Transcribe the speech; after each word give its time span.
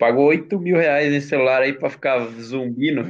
Pagou 0.00 0.28
8 0.28 0.58
mil 0.58 0.78
reais 0.78 1.12
nesse 1.12 1.28
celular 1.28 1.60
aí 1.60 1.74
pra 1.74 1.90
ficar 1.90 2.18
zumbindo. 2.40 3.02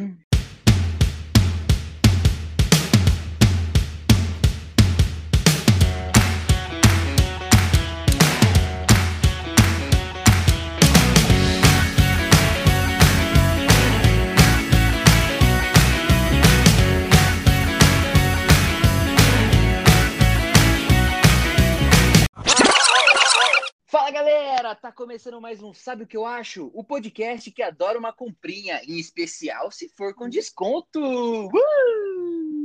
Começando 25.11 25.41
mais 25.41 25.61
um 25.61 25.75
Sabe 25.75 26.05
o 26.05 26.07
que 26.07 26.17
eu 26.17 26.25
acho? 26.25 26.71
O 26.73 26.85
podcast 26.85 27.51
que 27.51 27.65
adora 27.65 27.99
uma 27.99 28.13
comprinha, 28.13 28.81
em 28.87 28.97
especial 28.97 29.69
se 29.73 29.89
for 29.89 30.15
com 30.15 30.29
desconto. 30.29 31.01
Uh! 31.01 31.51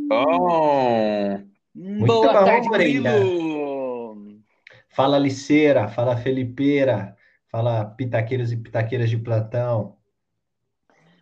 Bom! 0.08 1.44
Boa 2.06 2.34
bom, 2.34 2.46
tarde, 2.46 2.70
Murilo! 2.70 4.44
Fala 4.90 5.18
Liceira, 5.18 5.88
fala 5.88 6.18
Felipeira, 6.18 7.18
fala 7.50 7.84
pitaqueiros 7.84 8.52
e 8.52 8.58
pitaqueiras 8.58 9.10
de 9.10 9.18
plantão. 9.18 9.98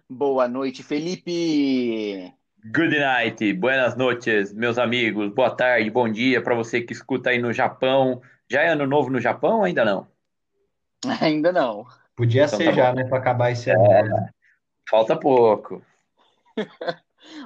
Boa 0.09 0.45
noite, 0.49 0.83
Felipe! 0.83 2.33
Good 2.65 2.99
night, 2.99 3.53
buenas 3.53 3.95
noches, 3.95 4.53
meus 4.53 4.77
amigos. 4.77 5.33
Boa 5.33 5.55
tarde, 5.55 5.89
bom 5.89 6.11
dia 6.11 6.43
para 6.43 6.53
você 6.53 6.81
que 6.81 6.91
escuta 6.91 7.29
aí 7.29 7.39
no 7.39 7.53
Japão. 7.53 8.21
Já 8.51 8.63
é 8.63 8.67
ano 8.67 8.85
novo 8.85 9.09
no 9.09 9.21
Japão 9.21 9.59
ou 9.59 9.63
ainda 9.63 9.85
não? 9.85 10.11
Ainda 11.21 11.51
não. 11.51 11.85
Podia 12.15 12.45
então, 12.45 12.57
ser 12.57 12.65
tá 12.65 12.71
já, 12.71 12.93
né? 12.93 13.03
Para 13.05 13.17
acabar 13.17 13.51
esse 13.51 13.69
ano. 13.69 14.17
É, 14.17 14.29
falta 14.89 15.17
pouco. 15.17 15.81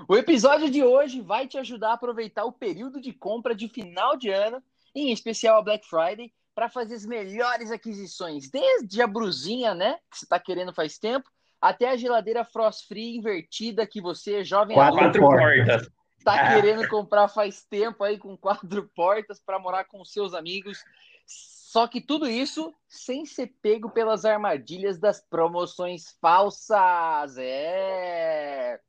o 0.08 0.16
episódio 0.16 0.70
de 0.70 0.84
hoje 0.84 1.22
vai 1.22 1.48
te 1.48 1.58
ajudar 1.58 1.92
a 1.92 1.94
aproveitar 1.94 2.46
o 2.46 2.52
período 2.52 3.00
de 3.00 3.14
compra 3.14 3.56
de 3.56 3.68
final 3.70 4.18
de 4.18 4.30
ano, 4.30 4.62
em 4.94 5.12
especial 5.12 5.58
a 5.58 5.62
Black 5.62 5.88
Friday, 5.88 6.32
para 6.54 6.70
fazer 6.70 6.96
as 6.96 7.06
melhores 7.06 7.72
aquisições, 7.72 8.50
desde 8.50 9.02
a 9.02 9.08
brusinha, 9.08 9.74
né? 9.74 9.98
Que 10.12 10.18
você 10.18 10.26
está 10.26 10.40
querendo 10.40 10.74
faz 10.74 10.98
tempo, 10.98 11.30
até 11.62 11.90
a 11.90 11.96
geladeira 11.96 12.44
Frost 12.44 12.88
Free 12.88 13.16
invertida 13.16 13.86
que 13.86 14.02
você, 14.02 14.44
jovem 14.44 14.76
quatro 14.76 15.00
adulto, 15.00 15.20
portas. 15.20 15.90
Tá 16.24 16.54
querendo 16.54 16.88
comprar 16.90 17.28
faz 17.28 17.64
tempo 17.64 18.04
aí 18.04 18.18
com 18.18 18.36
quatro 18.36 18.90
portas 18.96 19.40
para 19.40 19.60
morar 19.60 19.86
com 19.86 20.04
seus 20.04 20.34
amigos 20.34 20.84
só 21.28 21.86
que 21.88 22.02
tudo 22.02 22.28
isso 22.28 22.74
sem 22.88 23.26
ser 23.26 23.54
pego 23.62 23.90
pelas 23.90 24.26
armadilhas 24.26 24.98
das 24.98 25.22
promoções 25.22 26.18
falsas. 26.22 27.38
É. 27.38 28.80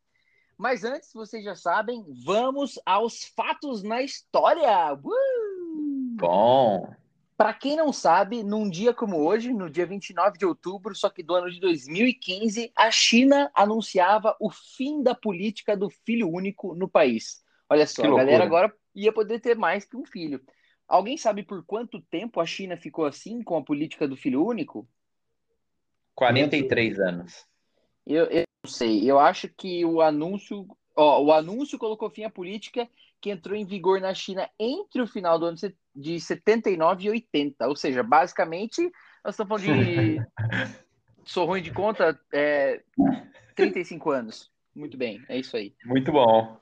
Mas 0.56 0.84
antes, 0.84 1.12
vocês 1.12 1.44
já 1.44 1.54
sabem, 1.54 2.04
vamos 2.24 2.78
aos 2.86 3.24
fatos 3.36 3.82
na 3.82 4.00
história. 4.02 4.94
Uh! 4.94 6.16
Bom. 6.16 6.88
Para 7.36 7.54
quem 7.54 7.76
não 7.76 7.92
sabe, 7.92 8.42
num 8.42 8.68
dia 8.68 8.92
como 8.92 9.18
hoje, 9.18 9.52
no 9.52 9.70
dia 9.70 9.86
29 9.86 10.38
de 10.38 10.46
outubro, 10.46 10.94
só 10.94 11.08
que 11.08 11.22
do 11.22 11.34
ano 11.34 11.50
de 11.50 11.60
2015, 11.60 12.72
a 12.74 12.90
China 12.90 13.50
anunciava 13.54 14.36
o 14.40 14.50
fim 14.50 15.02
da 15.02 15.14
política 15.14 15.76
do 15.76 15.88
filho 15.88 16.28
único 16.28 16.74
no 16.74 16.88
país. 16.88 17.40
Olha 17.70 17.86
só, 17.86 18.02
a 18.02 18.16
galera 18.16 18.42
agora 18.42 18.74
ia 18.94 19.12
poder 19.12 19.38
ter 19.40 19.56
mais 19.56 19.84
que 19.84 19.96
um 19.96 20.04
filho. 20.04 20.42
Alguém 20.88 21.18
sabe 21.18 21.42
por 21.42 21.62
quanto 21.64 22.00
tempo 22.00 22.40
a 22.40 22.46
China 22.46 22.76
ficou 22.76 23.04
assim 23.04 23.42
com 23.42 23.58
a 23.58 23.62
política 23.62 24.08
do 24.08 24.16
filho 24.16 24.44
único? 24.44 24.88
43 26.14 26.98
anos. 26.98 27.46
Eu, 28.06 28.24
eu 28.24 28.44
não 28.64 28.70
sei. 28.70 29.08
Eu 29.08 29.18
acho 29.18 29.48
que 29.48 29.84
o 29.84 30.00
anúncio, 30.00 30.66
ó, 30.96 31.22
o 31.22 31.32
anúncio 31.32 31.78
colocou 31.78 32.08
fim 32.08 32.24
à 32.24 32.30
política 32.30 32.88
que 33.20 33.30
entrou 33.30 33.54
em 33.54 33.66
vigor 33.66 34.00
na 34.00 34.14
China 34.14 34.48
entre 34.58 35.02
o 35.02 35.06
final 35.06 35.38
do 35.38 35.46
ano 35.46 35.56
de 35.94 36.18
79 36.18 37.04
e 37.04 37.10
80. 37.10 37.68
Ou 37.68 37.76
seja, 37.76 38.02
basicamente, 38.02 38.80
nós 39.22 39.34
estamos 39.34 39.62
falando 39.62 39.84
de. 39.84 40.16
Sou 41.24 41.44
ruim 41.44 41.60
de 41.60 41.70
conta, 41.70 42.18
é, 42.32 42.82
35 43.54 44.10
anos. 44.10 44.50
Muito 44.74 44.96
bem, 44.96 45.22
é 45.28 45.38
isso 45.38 45.54
aí. 45.56 45.74
Muito 45.84 46.10
bom. 46.10 46.58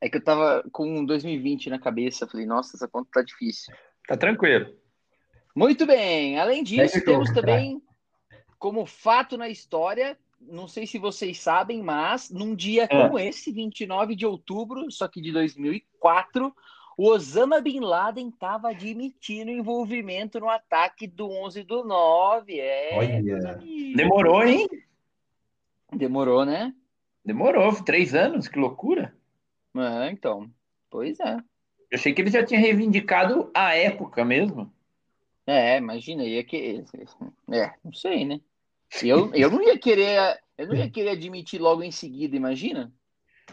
É 0.00 0.08
que 0.08 0.16
eu 0.16 0.24
tava 0.24 0.64
com 0.70 1.04
2020 1.04 1.70
na 1.70 1.78
cabeça, 1.78 2.26
falei, 2.26 2.46
nossa, 2.46 2.76
essa 2.76 2.88
conta 2.88 3.08
tá 3.12 3.22
difícil. 3.22 3.74
Tá 4.06 4.16
tranquilo. 4.16 4.74
Muito 5.54 5.86
bem. 5.86 6.38
Além 6.38 6.62
disso, 6.62 6.98
é 6.98 7.00
temos 7.00 7.30
também 7.30 7.82
como 8.58 8.86
fato 8.86 9.36
na 9.36 9.48
história, 9.48 10.16
não 10.40 10.68
sei 10.68 10.86
se 10.86 10.98
vocês 10.98 11.40
sabem, 11.40 11.82
mas 11.82 12.30
num 12.30 12.54
dia 12.54 12.84
é. 12.84 12.86
como 12.86 13.18
esse, 13.18 13.52
29 13.52 14.14
de 14.14 14.24
outubro, 14.24 14.90
só 14.90 15.08
que 15.08 15.20
de 15.20 15.32
2004, 15.32 16.54
o 16.96 17.08
Osama 17.08 17.60
Bin 17.60 17.80
Laden 17.80 18.28
estava 18.28 18.70
admitindo 18.70 19.50
envolvimento 19.50 20.38
no 20.38 20.48
ataque 20.48 21.06
do 21.06 21.28
11 21.28 21.62
do 21.64 21.84
9. 21.84 22.58
É, 22.58 22.90
Olha. 22.94 23.58
Demorou, 23.96 24.44
hein? 24.44 24.68
Demorou, 25.92 26.44
né? 26.44 26.74
Demorou, 27.24 27.82
três 27.82 28.14
anos, 28.14 28.48
que 28.48 28.58
loucura. 28.58 29.14
É, 29.76 30.10
então. 30.10 30.50
Pois 30.90 31.18
é. 31.20 31.36
Eu 31.90 31.98
achei 31.98 32.12
que 32.12 32.22
ele 32.22 32.30
já 32.30 32.44
tinha 32.44 32.60
reivindicado 32.60 33.50
a 33.54 33.74
época 33.74 34.24
mesmo. 34.24 34.72
É, 35.46 35.76
imagina, 35.76 36.24
ia 36.24 36.44
que. 36.44 36.84
É, 37.50 37.72
não 37.84 37.92
sei, 37.92 38.24
né? 38.24 38.40
Eu, 39.02 39.34
eu 39.34 39.50
não 39.50 39.62
ia 39.62 39.78
querer. 39.78 40.40
Eu 40.56 40.68
não 40.68 40.74
ia 40.74 40.88
querer 40.88 41.10
admitir 41.10 41.60
logo 41.60 41.82
em 41.82 41.90
seguida, 41.90 42.36
imagina? 42.36 42.92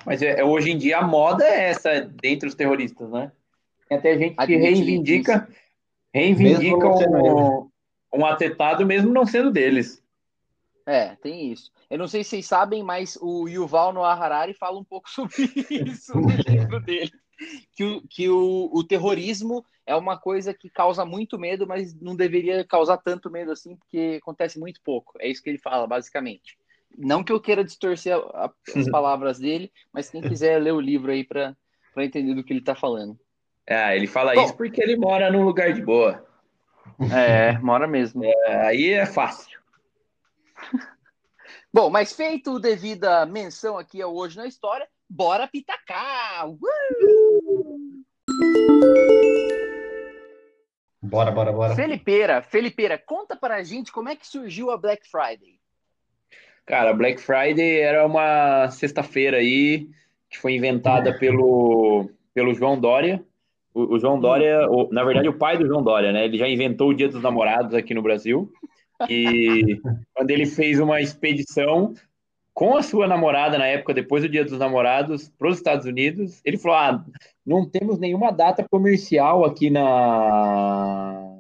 Mas 0.06 0.22
é, 0.22 0.44
hoje 0.44 0.72
em 0.72 0.78
dia 0.78 1.00
a 1.00 1.08
moda 1.08 1.44
é 1.44 1.70
essa 1.70 2.02
dentre 2.02 2.48
os 2.48 2.56
terroristas, 2.56 3.10
né? 3.10 3.32
Tem 3.88 3.98
até 3.98 4.18
gente 4.18 4.36
que 4.36 4.42
admitir 4.42 4.62
reivindica, 4.62 5.48
isso. 5.50 5.60
reivindica 6.14 6.88
um, 6.88 7.70
um 8.14 8.26
atentado 8.26 8.86
mesmo 8.86 9.12
não 9.12 9.26
sendo 9.26 9.52
deles. 9.52 10.04
É, 10.90 11.16
tem 11.18 11.52
isso. 11.52 11.72
Eu 11.88 12.00
não 12.00 12.08
sei 12.08 12.24
se 12.24 12.32
vocês 12.32 12.48
sabem, 12.48 12.82
mas 12.82 13.16
o 13.22 13.48
Yuval 13.48 13.94
Noah 13.94 14.20
Harari 14.20 14.56
fala 14.56 14.80
um 14.80 14.84
pouco 14.84 15.08
sobre 15.12 15.36
isso 15.70 16.16
no 16.16 16.30
livro 16.48 16.80
dele. 16.80 17.12
Que, 17.76 17.84
o, 17.84 18.02
que 18.10 18.28
o, 18.28 18.70
o 18.74 18.84
terrorismo 18.84 19.64
é 19.86 19.96
uma 19.96 20.18
coisa 20.18 20.52
que 20.52 20.68
causa 20.68 21.06
muito 21.06 21.38
medo, 21.38 21.68
mas 21.68 21.94
não 21.94 22.16
deveria 22.16 22.66
causar 22.66 22.98
tanto 22.98 23.30
medo 23.30 23.52
assim, 23.52 23.76
porque 23.76 24.18
acontece 24.20 24.60
muito 24.60 24.82
pouco. 24.82 25.14
É 25.20 25.28
isso 25.28 25.44
que 25.44 25.50
ele 25.52 25.60
fala, 25.60 25.86
basicamente. 25.86 26.58
Não 26.98 27.24
que 27.24 27.32
eu 27.32 27.40
queira 27.40 27.64
distorcer 27.64 28.16
a, 28.16 28.46
a, 28.46 28.52
as 28.76 28.90
palavras 28.90 29.38
dele, 29.38 29.72
mas 29.94 30.10
quem 30.10 30.24
quiser 30.24 30.60
ler 30.60 30.74
o 30.74 30.82
livro 30.82 31.12
aí 31.12 31.24
para 31.24 31.56
entender 31.98 32.34
do 32.34 32.44
que 32.44 32.52
ele 32.52 32.62
está 32.62 32.74
falando. 32.74 33.16
É, 33.66 33.96
ele 33.96 34.08
fala 34.08 34.34
Bom, 34.34 34.44
isso 34.44 34.58
porque 34.58 34.82
ele 34.82 34.98
mora 34.98 35.32
num 35.32 35.44
lugar 35.44 35.72
de 35.72 35.84
boa. 35.84 36.26
É, 37.14 37.60
mora 37.60 37.88
mesmo. 37.88 38.26
É, 38.26 38.68
aí 38.68 38.90
é 38.90 39.06
fácil. 39.06 39.59
Bom, 41.72 41.88
mas 41.92 42.14
feito 42.14 42.54
o 42.54 42.60
devida 42.60 43.28
menção 43.28 43.78
aqui 43.78 44.02
ao 44.02 44.16
Hoje 44.16 44.36
na 44.36 44.48
História, 44.48 44.88
bora 45.08 45.48
pitacar! 45.48 46.50
Uh! 46.50 46.60
Bora, 51.00 51.30
bora, 51.30 51.52
bora. 51.52 51.76
Felipeira, 51.76 52.42
Felipeira, 52.42 52.98
conta 52.98 53.36
pra 53.36 53.64
gente 53.64 53.92
como 53.92 54.10
é 54.10 54.16
que 54.16 54.26
surgiu 54.26 54.72
a 54.72 54.78
Black 54.78 55.08
Friday. 55.08 55.60
Cara, 56.66 56.92
Black 56.92 57.22
Friday 57.22 57.80
era 57.80 58.06
uma 58.06 58.70
sexta-feira 58.72 59.38
aí 59.38 59.88
que 60.28 60.40
foi 60.40 60.56
inventada 60.56 61.18
pelo, 61.20 62.10
pelo 62.34 62.54
João 62.56 62.80
Dória. 62.80 63.24
O, 63.74 63.96
o 63.96 64.00
João 64.00 64.20
Dória, 64.20 64.68
o, 64.70 64.92
na 64.92 65.04
verdade, 65.04 65.30
o 65.30 65.38
pai 65.38 65.56
do 65.56 65.68
João 65.68 65.84
Dória, 65.84 66.12
né? 66.12 66.26
Ele 66.26 66.38
já 66.38 66.48
inventou 66.48 66.90
o 66.90 66.94
Dia 66.96 67.08
dos 67.08 67.22
Namorados 67.22 67.76
aqui 67.76 67.94
no 67.94 68.02
Brasil. 68.02 68.52
E 69.08 69.80
quando 70.14 70.32
ele 70.32 70.46
fez 70.46 70.80
uma 70.80 71.00
expedição 71.00 71.94
com 72.54 72.76
a 72.76 72.84
sua 72.84 73.08
namorada 73.08 73.58
na 73.58 73.66
época, 73.66 73.94
depois 73.94 74.24
do 74.24 74.30
Dia 74.30 74.44
dos 74.44 74.60
Namorados, 74.60 75.30
para 75.30 75.50
os 75.50 75.58
Estados 75.58 75.86
Unidos, 75.86 76.42
ele 76.44 76.58
falou: 76.58 76.78
ah, 76.78 77.06
não 77.46 77.66
temos 77.70 77.98
nenhuma 78.00 78.32
data 78.32 78.66
comercial 78.70 79.46
aqui 79.46 79.70
na 79.70 81.38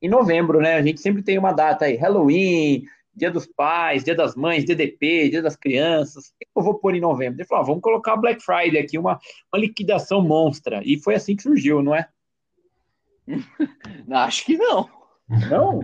em 0.00 0.08
novembro, 0.08 0.60
né? 0.60 0.74
A 0.74 0.82
gente 0.82 1.00
sempre 1.00 1.22
tem 1.22 1.38
uma 1.38 1.52
data 1.52 1.86
aí, 1.86 1.96
Halloween, 1.96 2.84
Dia 3.14 3.30
dos 3.30 3.46
Pais, 3.46 4.04
Dia 4.04 4.14
das 4.14 4.36
Mães, 4.36 4.64
DDP, 4.64 5.30
Dia 5.30 5.42
das 5.42 5.56
Crianças. 5.56 6.26
O 6.26 6.32
que 6.38 6.46
eu 6.54 6.62
vou 6.62 6.78
pôr 6.78 6.94
em 6.94 7.00
novembro? 7.00 7.40
Ele 7.40 7.48
falou: 7.48 7.64
ah, 7.64 7.66
vamos 7.66 7.82
colocar 7.82 8.16
Black 8.16 8.42
Friday 8.42 8.78
aqui, 8.78 8.98
uma, 8.98 9.18
uma 9.52 9.60
liquidação 9.60 10.20
monstra. 10.20 10.82
E 10.84 10.98
foi 10.98 11.14
assim 11.14 11.34
que 11.34 11.42
surgiu, 11.42 11.82
não 11.82 11.94
é? 11.94 12.06
Acho 14.10 14.44
que 14.44 14.56
não. 14.56 14.88
Não? 15.50 15.80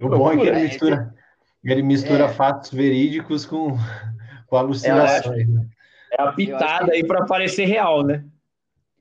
O 0.00 0.08
bom 0.08 0.32
é 0.32 0.36
que 0.36 0.46
ele 0.46 0.60
mistura, 0.60 1.14
ele 1.62 1.82
mistura 1.82 2.24
é. 2.24 2.28
fatos 2.28 2.70
verídicos 2.70 3.46
com, 3.46 3.76
com 4.46 4.56
alucinações. 4.56 5.48
Né? 5.48 5.66
É 6.18 6.22
a 6.22 6.32
pitada 6.32 6.92
aí 6.92 7.06
para 7.06 7.26
parecer 7.26 7.64
real, 7.64 8.02
né? 8.02 8.24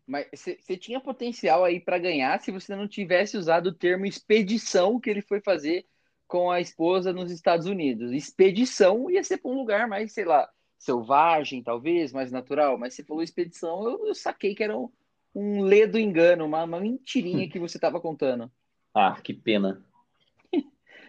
Mas 0.05 0.27
você 0.33 0.77
tinha 0.77 0.99
potencial 0.99 1.63
aí 1.63 1.79
para 1.79 1.97
ganhar 1.97 2.39
se 2.39 2.51
você 2.51 2.75
não 2.75 2.87
tivesse 2.87 3.37
usado 3.37 3.67
o 3.67 3.73
termo 3.73 4.05
expedição 4.05 4.99
que 4.99 5.09
ele 5.09 5.21
foi 5.21 5.39
fazer 5.39 5.85
com 6.27 6.51
a 6.51 6.59
esposa 6.59 7.13
nos 7.13 7.31
Estados 7.31 7.67
Unidos. 7.67 8.11
Expedição 8.11 9.09
ia 9.09 9.23
ser 9.23 9.37
para 9.37 9.51
um 9.51 9.55
lugar 9.55 9.87
mais, 9.87 10.11
sei 10.11 10.25
lá, 10.25 10.49
selvagem, 10.77 11.63
talvez, 11.63 12.11
mais 12.11 12.31
natural. 12.31 12.77
Mas 12.77 12.93
você 12.93 13.03
falou 13.03 13.23
expedição, 13.23 13.87
eu, 13.87 14.07
eu 14.07 14.15
saquei 14.15 14.53
que 14.53 14.63
era 14.63 14.77
um, 14.77 14.89
um 15.33 15.61
ledo 15.61 15.97
engano, 15.97 16.45
uma, 16.45 16.63
uma 16.63 16.79
mentirinha 16.79 17.47
que 17.49 17.59
você 17.59 17.77
estava 17.77 18.01
contando. 18.01 18.51
Ah, 18.93 19.17
que 19.23 19.33
pena. 19.33 19.81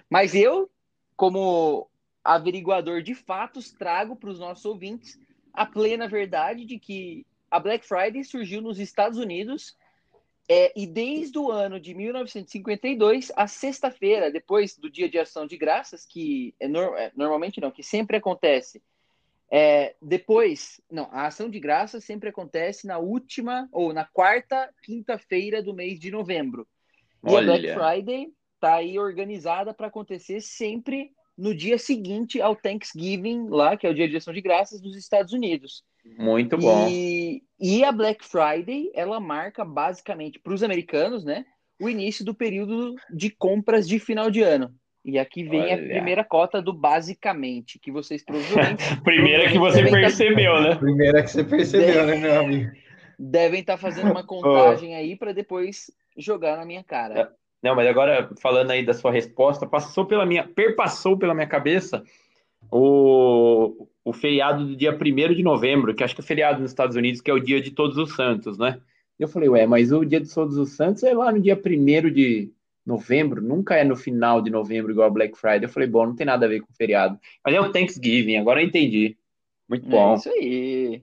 Mas 0.09 0.35
eu, 0.35 0.71
como 1.17 1.89
averiguador 2.23 3.03
de 3.03 3.15
fatos, 3.15 3.73
trago 3.73 4.17
para 4.17 4.31
os 4.31 4.39
nossos 4.39 4.65
ouvintes 4.65 5.19
a 5.53 5.67
plena 5.67 6.09
verdade 6.09 6.65
de 6.65 6.79
que 6.79 7.27
a 7.51 7.61
Black 7.61 7.87
Friday 7.87 8.25
surgiu 8.25 8.61
nos 8.61 8.79
Estados 8.79 9.19
Unidos 9.19 9.77
é, 10.49 10.73
e 10.77 10.87
desde 10.87 11.39
o 11.39 11.51
ano 11.51 11.81
de 11.81 11.95
1952, 11.95 13.33
a 13.35 13.47
sexta-feira, 13.47 14.31
depois 14.31 14.77
do 14.77 14.91
Dia 14.91 15.09
de 15.09 15.19
Ação 15.19 15.47
de 15.47 15.57
Graças, 15.57 16.05
que 16.05 16.55
é, 16.61 16.69
no, 16.69 16.95
é 16.97 17.11
normalmente 17.17 17.61
não, 17.61 17.71
que 17.71 17.83
sempre 17.83 18.17
acontece, 18.17 18.83
é, 19.51 19.95
depois, 20.03 20.81
não, 20.91 21.09
a 21.13 21.27
Ação 21.27 21.49
de 21.49 21.59
Graças 21.61 22.05
sempre 22.05 22.29
acontece 22.29 22.87
na 22.87 22.99
última 22.99 23.69
ou 23.73 23.93
na 23.93 24.05
quarta 24.05 24.69
quinta-feira 24.83 25.63
do 25.63 25.73
mês 25.73 25.99
de 25.99 26.11
novembro. 26.11 26.67
E 27.27 27.35
a 27.35 27.41
Black 27.41 27.73
Friday 27.73 28.33
está 28.65 28.77
aí 28.77 28.99
organizada 28.99 29.75
para 29.75 29.89
acontecer 29.89 30.41
sempre 30.41 31.11
no 31.37 31.55
dia 31.55 31.77
seguinte 31.77 32.41
ao 32.41 32.57
Thanksgiving, 32.57 33.49
lá, 33.49 33.77
que 33.77 33.87
é 33.87 33.91
o 33.91 33.95
Dia 33.95 34.09
de 34.09 34.17
Ação 34.17 34.33
de 34.33 34.41
Graças 34.41 34.81
dos 34.81 34.97
Estados 34.97 35.33
Unidos. 35.33 35.85
Muito 36.19 36.57
bom. 36.57 36.89
E, 36.89 37.43
e 37.61 37.85
a 37.85 37.93
Black 37.93 38.25
Friday, 38.25 38.91
ela 38.95 39.21
marca 39.21 39.65
basicamente 39.65 40.39
para 40.39 40.55
os 40.55 40.63
americanos, 40.63 41.25
né, 41.25 41.45
o 41.81 41.89
início 41.89 42.25
do 42.25 42.35
período 42.35 42.95
de 43.11 43.31
compras 43.31 43.87
de 43.87 43.99
final 43.99 44.31
de 44.31 44.43
ano. 44.43 44.73
E 45.05 45.19
aqui 45.19 45.45
vem 45.45 45.61
Olha. 45.61 45.75
a 45.75 45.79
primeira 45.79 46.25
cota 46.25 46.63
do 46.63 46.73
basicamente, 46.73 47.79
que 47.79 47.91
vocês 47.91 48.25
provavelmente. 48.25 48.85
primeira 49.05 49.51
que 49.51 49.59
você 49.59 49.83
percebeu, 49.83 50.63
né? 50.63 50.77
Primeira 50.77 51.23
que 51.23 51.31
você 51.31 51.45
percebeu, 51.45 52.07
né, 52.07 52.17
meu 52.17 52.41
amigo? 52.41 52.71
Devem 53.19 53.61
estar 53.61 53.75
tá 53.75 53.79
fazendo 53.79 54.11
uma 54.11 54.25
contagem 54.25 54.95
aí 54.95 55.15
para 55.15 55.33
depois 55.33 55.91
jogar 56.17 56.57
na 56.57 56.65
minha 56.65 56.83
cara. 56.83 57.35
Não, 57.65 57.75
mas 57.75 57.89
agora 57.89 58.29
falando 58.43 58.73
aí 58.73 58.85
da 58.85 58.93
sua 58.93 59.11
resposta, 59.11 59.67
passou 59.67 60.05
pela 60.05 60.27
minha, 60.27 60.47
perpassou 60.47 61.17
pela 61.17 61.33
minha 61.33 61.47
cabeça 61.47 62.05
o, 62.71 63.89
o 64.05 64.13
feriado 64.13 64.67
do 64.67 64.77
dia 64.77 64.93
1 64.93 65.33
de 65.33 65.43
novembro, 65.43 65.95
que 65.95 66.05
acho 66.05 66.15
que 66.15 66.21
é 66.21 66.25
feriado 66.25 66.61
nos 66.61 66.73
Estados 66.73 66.95
Unidos, 66.95 67.23
que 67.23 67.31
é 67.31 67.35
o 67.35 67.41
dia 67.41 67.63
de 67.63 67.71
Todos 67.71 67.97
os 67.97 68.15
Santos, 68.15 68.59
né? 68.59 68.79
Eu 69.19 69.29
falei, 69.29 69.49
ué, 69.49 69.67
mas 69.67 69.93
o 69.93 70.05
dia 70.05 70.21
de 70.21 70.31
Todos 70.31 70.59
os 70.59 70.73
Santos 70.73 71.03
é 71.05 71.15
lá 71.15 71.33
no 71.33 71.41
dia 71.41 71.57
1 71.57 72.13
de 72.13 72.53
novembro, 72.85 73.41
nunca 73.41 73.77
é 73.77 73.83
no 73.83 73.97
final 73.97 74.43
de 74.43 74.51
novembro 74.51 74.93
igual 74.93 75.07
a 75.07 75.11
Black 75.11 75.35
Friday. 75.35 75.65
Eu 75.65 75.71
falei, 75.71 75.89
bom, 75.89 76.05
não 76.05 76.15
tem 76.15 76.27
nada 76.27 76.45
a 76.45 76.49
ver 76.51 76.61
com 76.61 76.75
feriado. 76.75 77.19
Mas 77.43 77.55
é 77.55 77.61
o 77.63 77.73
Thanksgiving, 77.73 78.37
agora 78.37 78.61
eu 78.61 78.67
entendi. 78.67 79.17
Muito 79.67 79.89
bom. 79.89 80.13
É 80.13 80.17
isso 80.17 80.29
aí. 80.29 81.03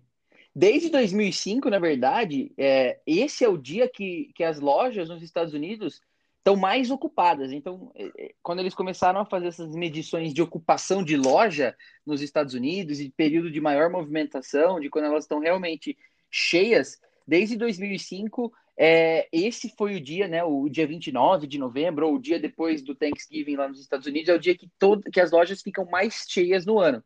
Desde 0.56 0.92
2005, 0.92 1.72
na 1.72 1.80
verdade, 1.80 2.52
é, 2.56 3.00
esse 3.08 3.44
é 3.44 3.50
o 3.50 3.58
dia 3.58 3.90
que, 3.90 4.30
que 4.36 4.44
as 4.44 4.60
lojas 4.60 5.10
nos 5.10 5.24
Estados 5.24 5.56
Unidos 5.56 6.02
estão 6.42 6.56
mais 6.56 6.90
ocupadas. 6.90 7.52
Então, 7.52 7.92
é, 7.96 8.12
é, 8.18 8.32
quando 8.42 8.60
eles 8.60 8.74
começaram 8.74 9.20
a 9.20 9.26
fazer 9.26 9.48
essas 9.48 9.74
medições 9.76 10.34
de 10.34 10.42
ocupação 10.42 11.04
de 11.04 11.16
loja 11.16 11.76
nos 12.06 12.22
Estados 12.22 12.56
Unidos 12.56 13.00
e 13.00 13.12
período 13.12 13.52
de 13.52 13.62
maior 13.62 13.90
movimentação, 13.90 14.80
de 14.80 14.90
quando 14.90 15.06
elas 15.06 15.24
estão 15.24 15.40
realmente 15.40 15.98
cheias, 16.30 17.00
desde 17.28 17.56
2005, 17.56 18.52
é, 18.76 19.28
esse 19.32 19.70
foi 19.78 19.96
o 19.96 20.02
dia, 20.02 20.28
né, 20.28 20.44
o 20.44 20.68
dia 20.68 20.88
29 20.88 21.46
de 21.46 21.60
novembro, 21.60 22.08
ou 22.08 22.16
o 22.16 22.22
dia 22.22 22.40
depois 22.40 22.82
do 22.82 22.96
Thanksgiving 22.96 23.56
lá 23.56 23.68
nos 23.68 23.80
Estados 23.80 24.08
Unidos, 24.08 24.30
é 24.30 24.34
o 24.34 24.40
dia 24.40 24.58
que, 24.58 24.68
todo, 24.80 25.04
que 25.12 25.22
as 25.22 25.32
lojas 25.32 25.62
ficam 25.62 25.86
mais 25.86 26.26
cheias 26.28 26.66
no 26.66 26.80
ano. 26.80 27.04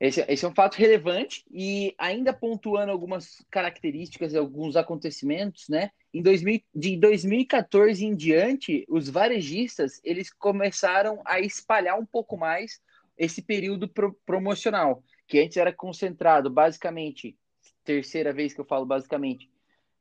Esse, 0.00 0.24
esse, 0.26 0.46
é 0.46 0.48
um 0.48 0.54
fato 0.54 0.76
relevante 0.76 1.44
e 1.52 1.94
ainda 1.98 2.32
pontuando 2.32 2.90
algumas 2.90 3.44
características, 3.50 4.34
alguns 4.34 4.74
acontecimentos, 4.74 5.68
né? 5.68 5.90
Em 6.12 6.22
2000, 6.22 6.62
de 6.74 6.96
2014 6.96 8.06
em 8.06 8.16
diante, 8.16 8.86
os 8.88 9.10
varejistas 9.10 10.00
eles 10.02 10.32
começaram 10.32 11.20
a 11.26 11.38
espalhar 11.38 11.98
um 11.98 12.06
pouco 12.06 12.38
mais 12.38 12.80
esse 13.18 13.42
período 13.42 13.86
pro, 13.86 14.14
promocional, 14.24 15.04
que 15.28 15.38
antes 15.38 15.58
era 15.58 15.72
concentrado 15.72 16.48
basicamente, 16.48 17.36
terceira 17.84 18.32
vez 18.32 18.54
que 18.54 18.60
eu 18.62 18.64
falo 18.64 18.86
basicamente, 18.86 19.50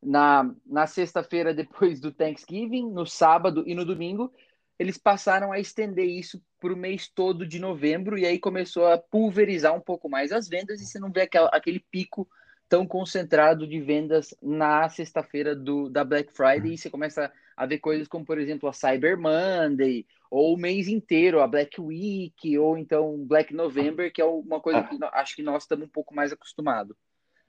na, 0.01 0.49
na 0.65 0.87
sexta-feira 0.87 1.53
depois 1.53 1.99
do 1.99 2.09
Thanksgiving, 2.09 2.89
no 2.89 3.05
sábado 3.05 3.65
e 3.67 3.75
no 3.75 3.83
domingo, 3.83 4.33
eles 4.79 4.97
passaram 4.97 5.51
a 5.51 5.59
estender 5.59 6.07
isso 6.07 6.41
para 6.59 6.73
o 6.73 6.77
mês 6.77 7.09
todo 7.13 7.45
de 7.45 7.59
novembro 7.59 8.17
e 8.17 8.25
aí 8.25 8.39
começou 8.39 8.87
a 8.87 8.97
pulverizar 8.97 9.75
um 9.75 9.81
pouco 9.81 10.09
mais 10.09 10.31
as 10.31 10.47
vendas 10.47 10.81
e 10.81 10.85
você 10.85 10.97
não 10.97 11.11
vê 11.11 11.21
aquela, 11.21 11.49
aquele 11.49 11.79
pico 11.91 12.27
tão 12.69 12.85
concentrado 12.85 13.67
de 13.67 13.81
vendas 13.81 14.33
na 14.41 14.87
sexta-feira 14.87 15.55
da 15.91 16.03
Black 16.03 16.31
Friday 16.31 16.73
e 16.73 16.77
você 16.77 16.89
começa 16.89 17.31
a 17.57 17.65
ver 17.65 17.79
coisas 17.79 18.07
como, 18.07 18.23
por 18.23 18.39
exemplo, 18.39 18.69
a 18.69 18.73
Cyber 18.73 19.19
Monday 19.19 20.05
ou 20.31 20.53
o 20.53 20.57
mês 20.57 20.87
inteiro, 20.87 21.41
a 21.41 21.47
Black 21.47 21.81
Week 21.81 22.57
ou 22.57 22.77
então 22.77 23.17
Black 23.25 23.53
November, 23.53 24.13
que 24.13 24.21
é 24.21 24.25
uma 24.25 24.61
coisa 24.61 24.83
que 24.83 24.97
acho 25.13 25.35
que 25.35 25.43
nós 25.43 25.63
estamos 25.63 25.87
um 25.87 25.91
pouco 25.91 26.15
mais 26.15 26.31
acostumados. 26.31 26.95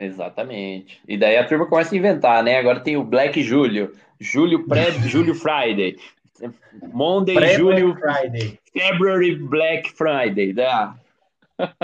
Exatamente. 0.00 1.00
E 1.06 1.18
daí 1.18 1.36
a 1.36 1.46
turma 1.46 1.66
começa 1.66 1.94
a 1.94 1.98
inventar, 1.98 2.42
né? 2.42 2.56
Agora 2.56 2.80
tem 2.80 2.96
o 2.96 3.04
Black 3.04 3.42
Julho, 3.42 3.92
Julho 4.18 4.66
pré-Julho 4.66 5.34
Friday, 5.34 5.96
Monday, 6.92 7.34
Pré 7.34 7.54
Julho, 7.54 7.96
Friday. 7.96 8.58
February 8.72 9.36
Black 9.36 9.92
Friday. 9.92 10.54
Tá? 10.54 10.96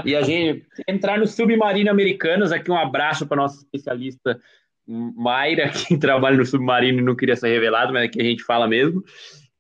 E 0.05 0.15
a 0.15 0.23
gente 0.23 0.67
entrar 0.89 1.19
no 1.19 1.27
Submarino 1.27 1.91
Americanos, 1.91 2.53
aqui 2.53 2.71
um 2.71 2.77
abraço 2.77 3.27
para 3.27 3.43
nossa 3.43 3.59
especialista 3.59 4.41
Mayra, 4.87 5.71
que 5.71 5.97
trabalha 5.99 6.37
no 6.37 6.47
Submarino 6.47 7.01
e 7.01 7.03
não 7.03 7.17
queria 7.17 7.37
ser 7.37 7.49
revelado, 7.49 7.93
mas 7.93 8.05
aqui 8.05 8.21
a 8.21 8.25
gente 8.25 8.43
fala 8.45 8.69
mesmo. 8.69 9.05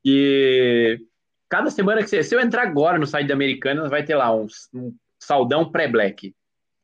E 0.04 1.00
cada 1.48 1.70
semana 1.70 2.02
que 2.02 2.08
você, 2.08 2.22
se 2.22 2.34
eu 2.34 2.40
entrar 2.40 2.62
agora 2.62 2.98
no 2.98 3.06
site 3.06 3.26
da 3.26 3.34
Americanas, 3.34 3.90
vai 3.90 4.04
ter 4.04 4.14
lá 4.14 4.34
um, 4.34 4.46
um 4.72 4.94
saldão 5.18 5.70
pré-black. 5.70 6.34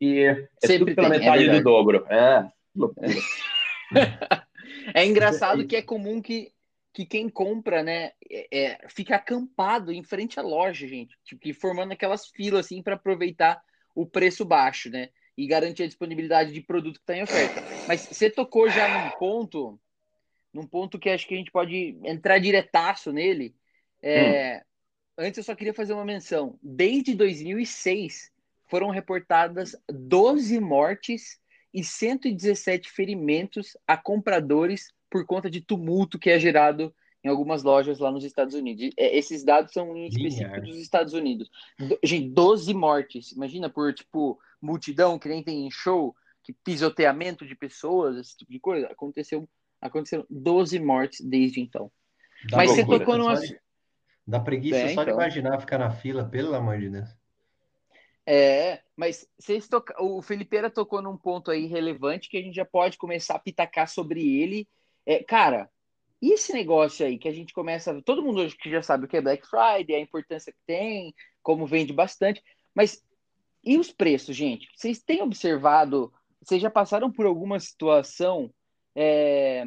E 0.00 0.18
é 0.18 0.48
Sempre 0.64 0.94
pela 0.94 1.10
tem, 1.10 1.20
metade 1.20 1.48
é 1.48 1.52
do 1.52 1.62
dobro. 1.62 2.04
É, 2.10 2.48
loucura. 2.74 3.08
é 4.92 5.06
engraçado 5.06 5.64
que 5.66 5.76
é 5.76 5.82
comum 5.82 6.20
que 6.20 6.50
que 6.92 7.06
quem 7.06 7.28
compra, 7.28 7.82
né, 7.82 8.12
é, 8.30 8.48
é, 8.50 8.88
fica 8.88 9.16
acampado 9.16 9.92
em 9.92 10.02
frente 10.02 10.38
à 10.38 10.42
loja, 10.42 10.86
gente, 10.86 11.16
tipo, 11.24 11.52
formando 11.54 11.92
aquelas 11.92 12.26
filas 12.26 12.66
assim 12.66 12.82
para 12.82 12.94
aproveitar 12.94 13.62
o 13.94 14.06
preço 14.06 14.44
baixo, 14.44 14.90
né, 14.90 15.08
e 15.36 15.46
garantir 15.46 15.84
a 15.84 15.86
disponibilidade 15.86 16.52
de 16.52 16.60
produto 16.60 16.96
que 16.96 17.02
está 17.02 17.16
em 17.16 17.22
oferta. 17.22 17.62
Mas 17.88 18.02
você 18.02 18.28
tocou 18.28 18.68
já 18.68 19.04
num 19.04 19.10
ponto, 19.18 19.80
num 20.52 20.66
ponto 20.66 20.98
que 20.98 21.08
acho 21.08 21.26
que 21.26 21.34
a 21.34 21.38
gente 21.38 21.50
pode 21.50 21.98
entrar 22.04 22.38
diretaço 22.38 23.10
nele. 23.10 23.54
É, 24.02 24.58
hum. 24.58 24.60
Antes 25.24 25.38
eu 25.38 25.44
só 25.44 25.54
queria 25.54 25.74
fazer 25.74 25.94
uma 25.94 26.04
menção. 26.04 26.58
Desde 26.62 27.14
2006 27.14 28.30
foram 28.66 28.90
reportadas 28.90 29.76
12 29.88 30.60
mortes 30.60 31.38
e 31.72 31.82
117 31.82 32.90
ferimentos 32.90 33.76
a 33.86 33.96
compradores 33.96 34.92
por 35.12 35.26
conta 35.26 35.50
de 35.50 35.60
tumulto 35.60 36.18
que 36.18 36.30
é 36.30 36.38
gerado 36.38 36.92
em 37.22 37.28
algumas 37.28 37.62
lojas 37.62 37.98
lá 37.98 38.10
nos 38.10 38.24
Estados 38.24 38.54
Unidos. 38.54 38.90
É, 38.96 39.16
esses 39.16 39.44
dados 39.44 39.72
são 39.72 39.94
em 39.94 40.08
específico 40.08 40.62
dos 40.62 40.78
Estados 40.78 41.12
Unidos. 41.12 41.50
Gente, 42.02 42.30
12 42.30 42.72
mortes. 42.72 43.30
Imagina 43.32 43.68
por, 43.68 43.92
tipo, 43.92 44.40
multidão 44.60 45.18
que 45.18 45.28
nem 45.28 45.42
tem 45.42 45.66
em 45.66 45.70
show, 45.70 46.16
que 46.42 46.54
pisoteamento 46.64 47.46
de 47.46 47.54
pessoas, 47.54 48.16
esse 48.16 48.38
tipo 48.38 48.50
de 48.50 48.58
coisa. 48.58 48.86
Aconteceu, 48.86 49.46
aconteceram 49.82 50.26
12 50.30 50.80
mortes 50.80 51.20
desde 51.20 51.60
então. 51.60 51.92
Dá 52.50 52.56
Mas 52.56 52.70
você 52.70 52.84
tocou 52.84 53.18
numa... 53.18 53.38
Dá 54.26 54.40
preguiça 54.40 54.78
é, 54.78 54.94
só 54.94 55.02
então. 55.02 55.04
de 55.04 55.10
imaginar 55.10 55.60
ficar 55.60 55.78
na 55.78 55.90
fila, 55.90 56.24
pelo 56.24 56.54
amor 56.54 56.80
de 56.80 56.88
Deus. 56.88 57.08
É, 58.24 58.80
mas 58.96 59.28
vocês 59.38 59.68
toca... 59.68 59.94
o 60.02 60.22
Felipeira 60.22 60.70
tocou 60.70 61.02
num 61.02 61.18
ponto 61.18 61.50
aí 61.50 61.66
relevante 61.66 62.30
que 62.30 62.38
a 62.38 62.42
gente 62.42 62.54
já 62.54 62.64
pode 62.64 62.96
começar 62.96 63.34
a 63.34 63.40
pitacar 63.40 63.88
sobre 63.88 64.40
ele 64.40 64.66
é, 65.06 65.22
cara, 65.22 65.70
e 66.20 66.32
esse 66.32 66.52
negócio 66.52 67.04
aí 67.04 67.18
que 67.18 67.28
a 67.28 67.32
gente 67.32 67.52
começa. 67.52 68.00
Todo 68.02 68.22
mundo 68.22 68.40
hoje 68.40 68.56
que 68.56 68.70
já 68.70 68.82
sabe 68.82 69.06
o 69.06 69.08
que 69.08 69.16
é 69.16 69.20
Black 69.20 69.46
Friday, 69.46 69.96
a 69.96 70.00
importância 70.00 70.52
que 70.52 70.60
tem, 70.66 71.14
como 71.42 71.66
vende 71.66 71.92
bastante, 71.92 72.42
mas 72.74 73.04
e 73.64 73.78
os 73.78 73.92
preços, 73.92 74.34
gente? 74.36 74.68
Vocês 74.74 75.00
têm 75.02 75.22
observado? 75.22 76.12
Vocês 76.40 76.60
já 76.60 76.70
passaram 76.70 77.10
por 77.10 77.26
alguma 77.26 77.60
situação 77.60 78.52
é, 78.94 79.64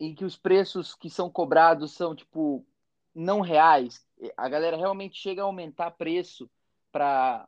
em 0.00 0.14
que 0.14 0.24
os 0.24 0.36
preços 0.36 0.94
que 0.94 1.08
são 1.08 1.30
cobrados 1.30 1.92
são, 1.92 2.14
tipo, 2.14 2.66
não 3.14 3.40
reais? 3.40 4.04
A 4.36 4.48
galera 4.48 4.76
realmente 4.76 5.16
chega 5.16 5.42
a 5.42 5.44
aumentar 5.44 5.92
preço 5.92 6.50
para 6.90 7.46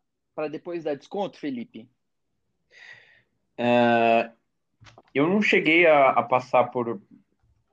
depois 0.50 0.84
dar 0.84 0.96
desconto, 0.96 1.38
Felipe? 1.38 1.88
Uh, 3.58 4.32
eu 5.14 5.26
não 5.26 5.42
cheguei 5.42 5.86
a, 5.86 6.10
a, 6.10 6.22
passar 6.22 6.64
por 6.64 7.00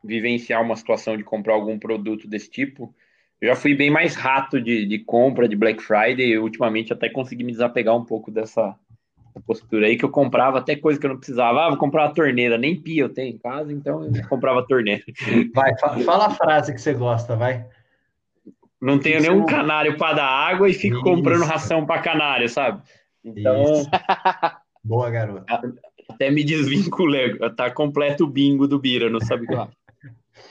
vivenciar 0.04 0.62
uma 0.62 0.76
situação 0.76 1.18
de 1.18 1.24
comprar 1.24 1.54
algum 1.54 1.78
produto 1.78 2.28
desse 2.28 2.50
tipo, 2.50 2.94
eu 3.40 3.50
já 3.50 3.56
fui 3.56 3.76
bem 3.76 3.92
mais 3.92 4.16
rato 4.16 4.60
de, 4.60 4.86
de 4.86 5.00
compra 5.00 5.48
de 5.48 5.56
Black 5.56 5.82
Friday. 5.82 6.32
Eu, 6.32 6.44
ultimamente 6.44 6.92
até 6.92 7.08
consegui 7.08 7.44
me 7.44 7.52
desapegar 7.52 7.96
um 7.96 8.04
pouco 8.04 8.32
dessa 8.32 8.76
postura 9.46 9.86
aí, 9.86 9.96
que 9.96 10.04
eu 10.04 10.10
comprava 10.10 10.58
até 10.58 10.76
coisa 10.76 11.00
que 11.00 11.06
eu 11.06 11.12
não 11.12 11.18
precisava. 11.18 11.66
Ah, 11.66 11.70
vou 11.70 11.78
comprar 11.78 12.06
uma 12.06 12.14
torneira, 12.14 12.58
nem 12.58 12.76
pia 12.76 13.04
eu 13.04 13.14
tenho 13.14 13.36
em 13.36 13.38
casa, 13.38 13.72
então 13.72 14.04
eu 14.04 14.28
comprava 14.28 14.66
torneira. 14.66 15.04
Vai, 15.54 15.72
fala 16.04 16.26
a 16.26 16.30
frase 16.32 16.74
que 16.74 16.82
você 16.82 16.96
gosta, 16.96 17.36
vai. 17.36 17.64
Não 18.82 19.00
tenho 19.00 19.22
nenhum 19.22 19.40
não... 19.40 19.46
canário 19.46 19.96
para 19.98 20.16
dar 20.16 20.28
água 20.28 20.68
e 20.70 20.74
fico 20.74 20.96
Isso. 20.96 21.04
comprando 21.04 21.44
ração 21.44 21.86
para 21.86 22.02
canário, 22.02 22.50
sabe? 22.50 22.82
Então. 23.24 23.84
Boa, 24.84 25.10
garoto. 25.12 25.46
Até 26.10 26.32
me 26.32 26.44
desvinculei. 26.44 27.38
Tá 27.56 27.70
completo 27.70 28.24
o 28.24 28.28
bingo 28.28 28.68
do 28.68 28.80
Bira, 28.80 29.10
não 29.10 29.20
sabe 29.20 29.46
qual. 29.46 29.70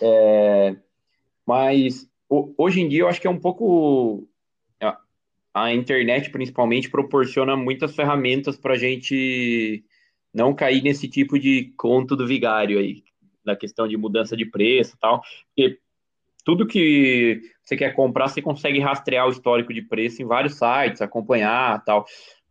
É, 0.02 0.76
mas 1.46 2.08
hoje 2.28 2.80
em 2.80 2.88
dia 2.88 3.00
eu 3.00 3.08
acho 3.08 3.20
que 3.20 3.26
é 3.26 3.30
um 3.30 3.38
pouco 3.38 4.28
a 5.56 5.72
internet 5.72 6.28
principalmente 6.28 6.90
proporciona 6.90 7.56
muitas 7.56 7.96
ferramentas 7.96 8.58
para 8.58 8.75
a 8.75 8.76
gente 8.76 9.82
não 10.34 10.54
cair 10.54 10.82
nesse 10.82 11.08
tipo 11.08 11.38
de 11.38 11.72
conto 11.78 12.14
do 12.14 12.26
vigário 12.26 12.78
aí, 12.78 13.02
na 13.42 13.56
questão 13.56 13.88
de 13.88 13.96
mudança 13.96 14.36
de 14.36 14.44
preço 14.44 14.94
e 14.94 14.98
tal, 14.98 15.22
porque 15.46 15.78
tudo 16.44 16.66
que 16.66 17.40
você 17.64 17.75
quer 17.75 17.94
comprar, 17.94 18.28
você 18.28 18.42
consegue 18.42 18.78
rastrear 18.80 19.26
o 19.26 19.30
histórico 19.30 19.72
de 19.72 19.80
preço 19.80 20.20
em 20.20 20.26
vários 20.26 20.58
sites, 20.58 21.00
acompanhar 21.00 21.82
tal. 21.86 22.04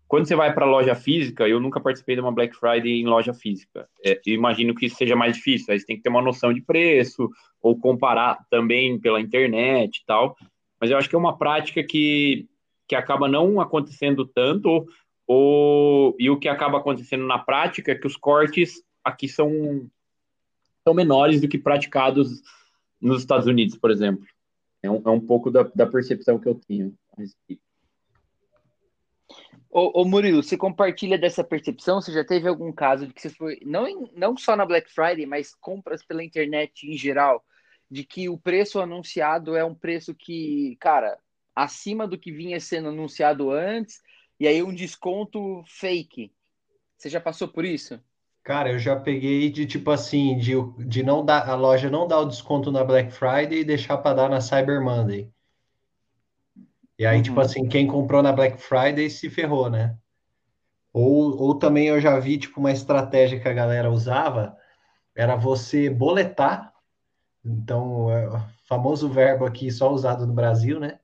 Quando 0.08 0.28
você 0.28 0.36
vai 0.36 0.54
para 0.54 0.66
loja 0.66 0.94
física, 0.94 1.48
eu 1.48 1.60
nunca 1.60 1.80
participei 1.80 2.16
de 2.16 2.22
uma 2.22 2.32
Black 2.32 2.56
Friday 2.56 3.02
em 3.02 3.06
loja 3.06 3.34
física. 3.34 3.88
É, 4.06 4.22
eu 4.26 4.36
imagino 4.36 4.76
que 4.76 4.86
isso 4.86 4.96
seja 4.96 5.16
mais 5.16 5.36
difícil. 5.36 5.74
Aí 5.74 5.80
você 5.80 5.86
tem 5.86 5.96
que 5.98 6.04
ter 6.04 6.10
uma 6.10 6.22
noção 6.22 6.54
de 6.54 6.62
preço, 6.62 7.30
ou 7.62 7.78
comparar 7.78 8.46
também 8.50 9.00
pela 9.00 9.20
internet 9.20 9.98
e 9.98 10.06
tal. 10.06 10.38
Mas 10.80 10.92
eu 10.92 10.98
acho 10.98 11.10
que 11.10 11.16
é 11.16 11.20
uma 11.20 11.38
prática 11.38 11.84
que 11.84 12.48
que 12.88 12.96
acaba 12.96 13.28
não 13.28 13.60
acontecendo 13.60 14.26
tanto, 14.26 14.86
ou, 15.28 16.16
e 16.20 16.30
o 16.30 16.38
que 16.38 16.48
acaba 16.48 16.78
acontecendo 16.78 17.26
na 17.26 17.40
prática 17.40 17.92
é 17.92 17.96
que 17.96 18.06
os 18.06 18.16
cortes 18.16 18.84
aqui 19.04 19.28
são, 19.28 19.90
são 20.84 20.94
menores 20.94 21.42
do 21.42 21.48
que 21.48 21.58
praticados 21.58 22.42
nos 23.02 23.22
Estados 23.22 23.48
Unidos, 23.48 23.78
por 23.78 23.90
exemplo. 23.90 24.26
É 24.84 24.90
um, 24.90 25.02
é 25.04 25.10
um 25.10 25.20
pouco 25.20 25.50
da, 25.50 25.64
da 25.64 25.88
percepção 25.88 26.40
que 26.40 26.48
eu 26.48 26.56
tenho 26.56 26.94
a 27.18 27.22
respeito. 27.22 27.65
Ô, 29.78 30.04
ô, 30.04 30.06
Murilo, 30.06 30.42
você 30.42 30.56
compartilha 30.56 31.18
dessa 31.18 31.44
percepção? 31.44 32.00
Você 32.00 32.14
já 32.14 32.24
teve 32.24 32.48
algum 32.48 32.72
caso 32.72 33.08
de 33.08 33.14
que 33.14 33.22
você 33.22 33.30
foi, 33.30 33.60
não, 33.66 33.86
em, 33.86 34.10
não 34.16 34.38
só 34.38 34.56
na 34.56 34.66
Black 34.66 34.90
Friday, 34.90 35.26
mas 35.26 35.54
compras 35.54 36.02
pela 36.02 36.24
internet 36.24 36.90
em 36.90 36.98
geral, 36.98 37.44
de 37.92 38.06
que 38.06 38.30
o 38.30 38.38
preço 38.38 38.80
anunciado 38.80 39.54
é 39.54 39.66
um 39.66 39.76
preço 39.76 40.16
que, 40.16 40.78
cara, 40.80 41.18
acima 41.54 42.08
do 42.08 42.18
que 42.18 42.32
vinha 42.32 42.58
sendo 42.58 42.88
anunciado 42.88 43.52
antes, 43.52 44.00
e 44.40 44.48
aí 44.48 44.64
um 44.64 44.74
desconto 44.74 45.62
fake. 45.68 46.32
Você 46.98 47.10
já 47.10 47.20
passou 47.20 47.50
por 47.50 47.66
isso? 47.66 48.00
Cara, 48.46 48.72
eu 48.72 48.80
já 48.80 48.96
peguei 48.96 49.50
de 49.50 49.66
tipo 49.66 49.92
assim, 49.92 50.38
de, 50.38 50.54
de 50.88 51.04
não 51.04 51.26
dar, 51.26 51.50
a 51.50 51.56
loja 51.56 51.90
não 51.90 52.08
dar 52.08 52.20
o 52.20 52.30
desconto 52.30 52.72
na 52.72 52.82
Black 52.82 53.12
Friday 53.12 53.60
e 53.60 53.66
deixar 53.66 53.98
para 53.98 54.16
dar 54.16 54.30
na 54.30 54.40
Cyber 54.40 54.82
Monday. 54.82 55.30
E 56.98 57.06
aí, 57.06 57.22
tipo 57.22 57.40
uhum. 57.40 57.46
tipo 57.46 57.60
assim, 57.60 57.68
quem 57.68 57.88
comprou 57.88 58.24
na 58.24 58.32
Black 58.32 58.62
Friday 58.62 59.10
se 59.10 59.30
ferrou, 59.30 59.70
né? 59.70 59.96
Ou, 60.94 61.38
ou 61.42 61.56
também 61.56 61.88
eu 61.88 62.00
já 62.00 62.18
vi, 62.20 62.38
tipo, 62.38 62.60
uma 62.60 62.72
estratégia 62.72 63.40
que 63.40 63.48
a 63.48 63.54
galera 63.54 63.92
usava, 63.92 64.58
era 65.14 65.36
você 65.36 65.90
boletar, 65.90 66.74
então, 67.44 68.10
é 68.12 68.28
o 68.28 68.42
famoso 68.68 69.10
verbo 69.10 69.46
aqui 69.46 69.72
só 69.72 69.92
usado 69.92 70.26
no 70.26 70.34
Brasil, 70.34 70.80
né? 70.80 71.00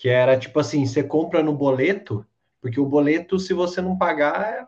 que 0.00 0.08
era 0.08 0.38
tipo 0.38 0.58
assim, 0.58 0.86
você 0.86 1.02
compra 1.02 1.42
no 1.42 1.52
boleto, 1.52 2.24
porque 2.58 2.80
o 2.80 2.86
boleto, 2.86 3.38
se 3.38 3.52
você 3.52 3.82
não 3.82 3.98
pagar, 3.98 4.66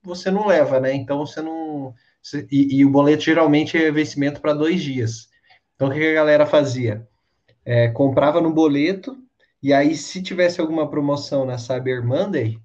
você 0.00 0.30
não 0.30 0.46
leva, 0.46 0.78
né? 0.78 0.94
Então 0.94 1.26
você 1.26 1.42
não. 1.42 1.92
E, 2.48 2.78
e 2.78 2.84
o 2.84 2.90
boleto 2.90 3.24
geralmente 3.24 3.76
é 3.76 3.90
vencimento 3.90 4.40
para 4.40 4.54
dois 4.54 4.80
dias. 4.80 5.28
Então 5.74 5.88
o 5.88 5.92
que 5.92 6.06
a 6.06 6.14
galera 6.14 6.46
fazia? 6.46 7.04
É, 7.64 7.88
comprava 7.88 8.40
no 8.40 8.54
boleto, 8.54 9.18
e 9.62 9.72
aí, 9.72 9.96
se 9.96 10.22
tivesse 10.22 10.60
alguma 10.60 10.88
promoção 10.88 11.44
na 11.44 11.58
Cyber 11.58 12.04
Monday, 12.04 12.58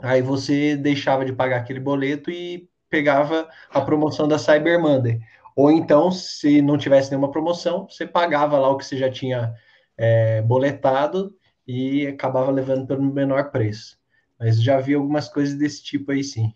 aí 0.00 0.22
você 0.22 0.76
deixava 0.76 1.24
de 1.24 1.32
pagar 1.32 1.58
aquele 1.58 1.80
boleto 1.80 2.30
e 2.30 2.68
pegava 2.88 3.48
a 3.70 3.80
promoção 3.80 4.28
da 4.28 4.38
Cyber 4.38 4.80
Monday. 4.80 5.20
Ou 5.56 5.70
então, 5.70 6.10
se 6.10 6.62
não 6.62 6.78
tivesse 6.78 7.10
nenhuma 7.10 7.30
promoção, 7.30 7.86
você 7.88 8.06
pagava 8.06 8.58
lá 8.58 8.68
o 8.70 8.78
que 8.78 8.86
você 8.86 8.96
já 8.96 9.10
tinha 9.10 9.54
é, 9.96 10.40
boletado 10.42 11.36
e 11.66 12.06
acabava 12.06 12.50
levando 12.50 12.86
pelo 12.86 13.02
menor 13.02 13.50
preço. 13.50 13.98
Mas 14.38 14.62
já 14.62 14.80
vi 14.80 14.94
algumas 14.94 15.28
coisas 15.28 15.56
desse 15.58 15.82
tipo 15.82 16.12
aí, 16.12 16.24
sim. 16.24 16.54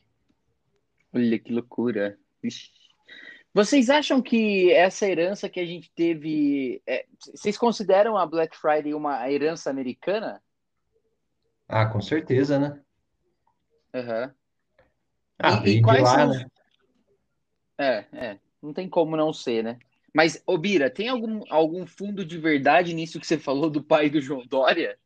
Olha 1.12 1.38
que 1.38 1.52
loucura. 1.52 2.18
Vocês 3.56 3.88
acham 3.88 4.20
que 4.20 4.70
essa 4.70 5.08
herança 5.08 5.48
que 5.48 5.58
a 5.58 5.64
gente 5.64 5.90
teve. 5.92 6.82
É, 6.86 7.06
vocês 7.34 7.56
consideram 7.56 8.14
a 8.18 8.26
Black 8.26 8.54
Friday 8.54 8.92
uma 8.92 9.30
herança 9.30 9.70
americana? 9.70 10.42
Ah, 11.66 11.86
com 11.86 11.98
certeza, 12.02 12.58
né? 12.58 12.78
Uhum. 13.94 14.30
Ah, 15.38 15.62
e, 15.64 15.78
e 15.78 15.82
quais 15.82 16.02
lá, 16.02 16.14
são... 16.16 16.28
né? 16.28 16.46
É, 17.78 18.04
é. 18.12 18.38
Não 18.62 18.74
tem 18.74 18.90
como 18.90 19.16
não 19.16 19.32
ser, 19.32 19.64
né? 19.64 19.78
Mas, 20.12 20.42
Obira, 20.46 20.90
tem 20.90 21.08
algum, 21.08 21.42
algum 21.48 21.86
fundo 21.86 22.26
de 22.26 22.36
verdade 22.36 22.92
nisso 22.92 23.18
que 23.18 23.26
você 23.26 23.38
falou 23.38 23.70
do 23.70 23.82
pai 23.82 24.10
do 24.10 24.20
João 24.20 24.44
Dória? 24.46 24.98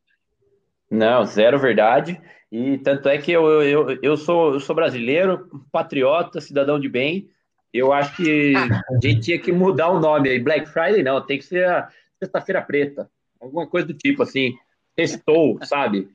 Não, 0.89 1.23
zero 1.23 1.57
verdade. 1.57 2.21
E 2.51 2.77
tanto 2.79 3.07
é 3.07 3.17
que 3.17 3.31
eu, 3.31 3.61
eu, 3.61 3.97
eu, 4.03 4.17
sou, 4.17 4.55
eu 4.55 4.59
sou 4.59 4.75
brasileiro, 4.75 5.47
patriota, 5.71 6.41
cidadão 6.41 6.77
de 6.77 6.89
bem. 6.89 7.29
Eu 7.73 7.93
acho 7.93 8.17
que 8.17 8.53
a 8.55 8.99
gente 9.01 9.21
tinha 9.21 9.39
que 9.39 9.51
mudar 9.51 9.89
o 9.89 9.99
nome 9.99 10.29
aí. 10.29 10.39
Black 10.39 10.67
Friday 10.69 11.03
não, 11.03 11.25
tem 11.25 11.37
que 11.37 11.45
ser 11.45 11.65
a 11.65 11.89
Sexta-feira 12.19 12.61
Preta. 12.61 13.09
Alguma 13.39 13.65
coisa 13.65 13.87
do 13.87 13.93
tipo 13.93 14.23
assim. 14.23 14.55
Estou, 14.97 15.57
sabe? 15.63 16.09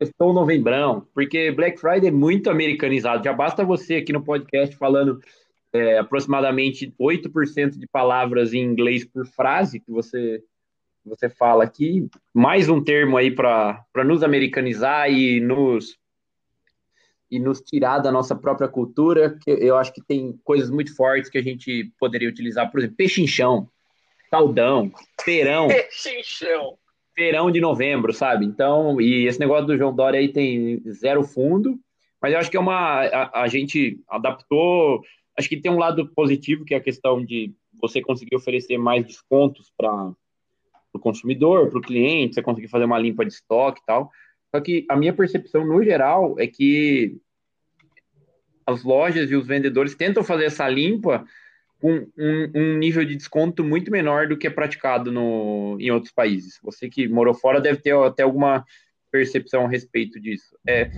Estou 0.00 0.32
novembrão. 0.32 1.06
Porque 1.14 1.50
Black 1.50 1.78
Friday 1.78 2.08
é 2.08 2.12
muito 2.12 2.50
americanizado. 2.50 3.24
Já 3.24 3.32
basta 3.32 3.64
você 3.64 3.96
aqui 3.96 4.12
no 4.12 4.24
podcast 4.24 4.74
falando 4.76 5.20
é, 5.72 5.98
aproximadamente 5.98 6.94
8% 7.00 7.78
de 7.78 7.86
palavras 7.86 8.52
em 8.52 8.62
inglês 8.62 9.04
por 9.04 9.26
frase 9.26 9.80
que 9.80 9.90
você, 9.90 10.42
você 11.04 11.28
fala 11.28 11.64
aqui, 11.64 12.08
mais 12.32 12.68
um 12.68 12.82
termo 12.82 13.16
aí 13.16 13.30
para 13.30 13.84
nos 14.04 14.22
americanizar 14.22 15.10
e 15.10 15.40
nos, 15.40 15.96
e 17.32 17.38
nos 17.38 17.60
tirar 17.60 17.98
da 17.98 18.12
nossa 18.12 18.36
própria 18.36 18.68
cultura, 18.68 19.38
que 19.42 19.50
eu 19.50 19.76
acho 19.76 19.92
que 19.92 20.00
tem 20.00 20.38
coisas 20.44 20.70
muito 20.70 20.94
fortes 20.94 21.30
que 21.30 21.38
a 21.38 21.42
gente 21.42 21.90
poderia 21.98 22.28
utilizar, 22.28 22.70
por 22.70 22.78
exemplo, 22.78 22.96
pechinchão, 22.96 23.66
caldão, 24.30 24.92
feirão. 25.24 25.68
Pechinchão. 25.68 26.76
Feirão 27.14 27.50
de 27.50 27.60
novembro, 27.60 28.12
sabe? 28.12 28.46
Então, 28.46 29.00
e 29.00 29.26
esse 29.26 29.40
negócio 29.40 29.66
do 29.66 29.76
João 29.76 29.94
Dória 29.94 30.20
aí 30.20 30.28
tem 30.28 30.82
zero 30.90 31.22
fundo, 31.24 31.78
mas 32.20 32.32
eu 32.32 32.38
acho 32.38 32.50
que 32.50 32.56
é 32.56 32.60
uma. 32.60 33.02
A, 33.06 33.42
a 33.42 33.48
gente 33.48 34.00
adaptou 34.08 35.02
Acho 35.38 35.48
que 35.48 35.56
tem 35.56 35.72
um 35.72 35.78
lado 35.78 36.08
positivo, 36.14 36.64
que 36.64 36.74
é 36.74 36.76
a 36.76 36.82
questão 36.82 37.24
de 37.24 37.54
você 37.80 38.00
conseguir 38.00 38.36
oferecer 38.36 38.76
mais 38.78 39.04
descontos 39.04 39.72
para 39.76 40.12
o 40.92 40.98
consumidor, 40.98 41.70
para 41.70 41.78
o 41.78 41.82
cliente, 41.82 42.34
você 42.34 42.42
conseguir 42.42 42.68
fazer 42.68 42.84
uma 42.84 42.98
limpa 42.98 43.24
de 43.24 43.32
estoque 43.32 43.80
e 43.80 43.86
tal. 43.86 44.10
Só 44.54 44.60
que 44.60 44.84
a 44.88 44.96
minha 44.96 45.12
percepção, 45.12 45.64
no 45.66 45.82
geral, 45.82 46.38
é 46.38 46.46
que 46.46 47.16
as 48.66 48.84
lojas 48.84 49.30
e 49.30 49.34
os 49.34 49.46
vendedores 49.46 49.94
tentam 49.94 50.22
fazer 50.22 50.44
essa 50.44 50.68
limpa 50.68 51.24
com 51.80 52.06
um, 52.16 52.52
um, 52.54 52.78
nível 52.78 53.04
de 53.04 53.16
desconto 53.16 53.64
muito 53.64 53.90
menor 53.90 54.28
do 54.28 54.36
que 54.36 54.46
é 54.46 54.50
praticado 54.50 55.10
no, 55.10 55.76
em 55.80 55.90
outros 55.90 56.12
países. 56.12 56.58
Você 56.62 56.88
que 56.88 57.08
morou 57.08 57.34
fora 57.34 57.60
deve 57.60 57.80
ter 57.80 57.96
até 57.96 58.22
alguma 58.22 58.64
percepção 59.10 59.66
a 59.66 59.68
respeito 59.68 60.20
disso. 60.20 60.56
É, 60.66 60.88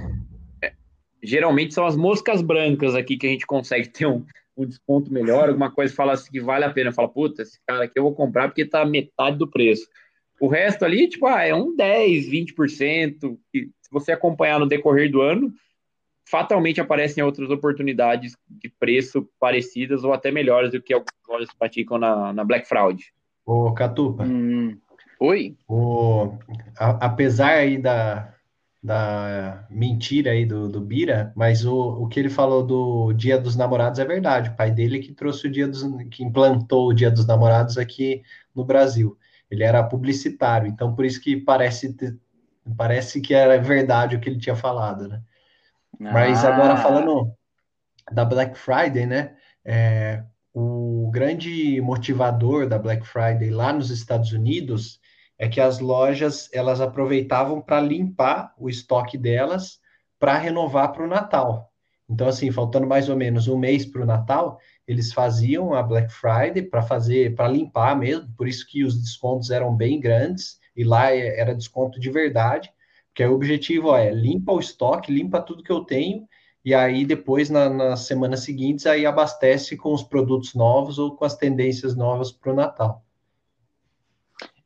geralmente 1.23 1.73
são 1.73 1.87
as 1.87 1.97
moscas 1.97 2.43
brancas 2.43 2.95
aqui 2.95 3.17
que 3.17 3.27
a 3.27 3.31
gente 3.31 3.47
consegue 3.47 3.89
ter 3.89 4.07
um, 4.07 4.25
um 4.57 4.67
desconto 4.67 5.13
melhor, 5.13 5.49
alguma 5.49 5.71
coisa 5.71 5.95
fala 5.95 6.13
assim 6.13 6.31
que 6.31 6.41
vale 6.41 6.65
a 6.65 6.71
pena. 6.71 6.93
Fala, 6.93 7.09
puta, 7.09 7.43
esse 7.43 7.59
cara 7.67 7.85
aqui 7.85 7.99
eu 7.99 8.03
vou 8.03 8.15
comprar 8.15 8.49
porque 8.49 8.65
tá 8.65 8.85
metade 8.85 9.39
do 9.39 9.49
preço. 9.49 9.89
O 10.41 10.49
resto 10.49 10.85
ali, 10.85 11.09
tipo, 11.09 11.27
ah, 11.27 11.43
é 11.45 11.55
um 11.55 11.75
10, 11.75 12.29
20%. 12.29 13.39
Que, 13.53 13.71
se 13.81 13.91
você 13.91 14.13
acompanhar 14.13 14.59
no 14.59 14.67
decorrer 14.67 15.11
do 15.11 15.21
ano, 15.21 15.53
fatalmente 16.29 16.81
aparecem 16.81 17.23
outras 17.23 17.51
oportunidades 17.51 18.35
de 18.49 18.69
preço 18.69 19.29
parecidas 19.39 20.05
ou 20.05 20.13
até 20.13 20.31
melhores 20.31 20.73
do 20.73 20.83
que 20.83 20.93
algumas 20.93 21.13
lojas 21.29 21.55
praticam 21.59 21.99
na, 21.99 22.33
na 22.33 22.45
Black 22.45 22.67
Fraud. 22.67 23.03
Ô, 23.45 23.73
Catupa. 23.73 24.25
Hum, 24.25 24.77
oi? 25.21 25.57
O, 25.69 26.37
a, 26.79 27.07
apesar 27.07 27.59
aí 27.59 27.79
da, 27.79 28.35
da 28.83 29.67
mentira 29.71 30.33
aí 30.33 30.47
do, 30.47 30.69
do 30.69 30.81
Bira, 30.81 31.33
mas 31.37 31.65
o, 31.65 32.03
o 32.03 32.09
que 32.09 32.19
ele 32.19 32.31
falou 32.31 32.63
do 32.63 33.13
Dia 33.13 33.39
dos 33.39 33.55
Namorados 33.55 33.99
é 33.99 34.05
verdade. 34.05 34.51
O 34.51 34.57
pai 34.57 34.71
dele 34.71 34.99
que 34.99 35.13
trouxe 35.13 35.47
o 35.47 35.51
Dia 35.51 35.69
dos 35.69 35.83
que 36.11 36.25
implantou 36.25 36.89
o 36.89 36.95
Dia 36.95 37.11
dos 37.11 37.27
Namorados 37.27 37.77
aqui 37.79 38.23
no 38.55 38.65
Brasil. 38.65 39.17
Ele 39.55 39.65
era 39.65 39.83
publicitário, 39.83 40.69
então 40.69 40.95
por 40.95 41.05
isso 41.05 41.21
que 41.21 41.37
parece, 41.37 41.97
parece 42.77 43.21
que 43.21 43.35
era 43.35 43.59
verdade 43.59 44.17
o 44.17 44.21
que 44.21 44.29
ele 44.29 44.39
tinha 44.39 44.57
falado, 44.57 45.09
né? 45.09 45.23
Ah. 46.01 46.13
Mas 46.13 46.45
agora 46.45 46.77
falando 46.77 47.33
da 48.13 48.25
Black 48.25 48.59
Friday, 48.59 49.07
né? 49.07 49.37
É, 49.65 50.23
o 50.53 51.11
grande 51.13 51.81
motivador 51.81 52.69
da 52.69 52.79
Black 52.79 53.07
Friday 53.07 53.51
lá 53.51 53.73
nos 53.73 53.91
Estados 53.91 54.33
Unidos 54.33 55.01
é 55.39 55.49
que 55.49 55.61
as 55.61 55.79
lojas 55.81 56.49
elas 56.53 56.81
aproveitavam 56.81 57.61
para 57.61 57.81
limpar 57.81 58.55
o 58.57 58.69
estoque 58.69 59.19
delas 59.19 59.81
para 60.19 60.39
renovar 60.39 60.93
para 60.93 61.05
o 61.05 61.09
Natal. 61.09 61.73
Então, 62.09 62.29
assim, 62.29 62.51
faltando 62.51 62.87
mais 62.87 63.09
ou 63.09 63.17
menos 63.17 63.49
um 63.49 63.59
mês 63.59 63.85
para 63.87 64.03
o 64.03 64.07
Natal, 64.07 64.59
eles 64.87 65.13
faziam 65.13 65.75
a 65.75 65.83
Black 65.83 66.13
Friday 66.13 66.63
para 66.63 66.83
fazer, 66.83 67.35
para 67.35 67.49
limpar 67.49 67.97
mesmo, 67.99 68.29
por 68.37 68.47
isso 68.47 68.67
que 68.67 68.85
os 68.85 69.01
descontos 69.01 69.51
eram 69.51 69.75
bem 69.75 69.99
grandes, 69.99 70.59
e 70.77 70.85
lá 70.85 71.13
é, 71.13 71.39
era 71.39 71.55
desconto 71.55 71.99
de 71.99 72.11
verdade, 72.11 72.73
porque 73.09 73.25
o 73.25 73.35
objetivo 73.35 73.89
ó, 73.89 73.97
é 73.97 74.11
limpa 74.11 74.53
o 74.53 74.61
estoque, 74.61 75.13
limpa 75.13 75.41
tudo 75.41 75.63
que 75.63 75.73
eu 75.73 75.85
tenho, 75.85 76.29
e 76.65 76.75
aí 76.75 77.05
depois, 77.05 77.51
na, 77.51 77.69
nas 77.69 78.01
semanas 78.01 78.41
seguintes, 78.41 78.87
aí 78.87 79.05
abastece 79.05 79.77
com 79.77 79.93
os 79.93 80.03
produtos 80.03 80.55
novos 80.55 80.99
ou 80.99 81.15
com 81.15 81.25
as 81.25 81.37
tendências 81.37 81.95
novas 81.95 82.33
para 82.33 82.53
o 82.53 82.57
Natal. 82.57 83.05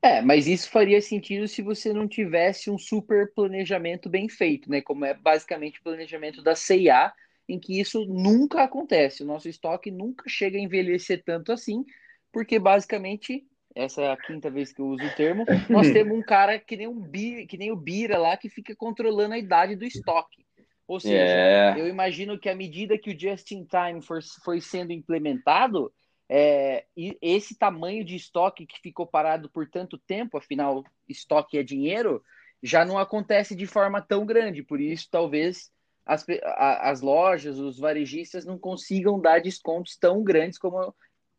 É, 0.01 0.23
mas 0.23 0.47
isso 0.47 0.71
faria 0.71 1.03
sentido 1.03 1.49
se 1.49 1.61
você 1.61 1.93
não 1.93 2.07
tivesse 2.07 2.71
um 2.71 2.79
super 2.79 3.33
planejamento 3.35 4.09
bem 4.09 4.29
feito, 4.29 4.71
né? 4.71 4.81
Como 4.81 5.05
é 5.05 5.13
basicamente 5.13 5.81
o 5.81 5.83
planejamento 5.83 6.41
da 6.41 6.55
CIA, 6.55 7.13
em 7.49 7.59
que 7.59 7.81
isso 7.81 8.05
nunca 8.05 8.62
acontece. 8.62 9.23
O 9.23 9.26
nosso 9.26 9.49
estoque 9.49 9.90
nunca 9.90 10.28
chega 10.28 10.59
a 10.59 10.61
envelhecer 10.61 11.23
tanto 11.25 11.50
assim, 11.50 11.85
porque 12.33 12.59
basicamente, 12.59 13.45
essa 13.75 14.02
é 14.02 14.12
a 14.12 14.17
quinta 14.17 14.50
vez 14.50 14.73
que 14.73 14.81
eu 14.81 14.87
uso 14.87 15.05
o 15.05 15.14
termo, 15.14 15.45
nós 15.71 15.90
temos 15.90 16.17
um 16.17 16.23
cara 16.23 16.59
que 16.59 16.76
nem, 16.76 16.87
um 16.87 17.00
Bira, 17.00 17.47
que 17.47 17.57
nem 17.57 17.73
o 17.73 17.76
Bira 17.76 18.19
lá, 18.19 18.37
que 18.37 18.49
fica 18.49 18.76
controlando 18.76 19.35
a 19.35 19.38
idade 19.38 19.75
do 19.75 19.85
estoque. 19.85 20.45
Ou 20.87 20.99
seja, 20.99 21.17
yeah. 21.17 21.78
eu 21.78 21.87
imagino 21.87 22.38
que 22.38 22.49
à 22.49 22.55
medida 22.55 22.99
que 22.99 23.11
o 23.11 23.19
just-in-time 23.19 24.00
foi 24.43 24.61
sendo 24.61 24.90
implementado, 24.90 25.93
é, 26.31 26.85
e 26.97 27.17
esse 27.21 27.57
tamanho 27.57 28.05
de 28.05 28.17
estoque 28.17 28.67
que 28.67 28.81
ficou 28.81 29.07
parado 29.07 29.50
por 29.50 29.69
tanto 29.69 29.99
tempo, 29.99 30.37
afinal, 30.37 30.85
estoque 31.09 31.59
é 31.59 31.62
dinheiro, 31.62 32.23
já 32.62 32.85
não 32.85 32.99
acontece 32.99 33.55
de 33.55 33.67
forma 33.67 34.00
tão 34.00 34.26
grande. 34.26 34.62
Por 34.62 34.81
isso, 34.81 35.09
talvez 35.11 35.71
as, 36.09 36.25
as 36.57 37.03
lojas, 37.03 37.59
os 37.59 37.79
varejistas 37.79 38.47
não 38.47 38.59
consigam 38.59 39.21
dar 39.21 39.43
descontos 39.43 39.95
tão 39.95 40.25
grandes 40.25 40.59
como 40.59 40.95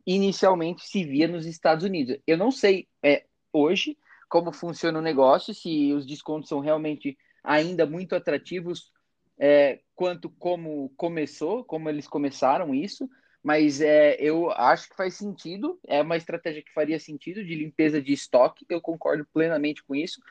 inicialmente 0.05 0.87
se 0.87 1.03
via 1.03 1.27
nos 1.27 1.47
Estados 1.47 1.83
Unidos. 1.83 2.17
Eu 2.27 2.37
não 2.37 2.51
sei 2.51 2.87
é, 3.01 3.25
hoje 3.51 3.97
como 4.29 4.53
funciona 4.53 4.99
o 4.99 5.01
negócio, 5.01 5.55
se 5.55 5.91
os 5.91 6.05
descontos 6.05 6.49
são 6.49 6.59
realmente 6.59 7.17
ainda 7.43 7.83
muito 7.87 8.15
atrativos, 8.15 8.91
é, 9.39 9.79
quanto 9.95 10.29
como 10.29 10.93
começou, 10.95 11.63
como 11.63 11.89
eles 11.89 12.07
começaram 12.07 12.75
isso, 12.75 13.09
mas 13.41 13.81
é, 13.81 14.17
eu 14.19 14.51
acho 14.51 14.87
que 14.87 14.95
faz 14.95 15.15
sentido, 15.15 15.79
é 15.87 15.99
uma 15.99 16.15
estratégia 16.17 16.61
que 16.61 16.73
faria 16.73 16.99
sentido 16.99 17.43
de 17.43 17.55
limpeza 17.55 17.99
de 17.99 18.13
estoque, 18.13 18.67
eu 18.69 18.79
concordo 18.79 19.25
plenamente 19.33 19.83
com 19.83 19.95
isso. 19.95 20.21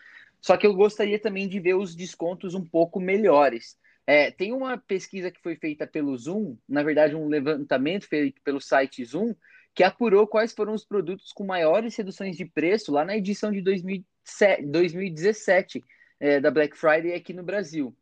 Só 0.40 0.56
que 0.56 0.66
eu 0.66 0.74
gostaria 0.74 1.18
também 1.18 1.48
de 1.48 1.58
ver 1.58 1.74
os 1.74 1.96
descontos 1.96 2.54
um 2.54 2.64
pouco 2.64 3.00
melhores. 3.00 3.76
É, 4.10 4.30
tem 4.30 4.54
uma 4.54 4.78
pesquisa 4.78 5.30
que 5.30 5.42
foi 5.42 5.54
feita 5.54 5.86
pelo 5.86 6.16
Zoom, 6.16 6.56
na 6.66 6.82
verdade, 6.82 7.14
um 7.14 7.28
levantamento 7.28 8.08
feito 8.08 8.40
pelo 8.40 8.58
site 8.58 9.04
Zoom, 9.04 9.34
que 9.74 9.84
apurou 9.84 10.26
quais 10.26 10.54
foram 10.54 10.72
os 10.72 10.82
produtos 10.82 11.30
com 11.30 11.44
maiores 11.44 11.94
reduções 11.94 12.34
de 12.34 12.46
preço 12.46 12.90
lá 12.90 13.04
na 13.04 13.18
edição 13.18 13.52
de 13.52 13.60
2017 13.60 15.84
é, 16.18 16.40
da 16.40 16.50
Black 16.50 16.74
Friday 16.74 17.12
aqui 17.12 17.34
no 17.34 17.42
Brasil. 17.42 17.94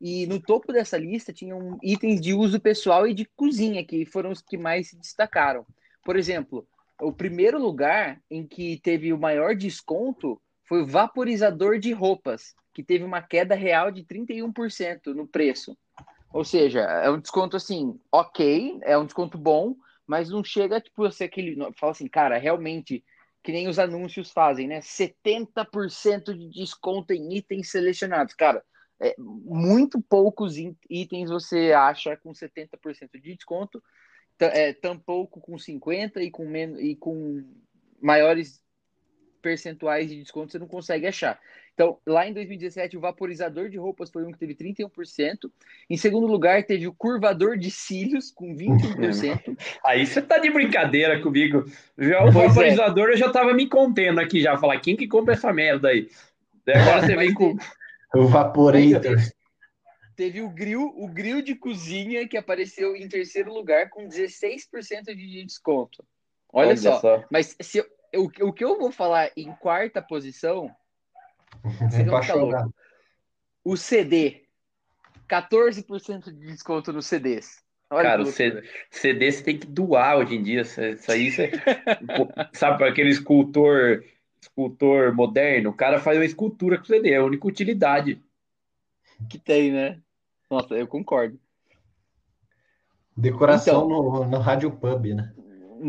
E 0.00 0.26
no 0.26 0.40
topo 0.40 0.72
dessa 0.72 0.96
lista 0.96 1.30
tinham 1.30 1.78
itens 1.82 2.22
de 2.22 2.32
uso 2.32 2.58
pessoal 2.58 3.06
e 3.06 3.12
de 3.12 3.26
cozinha, 3.26 3.84
que 3.84 4.06
foram 4.06 4.30
os 4.30 4.40
que 4.40 4.56
mais 4.56 4.88
se 4.88 4.96
destacaram. 4.96 5.66
Por 6.02 6.16
exemplo, 6.16 6.66
o 6.98 7.12
primeiro 7.12 7.58
lugar 7.58 8.18
em 8.30 8.46
que 8.46 8.80
teve 8.82 9.12
o 9.12 9.18
maior 9.18 9.54
desconto 9.54 10.40
foi 10.64 10.80
o 10.80 10.86
vaporizador 10.86 11.78
de 11.78 11.92
roupas, 11.92 12.54
que 12.72 12.82
teve 12.82 13.04
uma 13.04 13.22
queda 13.22 13.54
real 13.54 13.90
de 13.90 14.04
31% 14.04 15.14
no 15.14 15.26
preço. 15.26 15.76
Ou 16.32 16.44
seja, 16.44 16.80
é 16.80 17.10
um 17.10 17.18
desconto 17.18 17.56
assim, 17.56 17.98
ok, 18.10 18.78
é 18.82 18.96
um 18.96 19.04
desconto 19.04 19.36
bom, 19.36 19.74
mas 20.06 20.30
não 20.30 20.44
chega 20.44 20.80
tipo 20.80 21.02
você 21.02 21.24
aquele 21.24 21.56
fala 21.76 21.92
assim, 21.92 22.08
cara, 22.08 22.38
realmente 22.38 23.04
que 23.42 23.52
nem 23.52 23.68
os 23.68 23.78
anúncios 23.78 24.30
fazem, 24.30 24.68
né? 24.68 24.80
70% 24.80 26.34
de 26.34 26.50
desconto 26.50 27.12
em 27.12 27.36
itens 27.36 27.70
selecionados. 27.70 28.34
Cara, 28.34 28.62
é, 29.00 29.14
muito 29.18 30.00
poucos 30.00 30.56
itens 30.90 31.30
você 31.30 31.72
acha 31.72 32.16
com 32.16 32.32
70% 32.32 33.20
de 33.20 33.34
desconto, 33.34 33.82
é, 34.38 34.72
tampouco 34.74 35.40
com 35.40 35.56
50% 35.56 36.20
e 36.20 36.30
com, 36.30 36.46
menos, 36.46 36.78
e 36.80 36.94
com 36.94 37.42
maiores 38.00 38.62
percentuais 39.40 40.08
de 40.08 40.16
desconto 40.16 40.52
você 40.52 40.58
não 40.58 40.68
consegue 40.68 41.06
achar. 41.06 41.38
Então, 41.74 41.98
lá 42.06 42.26
em 42.26 42.32
2017, 42.34 42.96
o 42.96 43.00
vaporizador 43.00 43.70
de 43.70 43.78
roupas 43.78 44.10
foi 44.10 44.24
um 44.24 44.32
que 44.32 44.38
teve 44.38 44.54
31%. 44.54 45.50
Em 45.88 45.96
segundo 45.96 46.26
lugar, 46.26 46.64
teve 46.64 46.86
o 46.86 46.92
curvador 46.92 47.56
de 47.56 47.70
cílios, 47.70 48.30
com 48.30 48.54
21%. 48.54 49.56
Aí 49.84 50.06
você 50.06 50.20
tá 50.20 50.38
de 50.38 50.50
brincadeira 50.50 51.22
comigo. 51.22 51.64
Já 51.96 52.22
o 52.22 52.32
pois 52.32 52.44
é. 52.44 52.48
vaporizador 52.48 53.08
é. 53.08 53.12
eu 53.12 53.16
já 53.16 53.30
tava 53.30 53.54
me 53.54 53.66
contendo 53.66 54.20
aqui 54.20 54.40
já. 54.40 54.58
Falar, 54.58 54.78
quem 54.80 54.96
que 54.96 55.08
compra 55.08 55.34
essa 55.34 55.52
merda 55.52 55.88
aí? 55.88 56.08
Agora 56.68 57.06
você 57.06 57.16
vem 57.16 57.32
com... 57.32 57.56
O 58.14 58.26
Vaporator. 58.26 59.16
Teve 60.16 60.42
o 60.42 60.50
grill, 60.50 60.92
o 60.96 61.08
grill 61.08 61.40
de 61.40 61.54
cozinha 61.54 62.28
que 62.28 62.36
apareceu 62.36 62.94
em 62.94 63.08
terceiro 63.08 63.54
lugar 63.54 63.88
com 63.88 64.06
16% 64.06 65.14
de 65.14 65.44
desconto. 65.44 66.04
Olha, 66.52 66.68
Olha 66.68 66.76
só. 66.76 67.00
só. 67.00 67.24
Mas 67.30 67.56
se 67.58 67.78
eu, 67.78 67.86
o, 68.16 68.48
o 68.48 68.52
que 68.52 68.64
eu 68.64 68.78
vou 68.78 68.90
falar 68.90 69.30
em 69.36 69.52
quarta 69.52 70.02
posição, 70.02 70.70
você 71.90 72.02
não 72.02 72.20
tá 72.20 72.34
louco. 72.34 72.74
O 73.64 73.76
CD. 73.76 74.44
14% 75.28 76.24
de 76.24 76.46
desconto 76.46 76.92
nos 76.92 77.06
CDs. 77.06 77.62
Olha 77.88 78.10
Cara, 78.10 78.22
o 78.22 78.26
CD, 78.26 78.68
CD 78.90 79.30
você 79.30 79.42
tem 79.44 79.58
que 79.58 79.66
doar 79.66 80.18
hoje 80.18 80.34
em 80.34 80.42
dia. 80.42 80.62
Isso 80.62 81.10
aí, 81.10 81.30
você, 81.30 81.52
sabe, 82.52 82.84
aquele 82.84 83.10
escultor 83.10 84.02
escultor 84.40 85.14
moderno, 85.14 85.70
o 85.70 85.74
cara 85.74 86.00
faz 86.00 86.16
uma 86.16 86.24
escultura 86.24 86.78
com 86.78 86.84
CD, 86.84 87.12
é 87.12 87.16
a 87.16 87.24
única 87.24 87.46
utilidade. 87.46 88.22
Que 89.28 89.38
tem, 89.38 89.70
né? 89.70 90.00
Nossa, 90.50 90.74
eu 90.74 90.86
concordo. 90.86 91.38
Decoração 93.14 93.84
então, 93.84 93.88
no, 93.88 94.24
no 94.24 94.38
rádio 94.38 94.70
pub, 94.70 95.14
né? 95.14 95.34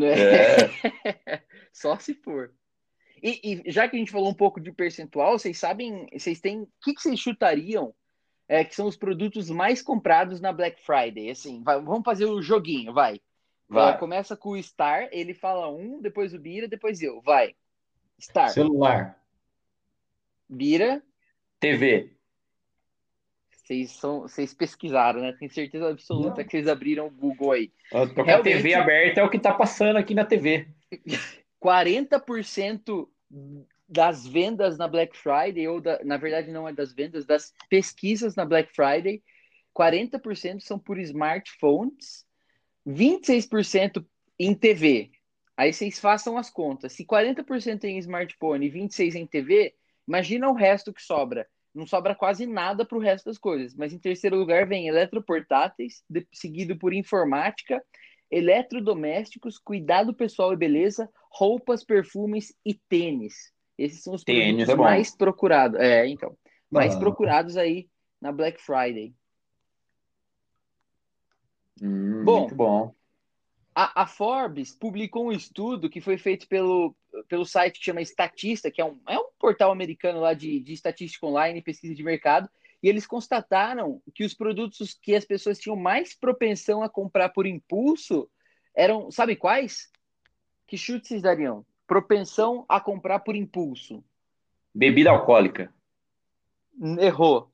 É. 0.03 1.41
Só 1.71 1.97
se 1.97 2.13
for. 2.13 2.53
E, 3.21 3.63
e, 3.65 3.71
já 3.71 3.87
que 3.87 3.95
a 3.95 3.99
gente 3.99 4.11
falou 4.11 4.29
um 4.29 4.33
pouco 4.33 4.59
de 4.59 4.71
percentual, 4.71 5.37
vocês 5.37 5.57
sabem, 5.57 6.07
vocês 6.11 6.39
têm, 6.39 6.61
o 6.61 6.69
que, 6.81 6.93
que 6.93 7.01
vocês 7.01 7.19
chutariam 7.19 7.93
é, 8.47 8.65
que 8.65 8.75
são 8.75 8.87
os 8.87 8.97
produtos 8.97 9.49
mais 9.49 9.81
comprados 9.81 10.41
na 10.41 10.51
Black 10.51 10.81
Friday? 10.81 11.29
Assim, 11.29 11.61
vai, 11.63 11.79
vamos 11.79 12.03
fazer 12.03 12.25
o 12.25 12.41
joguinho, 12.41 12.93
vai. 12.93 13.21
vai. 13.69 13.97
Começa 13.97 14.35
com 14.35 14.49
o 14.49 14.63
Star, 14.63 15.07
ele 15.11 15.33
fala 15.33 15.69
um, 15.69 16.01
depois 16.01 16.33
o 16.33 16.39
Bira, 16.39 16.67
depois 16.67 17.01
eu, 17.01 17.21
vai. 17.21 17.55
Star. 18.19 18.49
Celular. 18.49 19.17
Bira. 20.49 21.01
TV. 21.59 22.11
Vocês, 23.51 23.91
são, 23.91 24.21
vocês 24.21 24.53
pesquisaram, 24.53 25.21
né? 25.21 25.33
Tenho 25.39 25.51
certeza 25.51 25.89
absoluta 25.89 26.37
Não. 26.37 26.43
que 26.43 26.51
vocês 26.51 26.67
abriram 26.67 27.07
o 27.07 27.11
Google 27.11 27.51
aí. 27.51 27.71
Tô 27.89 28.23
Realmente, 28.23 28.31
a 28.31 28.41
TV 28.41 28.73
aberta 28.73 29.21
é 29.21 29.23
o 29.23 29.29
que 29.29 29.39
tá 29.39 29.53
passando 29.53 29.97
aqui 29.97 30.13
na 30.13 30.25
TV. 30.25 30.67
40% 31.63 33.07
das 33.87 34.25
vendas 34.25 34.77
na 34.77 34.87
Black 34.87 35.17
Friday, 35.17 35.67
ou 35.67 35.81
da, 35.81 36.03
na 36.03 36.17
verdade 36.17 36.51
não 36.51 36.67
é 36.67 36.73
das 36.73 36.93
vendas, 36.93 37.25
das 37.25 37.53
pesquisas 37.69 38.35
na 38.35 38.45
Black 38.45 38.73
Friday, 38.73 39.21
40% 39.77 40.61
são 40.61 40.79
por 40.79 40.97
smartphones, 40.97 42.25
26% 42.87 44.05
em 44.39 44.53
TV, 44.55 45.11
Aí 45.61 45.71
vocês 45.71 45.99
façam 45.99 46.39
as 46.39 46.49
contas. 46.49 46.93
Se 46.93 47.05
40% 47.05 47.83
em 47.83 47.99
smartphone 47.99 48.65
e 48.65 48.71
26% 48.71 49.15
em 49.15 49.27
TV, 49.27 49.75
imagina 50.07 50.49
o 50.49 50.55
resto 50.55 50.91
que 50.91 51.03
sobra. 51.03 51.47
Não 51.71 51.85
sobra 51.85 52.15
quase 52.15 52.47
nada 52.47 52.83
para 52.83 52.97
o 52.97 53.01
resto 53.01 53.25
das 53.25 53.37
coisas. 53.37 53.75
Mas 53.75 53.93
em 53.93 53.99
terceiro 53.99 54.35
lugar 54.35 54.67
vem 54.67 54.87
eletroportáteis, 54.87 56.03
seguido 56.33 56.75
por 56.79 56.95
informática, 56.95 57.79
eletrodomésticos, 58.31 59.59
cuidado 59.59 60.15
pessoal 60.15 60.51
e 60.51 60.57
beleza, 60.57 61.07
roupas, 61.31 61.83
perfumes 61.83 62.53
e 62.65 62.73
tênis. 62.73 63.53
Esses 63.77 64.03
são 64.03 64.13
os 64.13 64.23
tênis 64.23 64.65
produtos 64.65 64.69
é 64.69 64.75
mais 64.75 65.15
procurados. 65.15 65.79
É, 65.79 66.07
então. 66.07 66.37
Mais 66.69 66.95
ah. 66.95 66.99
procurados 66.99 67.57
aí 67.57 67.89
na 68.21 68.31
Black 68.31 68.61
Friday. 68.61 69.13
Hum, 71.81 72.23
bom, 72.23 72.39
muito 72.41 72.55
bom. 72.55 72.93
a, 73.73 74.03
a, 74.03 74.05
Forbes 74.05 74.75
publicou 74.75 75.27
um 75.27 75.31
estudo 75.31 75.89
que 75.89 75.99
foi 75.99 76.17
feito 76.17 76.47
pelo, 76.47 76.95
pelo 77.27 77.43
site 77.43 77.79
que 77.79 77.85
chama 77.85 78.01
Estatista, 78.01 78.69
que 78.69 78.79
é 78.79 78.85
um, 78.85 78.99
é 79.09 79.17
um 79.17 79.29
portal 79.39 79.71
americano 79.71 80.19
lá 80.19 80.33
de, 80.35 80.59
de 80.59 80.73
estatística 80.73 81.25
online, 81.25 81.61
pesquisa 81.61 81.95
de 81.95 82.03
mercado, 82.03 82.47
e 82.83 82.87
eles 82.87 83.07
constataram 83.07 84.01
que 84.13 84.23
os 84.23 84.33
produtos 84.33 84.93
que 84.93 85.15
as 85.15 85.25
pessoas 85.25 85.57
tinham 85.57 85.75
mais 85.75 86.13
propensão 86.13 86.83
a 86.83 86.89
comprar 86.89 87.29
por 87.29 87.47
impulso 87.47 88.29
eram, 88.75 89.11
sabe 89.11 89.35
quais? 89.35 89.89
Que 90.71 90.77
chutes 90.77 91.09
vocês 91.09 91.21
dariam? 91.21 91.65
Propensão 91.85 92.65
a 92.69 92.79
comprar 92.79 93.19
por 93.19 93.35
impulso. 93.35 94.01
Bebida 94.73 95.09
alcoólica. 95.09 95.69
Errou. 96.97 97.51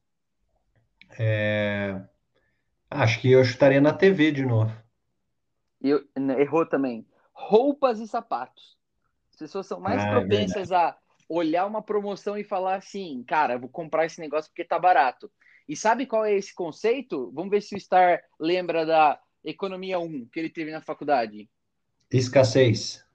É... 1.18 2.00
Acho 2.92 3.20
que 3.20 3.32
eu 3.32 3.44
chutaria 3.44 3.82
na 3.82 3.92
TV 3.92 4.32
de 4.32 4.46
novo. 4.46 4.72
Eu, 5.82 6.08
errou 6.38 6.64
também. 6.64 7.08
Roupas 7.34 8.00
e 8.00 8.08
sapatos. 8.08 8.78
As 9.32 9.38
pessoas 9.38 9.66
são 9.66 9.80
mais 9.80 10.00
ah, 10.00 10.10
é 10.10 10.12
propensas 10.12 10.70
é 10.70 10.76
a 10.76 10.96
olhar 11.28 11.66
uma 11.66 11.82
promoção 11.82 12.38
e 12.38 12.44
falar 12.44 12.76
assim, 12.76 13.24
cara, 13.24 13.58
vou 13.58 13.68
comprar 13.68 14.06
esse 14.06 14.22
negócio 14.22 14.52
porque 14.52 14.64
tá 14.64 14.78
barato. 14.78 15.32
E 15.68 15.76
sabe 15.76 16.06
qual 16.06 16.24
é 16.24 16.36
esse 16.36 16.54
conceito? 16.54 17.32
Vamos 17.34 17.50
ver 17.50 17.64
se 17.64 17.74
o 17.74 17.80
Star 17.80 18.22
lembra 18.40 18.86
da 18.86 19.20
economia 19.44 19.98
1 19.98 20.28
que 20.28 20.40
ele 20.40 20.52
teve 20.52 20.70
na 20.70 20.82
faculdade. 20.82 21.50
Escassez. 22.12 23.07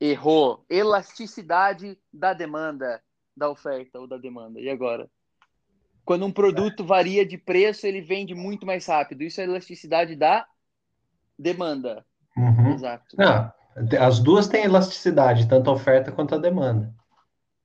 Errou. 0.00 0.64
Elasticidade 0.68 1.98
da 2.12 2.32
demanda, 2.32 3.02
da 3.36 3.50
oferta 3.50 3.98
ou 3.98 4.06
da 4.06 4.16
demanda. 4.16 4.60
E 4.60 4.68
agora? 4.68 5.10
Quando 6.04 6.24
um 6.24 6.32
produto 6.32 6.84
varia 6.84 7.24
de 7.24 7.36
preço, 7.36 7.86
ele 7.86 8.00
vende 8.00 8.34
muito 8.34 8.66
mais 8.66 8.86
rápido. 8.86 9.22
Isso 9.22 9.40
é 9.40 9.44
elasticidade 9.44 10.16
da 10.16 10.46
demanda. 11.38 12.04
Uhum. 12.36 12.74
Exato. 12.74 13.16
Ah, 13.20 13.54
as 14.00 14.18
duas 14.18 14.48
têm 14.48 14.64
elasticidade, 14.64 15.48
tanto 15.48 15.70
a 15.70 15.72
oferta 15.72 16.10
quanto 16.10 16.34
a 16.34 16.38
demanda. 16.38 16.92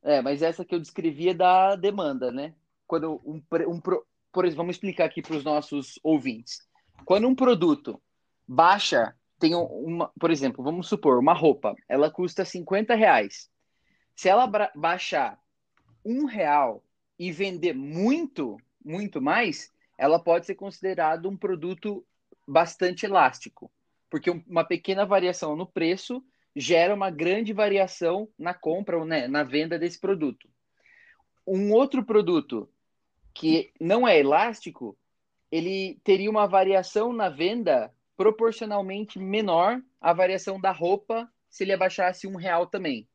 É, 0.03 0.21
mas 0.21 0.41
essa 0.41 0.63
que 0.63 0.75
eu 0.75 0.79
descrevi 0.79 1.29
é 1.29 1.33
da 1.33 1.75
demanda, 1.75 2.31
né? 2.31 2.53
Quando 2.85 3.19
um, 3.25 3.41
um 3.67 3.81
por 4.35 4.43
exemplo, 4.43 4.63
vamos 4.63 4.75
explicar 4.75 5.05
aqui 5.05 5.21
para 5.21 5.37
os 5.37 5.43
nossos 5.43 5.97
ouvintes. 6.03 6.59
Quando 7.05 7.25
um 7.25 7.33
produto 7.33 8.01
baixa, 8.45 9.15
tem 9.45 9.53
uma, 9.53 10.11
por 10.19 10.31
exemplo, 10.31 10.63
vamos 10.63 10.87
supor, 10.87 11.19
uma 11.19 11.33
roupa, 11.33 11.75
ela 11.87 12.09
custa 12.09 12.43
50 12.43 12.95
reais. 12.95 13.47
Se 14.15 14.27
ela 14.27 14.47
baixar 14.73 15.39
um 16.03 16.25
real 16.25 16.83
e 17.19 17.31
vender 17.31 17.73
muito, 17.73 18.57
muito 18.83 19.21
mais, 19.21 19.71
ela 19.99 20.17
pode 20.17 20.47
ser 20.47 20.55
considerada 20.55 21.29
um 21.29 21.37
produto 21.37 22.03
bastante 22.47 23.05
elástico, 23.05 23.71
porque 24.09 24.31
uma 24.31 24.63
pequena 24.63 25.05
variação 25.05 25.55
no 25.55 25.67
preço 25.67 26.25
gera 26.55 26.95
uma 26.95 27.11
grande 27.11 27.53
variação 27.53 28.27
na 28.39 28.53
compra 28.53 28.97
ou 28.97 29.05
né, 29.05 29.27
na 29.27 29.43
venda 29.43 29.77
desse 29.77 29.99
produto. 29.99 30.49
Um 31.45 31.71
outro 31.71 32.03
produto 32.03 32.67
que 33.31 33.71
não 33.79 34.07
é 34.07 34.19
elástico, 34.19 34.97
ele 35.51 35.99
teria 36.03 36.31
uma 36.31 36.47
variação 36.47 37.13
na 37.13 37.29
venda 37.29 37.93
proporcionalmente 38.17 39.19
menor 39.19 39.81
à 39.99 40.13
variação 40.13 40.59
da 40.59 40.71
roupa 40.71 41.29
se 41.49 41.63
ele 41.63 41.73
abaixasse 41.73 42.27
um 42.27 42.35
real 42.35 42.67
também. 42.67 43.07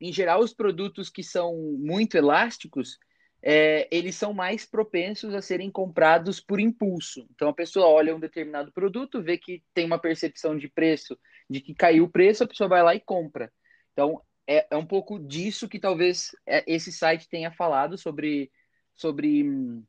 Em 0.00 0.12
geral, 0.12 0.40
os 0.40 0.52
produtos 0.52 1.08
que 1.08 1.22
são 1.22 1.54
muito 1.78 2.16
elásticos, 2.16 2.98
é, 3.42 3.88
eles 3.90 4.16
são 4.16 4.34
mais 4.34 4.66
propensos 4.66 5.34
a 5.34 5.40
serem 5.40 5.70
comprados 5.70 6.40
por 6.40 6.60
impulso. 6.60 7.26
Então 7.30 7.48
a 7.48 7.54
pessoa 7.54 7.86
olha 7.86 8.14
um 8.14 8.20
determinado 8.20 8.72
produto, 8.72 9.22
vê 9.22 9.38
que 9.38 9.62
tem 9.72 9.86
uma 9.86 9.98
percepção 9.98 10.56
de 10.56 10.68
preço, 10.68 11.18
de 11.48 11.60
que 11.60 11.74
caiu 11.74 12.04
o 12.04 12.10
preço, 12.10 12.44
a 12.44 12.48
pessoa 12.48 12.68
vai 12.68 12.82
lá 12.82 12.94
e 12.94 13.00
compra. 13.00 13.50
Então 13.92 14.20
é, 14.46 14.66
é 14.70 14.76
um 14.76 14.86
pouco 14.86 15.18
disso 15.18 15.68
que 15.68 15.78
talvez 15.78 16.30
é, 16.46 16.64
esse 16.66 16.92
site 16.92 17.28
tenha 17.28 17.50
falado 17.50 17.96
sobre, 17.96 18.50
sobre 18.94 19.44
hum, 19.44 19.84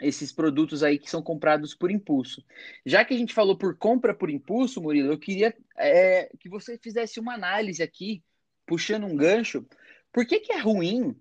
esses 0.00 0.32
produtos 0.32 0.82
aí 0.82 0.98
que 0.98 1.10
são 1.10 1.22
comprados 1.22 1.74
por 1.74 1.90
impulso. 1.90 2.44
Já 2.84 3.04
que 3.04 3.14
a 3.14 3.18
gente 3.18 3.34
falou 3.34 3.56
por 3.56 3.76
compra 3.76 4.14
por 4.14 4.30
impulso, 4.30 4.80
Murilo, 4.80 5.12
eu 5.12 5.18
queria 5.18 5.54
é, 5.76 6.30
que 6.38 6.48
você 6.48 6.78
fizesse 6.78 7.20
uma 7.20 7.34
análise 7.34 7.82
aqui, 7.82 8.22
puxando 8.66 9.06
um 9.06 9.16
gancho. 9.16 9.66
Por 10.12 10.26
que, 10.26 10.40
que 10.40 10.52
é 10.52 10.58
ruim 10.58 11.16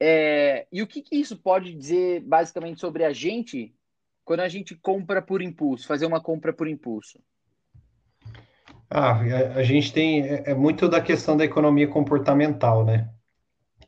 é, 0.00 0.66
e 0.72 0.82
o 0.82 0.86
que, 0.86 1.02
que 1.02 1.16
isso 1.16 1.36
pode 1.36 1.74
dizer 1.74 2.20
basicamente 2.20 2.80
sobre 2.80 3.04
a 3.04 3.12
gente 3.12 3.74
quando 4.24 4.40
a 4.40 4.48
gente 4.48 4.74
compra 4.74 5.20
por 5.20 5.42
impulso, 5.42 5.86
fazer 5.86 6.06
uma 6.06 6.20
compra 6.20 6.52
por 6.52 6.66
impulso? 6.66 7.20
Ah, 8.90 9.20
a, 9.56 9.62
gente 9.62 9.92
tem 9.92 10.22
é, 10.22 10.50
é 10.50 10.54
muito 10.54 10.88
da 10.88 11.00
questão 11.00 11.36
da 11.36 11.44
economia 11.44 11.88
comportamental, 11.88 12.84
né? 12.84 13.10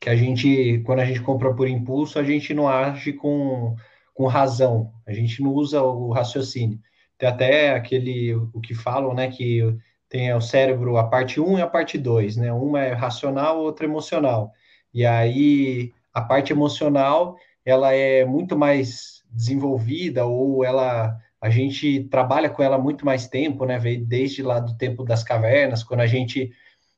Que 0.00 0.10
a 0.10 0.16
gente, 0.16 0.82
quando 0.84 1.00
a 1.00 1.04
gente 1.04 1.22
compra 1.22 1.54
por 1.54 1.68
impulso, 1.68 2.18
a 2.18 2.24
gente 2.24 2.52
não 2.52 2.68
age 2.68 3.12
com, 3.12 3.76
com 4.16 4.26
razão, 4.26 4.90
a 5.06 5.12
gente 5.12 5.42
não 5.42 5.52
usa 5.52 5.82
o 5.82 6.10
raciocínio. 6.10 6.80
Tem 7.18 7.28
até 7.28 7.74
aquele, 7.74 8.34
o 8.34 8.60
que 8.62 8.74
falam, 8.74 9.12
né, 9.14 9.28
que 9.28 9.62
tem 10.08 10.32
o 10.32 10.40
cérebro, 10.40 10.96
a 10.96 11.04
parte 11.04 11.38
1 11.38 11.58
e 11.58 11.62
a 11.62 11.66
parte 11.66 11.98
2, 11.98 12.36
né? 12.36 12.52
Uma 12.52 12.80
é 12.80 12.92
racional, 12.92 13.60
outra 13.60 13.84
emocional. 13.84 14.52
E 14.92 15.04
aí 15.04 15.92
a 16.14 16.22
parte 16.22 16.52
emocional 16.52 17.36
ela 17.64 17.92
é 17.92 18.24
muito 18.24 18.56
mais 18.56 19.22
desenvolvida 19.30 20.24
ou 20.24 20.64
ela 20.64 21.18
a 21.38 21.50
gente 21.50 22.04
trabalha 22.04 22.48
com 22.48 22.62
ela 22.62 22.78
muito 22.78 23.04
mais 23.04 23.28
tempo, 23.28 23.66
né? 23.66 23.78
Desde 23.78 24.42
lá 24.42 24.58
do 24.58 24.76
tempo 24.78 25.04
das 25.04 25.22
cavernas, 25.22 25.84
quando 25.84 26.00
a 26.00 26.06
gente 26.06 26.50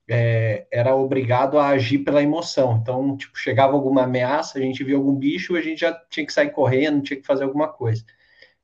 é, 0.08 0.66
era 0.70 0.94
obrigado 0.96 1.58
a 1.58 1.68
agir 1.68 1.98
pela 1.98 2.22
emoção. 2.22 2.78
Então, 2.80 3.16
tipo, 3.16 3.38
chegava 3.38 3.74
alguma 3.74 4.04
ameaça, 4.04 4.58
a 4.58 4.62
gente 4.62 4.82
via 4.84 4.96
algum 4.96 5.14
bicho, 5.14 5.56
a 5.56 5.60
gente 5.60 5.80
já 5.80 5.92
tinha 6.10 6.26
que 6.26 6.32
sair 6.32 6.50
correndo, 6.50 7.02
tinha 7.02 7.20
que 7.20 7.26
fazer 7.26 7.44
alguma 7.44 7.68
coisa. 7.68 8.04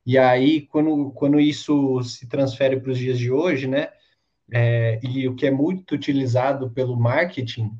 E 0.06 0.18
aí, 0.18 0.62
quando, 0.62 1.10
quando 1.12 1.40
isso 1.40 2.02
se 2.02 2.28
transfere 2.28 2.80
para 2.80 2.90
os 2.92 2.98
dias 2.98 3.18
de 3.18 3.30
hoje, 3.30 3.66
né? 3.68 3.88
É, 4.52 5.00
e 5.02 5.26
o 5.28 5.34
que 5.34 5.46
é 5.46 5.50
muito 5.50 5.94
utilizado 5.94 6.70
pelo 6.70 6.96
marketing 6.98 7.70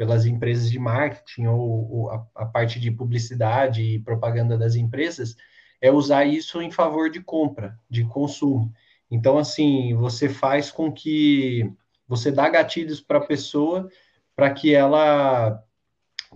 pelas 0.00 0.24
empresas 0.24 0.70
de 0.70 0.78
marketing 0.78 1.44
ou, 1.44 1.92
ou 1.92 2.10
a, 2.10 2.26
a, 2.34 2.46
parte 2.46 2.80
de 2.80 2.90
publicidade 2.90 3.82
e 3.82 3.98
propaganda 3.98 4.56
das 4.56 4.74
empresas, 4.74 5.36
é 5.78 5.92
usar 5.92 6.24
isso 6.24 6.62
em 6.62 6.70
favor 6.70 7.10
de 7.10 7.20
compra, 7.20 7.78
de 7.88 8.02
consumo. 8.06 8.72
Então, 9.10 9.36
assim, 9.36 9.94
você 9.94 10.26
faz 10.26 10.70
com 10.70 10.90
que 10.90 11.70
você 12.10 12.32
dá 12.32 12.48
gatilhos 12.48 13.00
para 13.00 13.18
a 13.18 13.24
pessoa 13.24 13.88
para 14.34 14.50
que 14.50 14.74
ela 14.74 15.62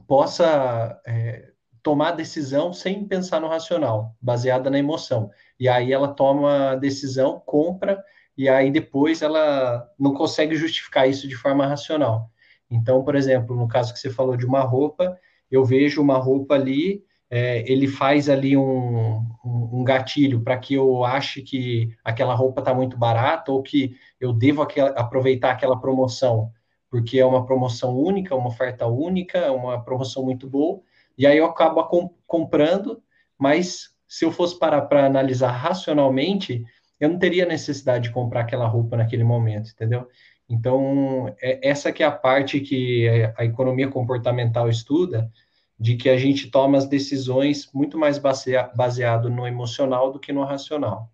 possa 0.07 1.01
é, 1.05 1.51
tomar 1.83 2.13
decisão 2.13 2.73
sem 2.73 3.05
pensar 3.05 3.41
no 3.41 3.49
racional, 3.49 4.15
baseada 4.21 4.71
na 4.71 4.79
emoção. 4.79 5.33
E 5.59 5.69
aí 5.69 5.93
ela 5.93 6.07
toma 6.07 6.71
a 6.71 6.77
decisão, 6.77 7.43
compra, 7.45 8.01
e 8.39 8.49
aí 8.49 8.71
depois 8.71 9.21
ela 9.21 9.91
não 9.99 10.15
consegue 10.15 10.55
justificar 10.55 11.09
isso 11.11 11.27
de 11.27 11.35
forma 11.35 11.67
racional. 11.67 12.31
Então, 12.71 13.03
por 13.03 13.17
exemplo, 13.17 13.57
no 13.57 13.67
caso 13.67 13.93
que 13.93 13.99
você 13.99 14.11
falou 14.11 14.37
de 14.37 14.47
uma 14.47 14.61
roupa, 14.61 15.19
eu 15.51 15.65
vejo 15.65 16.01
uma 16.01 16.19
roupa 16.19 16.55
ali, 16.55 17.05
é, 17.31 17.71
ele 17.71 17.89
faz 17.89 18.29
ali 18.29 18.57
um, 18.57 19.19
um, 19.45 19.81
um 19.81 19.85
gatilho 19.85 20.41
para 20.43 20.57
que 20.59 20.75
eu 20.75 21.05
ache 21.05 21.43
que 21.43 21.95
aquela 22.05 22.35
roupa 22.35 22.61
está 22.61 22.75
muito 22.75 22.97
barata 22.97 23.51
ou 23.51 23.63
que 23.63 23.97
eu 24.21 24.33
devo 24.33 24.63
aquela, 24.63 24.91
aproveitar 24.91 25.51
aquela 25.51 25.81
promoção, 25.81 26.53
porque 26.91 27.19
é 27.19 27.27
uma 27.27 27.45
promoção 27.45 27.97
única, 27.97 28.37
uma 28.37 28.49
oferta 28.49 28.87
única, 28.87 29.51
uma 29.53 29.83
promoção 29.83 30.23
muito 30.23 30.49
boa, 30.49 30.81
e 31.17 31.27
aí 31.27 31.39
eu 31.39 31.47
acabo 31.47 31.83
comprando, 32.27 33.03
mas 33.39 33.95
se 34.07 34.25
eu 34.25 34.31
fosse 34.31 34.59
parar 34.59 34.83
para 34.83 35.07
analisar 35.07 35.51
racionalmente, 35.51 36.65
eu 37.01 37.09
não 37.09 37.19
teria 37.19 37.47
necessidade 37.47 38.05
de 38.05 38.15
comprar 38.15 38.43
aquela 38.43 38.67
roupa 38.67 38.97
naquele 38.97 39.25
momento, 39.25 39.71
entendeu? 39.71 40.07
Então, 40.49 41.35
é, 41.41 41.69
essa 41.69 41.93
que 41.93 42.03
é 42.03 42.07
a 42.07 42.13
parte 42.13 42.61
que 42.61 43.09
a 43.37 43.45
economia 43.45 43.89
comportamental 43.89 44.69
estuda, 44.69 45.31
de 45.79 45.97
que 45.97 46.09
a 46.09 46.17
gente 46.17 46.51
toma 46.51 46.79
as 46.79 46.89
decisões 46.89 47.71
muito 47.73 47.99
mais 47.99 48.19
basea, 48.19 48.71
baseado 48.75 49.29
no 49.29 49.47
emocional 49.47 50.13
do 50.13 50.21
que 50.21 50.33
no 50.33 50.45
racional. 50.45 51.11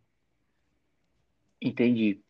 Entendi. 1.60 2.20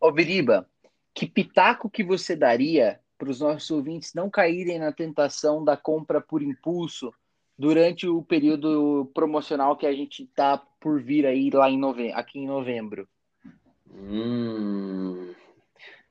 Ô, 0.00 0.10
Biriba, 0.10 0.68
que 1.14 1.26
pitaco 1.26 1.88
que 1.88 2.02
você 2.02 2.34
daria 2.34 3.00
para 3.16 3.30
os 3.30 3.40
nossos 3.40 3.70
ouvintes 3.70 4.12
não 4.14 4.28
caírem 4.28 4.78
na 4.78 4.92
tentação 4.92 5.64
da 5.64 5.76
compra 5.76 6.20
por 6.20 6.42
impulso 6.42 7.12
durante 7.56 8.06
o 8.06 8.22
período 8.22 9.10
promocional 9.14 9.76
que 9.76 9.86
a 9.86 9.92
gente 9.92 10.24
está 10.24 10.58
por 10.58 11.00
vir 11.00 11.24
aí 11.24 11.50
lá 11.50 11.70
em 11.70 11.78
novembro, 11.78 12.18
aqui 12.18 12.40
em 12.40 12.46
novembro? 12.46 13.08
Hum, 13.90 15.32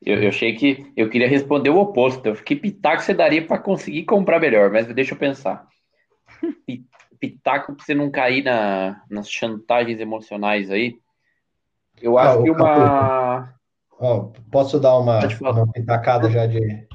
eu, 0.06 0.22
eu, 0.22 0.30
achei 0.30 0.54
que 0.56 0.92
eu 0.96 1.10
queria 1.10 1.28
responder 1.28 1.70
o 1.70 1.78
oposto. 1.78 2.26
Eu 2.26 2.36
fiquei 2.36 2.58
pitaco 2.58 3.02
você 3.02 3.13
daria 3.13 3.46
para 3.46 3.58
conseguir 3.58 4.04
comprar 4.04 4.39
melhor, 4.39 4.70
mas 4.72 4.88
deixa 4.88 5.13
eu 5.13 5.18
pensar. 5.18 5.68
Pitaco 7.20 7.74
para 7.74 7.86
você 7.86 7.96
não 7.96 8.12
cair 8.12 8.44
na, 8.44 9.02
nas 9.10 9.30
chantagens 9.30 9.98
emocionais 10.02 10.70
aí. 10.70 10.98
Eu 12.02 12.18
acho 12.18 12.39
ah, 12.39 12.44
que 12.44 12.52
uma. 12.52 13.54
Ó, 13.98 14.32
posso 14.52 14.78
dar 14.78 14.98
uma, 14.98 15.20
uma 15.39 15.72
pitacada 15.72 16.30
já 16.30 16.46
de, 16.46 16.86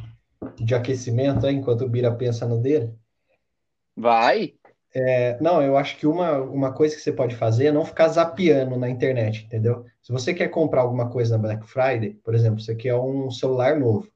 de 0.57 0.75
aquecimento 0.75 1.47
aí, 1.47 1.55
enquanto 1.55 1.83
o 1.87 1.89
Bira 1.89 2.15
pensa 2.15 2.47
no 2.47 2.61
dele? 2.61 2.95
Vai. 3.97 4.53
É, 4.95 5.39
não, 5.41 5.63
eu 5.63 5.77
acho 5.77 5.97
que 5.99 6.07
uma, 6.07 6.39
uma 6.39 6.73
coisa 6.73 6.97
que 6.97 7.03
você 7.03 7.13
pode 7.13 7.37
fazer 7.37 7.67
é 7.67 7.73
não 7.73 7.85
ficar 7.85 8.09
zapeando 8.09 8.77
na 8.77 8.89
internet, 8.89 9.45
entendeu? 9.45 9.85
Se 10.01 10.11
você 10.11 10.33
quer 10.33 10.49
comprar 10.49 10.81
alguma 10.81 11.11
coisa 11.11 11.37
na 11.37 11.43
Black 11.43 11.67
Friday, 11.67 12.15
por 12.25 12.35
exemplo, 12.35 12.61
você 12.61 12.75
quer 12.75 12.95
um 12.95 13.31
celular 13.31 13.79
novo. 13.79 14.09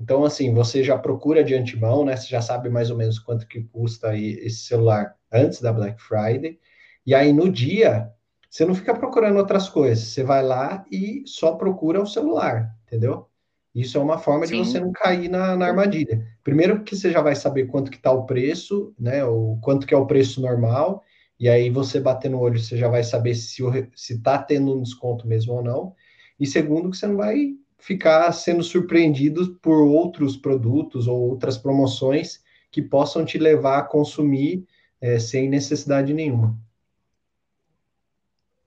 Então, 0.00 0.24
assim, 0.24 0.52
você 0.54 0.82
já 0.84 0.96
procura 0.98 1.42
de 1.42 1.54
antemão, 1.54 2.04
né? 2.04 2.16
Você 2.16 2.28
já 2.28 2.40
sabe 2.40 2.68
mais 2.68 2.90
ou 2.90 2.96
menos 2.96 3.18
quanto 3.18 3.46
que 3.46 3.62
custa 3.64 4.16
esse 4.16 4.58
celular 4.66 5.16
antes 5.32 5.60
da 5.60 5.72
Black 5.72 6.00
Friday. 6.00 6.58
E 7.04 7.14
aí, 7.14 7.32
no 7.32 7.50
dia, 7.50 8.12
você 8.50 8.64
não 8.64 8.74
fica 8.74 8.94
procurando 8.94 9.38
outras 9.38 9.68
coisas. 9.68 10.04
Você 10.04 10.22
vai 10.22 10.42
lá 10.42 10.84
e 10.90 11.24
só 11.26 11.54
procura 11.56 12.00
o 12.00 12.06
celular, 12.06 12.74
entendeu? 12.86 13.28
Isso 13.74 13.98
é 13.98 14.00
uma 14.00 14.18
forma 14.18 14.46
Sim. 14.46 14.62
de 14.62 14.68
você 14.68 14.80
não 14.80 14.92
cair 14.92 15.28
na, 15.28 15.56
na, 15.56 15.66
armadilha. 15.66 16.26
Primeiro 16.42 16.82
que 16.82 16.96
você 16.96 17.10
já 17.10 17.20
vai 17.20 17.36
saber 17.36 17.66
quanto 17.66 17.90
que 17.90 17.96
está 17.96 18.10
o 18.10 18.24
preço, 18.24 18.94
né? 18.98 19.24
O 19.24 19.58
quanto 19.62 19.86
que 19.86 19.94
é 19.94 19.96
o 19.96 20.06
preço 20.06 20.40
normal. 20.40 21.04
E 21.38 21.48
aí 21.48 21.70
você 21.70 22.00
bater 22.00 22.30
no 22.30 22.40
olho, 22.40 22.58
você 22.58 22.76
já 22.76 22.88
vai 22.88 23.04
saber 23.04 23.34
se 23.34 23.62
está 23.94 24.38
tendo 24.38 24.76
um 24.76 24.82
desconto 24.82 25.28
mesmo 25.28 25.54
ou 25.54 25.62
não. 25.62 25.94
E 26.40 26.46
segundo, 26.46 26.90
que 26.90 26.96
você 26.96 27.06
não 27.06 27.16
vai 27.16 27.54
ficar 27.78 28.32
sendo 28.32 28.62
surpreendido 28.62 29.54
por 29.62 29.82
outros 29.82 30.36
produtos 30.36 31.06
ou 31.06 31.16
outras 31.30 31.56
promoções 31.56 32.42
que 32.70 32.82
possam 32.82 33.24
te 33.24 33.38
levar 33.38 33.78
a 33.78 33.82
consumir 33.82 34.66
é, 35.00 35.18
sem 35.18 35.48
necessidade 35.48 36.12
nenhuma. 36.12 36.58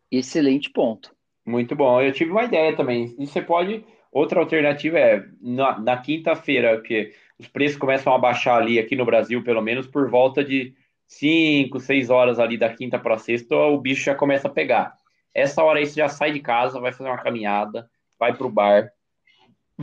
Excelente 0.09 0.69
ponto. 0.69 1.13
Muito 1.45 1.75
bom. 1.75 2.01
Eu 2.01 2.13
tive 2.13 2.31
uma 2.31 2.43
ideia 2.43 2.75
também. 2.75 3.15
E 3.17 3.27
você 3.27 3.41
pode 3.41 3.83
Outra 4.11 4.39
alternativa 4.41 4.99
é 4.99 5.25
na, 5.39 5.79
na 5.79 5.97
quinta-feira, 5.97 6.81
que 6.81 7.13
os 7.39 7.47
preços 7.47 7.77
começam 7.77 8.13
a 8.13 8.17
baixar 8.17 8.57
ali 8.57 8.77
aqui 8.77 8.95
no 8.95 9.05
Brasil, 9.05 9.43
pelo 9.43 9.61
menos 9.61 9.87
por 9.87 10.09
volta 10.09 10.43
de 10.43 10.73
5, 11.07 11.79
6 11.79 12.09
horas 12.09 12.39
ali 12.39 12.57
da 12.57 12.73
quinta 12.73 12.99
para 12.99 13.17
sexta, 13.17 13.55
o 13.55 13.79
bicho 13.79 14.03
já 14.03 14.13
começa 14.13 14.47
a 14.47 14.51
pegar. 14.51 14.93
Essa 15.33 15.63
hora 15.63 15.79
aí 15.79 15.85
você 15.85 15.95
já 15.95 16.09
sai 16.09 16.33
de 16.33 16.39
casa, 16.39 16.79
vai 16.79 16.91
fazer 16.91 17.09
uma 17.09 17.21
caminhada, 17.21 17.89
vai 18.19 18.35
para 18.35 18.45
o 18.45 18.51
bar, 18.51 18.91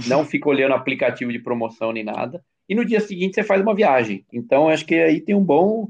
não 0.06 0.24
fica 0.24 0.48
olhando 0.48 0.74
aplicativo 0.74 1.32
de 1.32 1.38
promoção 1.38 1.92
nem 1.92 2.04
nada, 2.04 2.44
e 2.68 2.74
no 2.74 2.84
dia 2.84 3.00
seguinte 3.00 3.34
você 3.34 3.42
faz 3.42 3.62
uma 3.62 3.74
viagem. 3.74 4.26
Então, 4.32 4.68
acho 4.68 4.84
que 4.84 4.94
aí 4.94 5.20
tem 5.20 5.34
um 5.34 5.42
bom, 5.42 5.88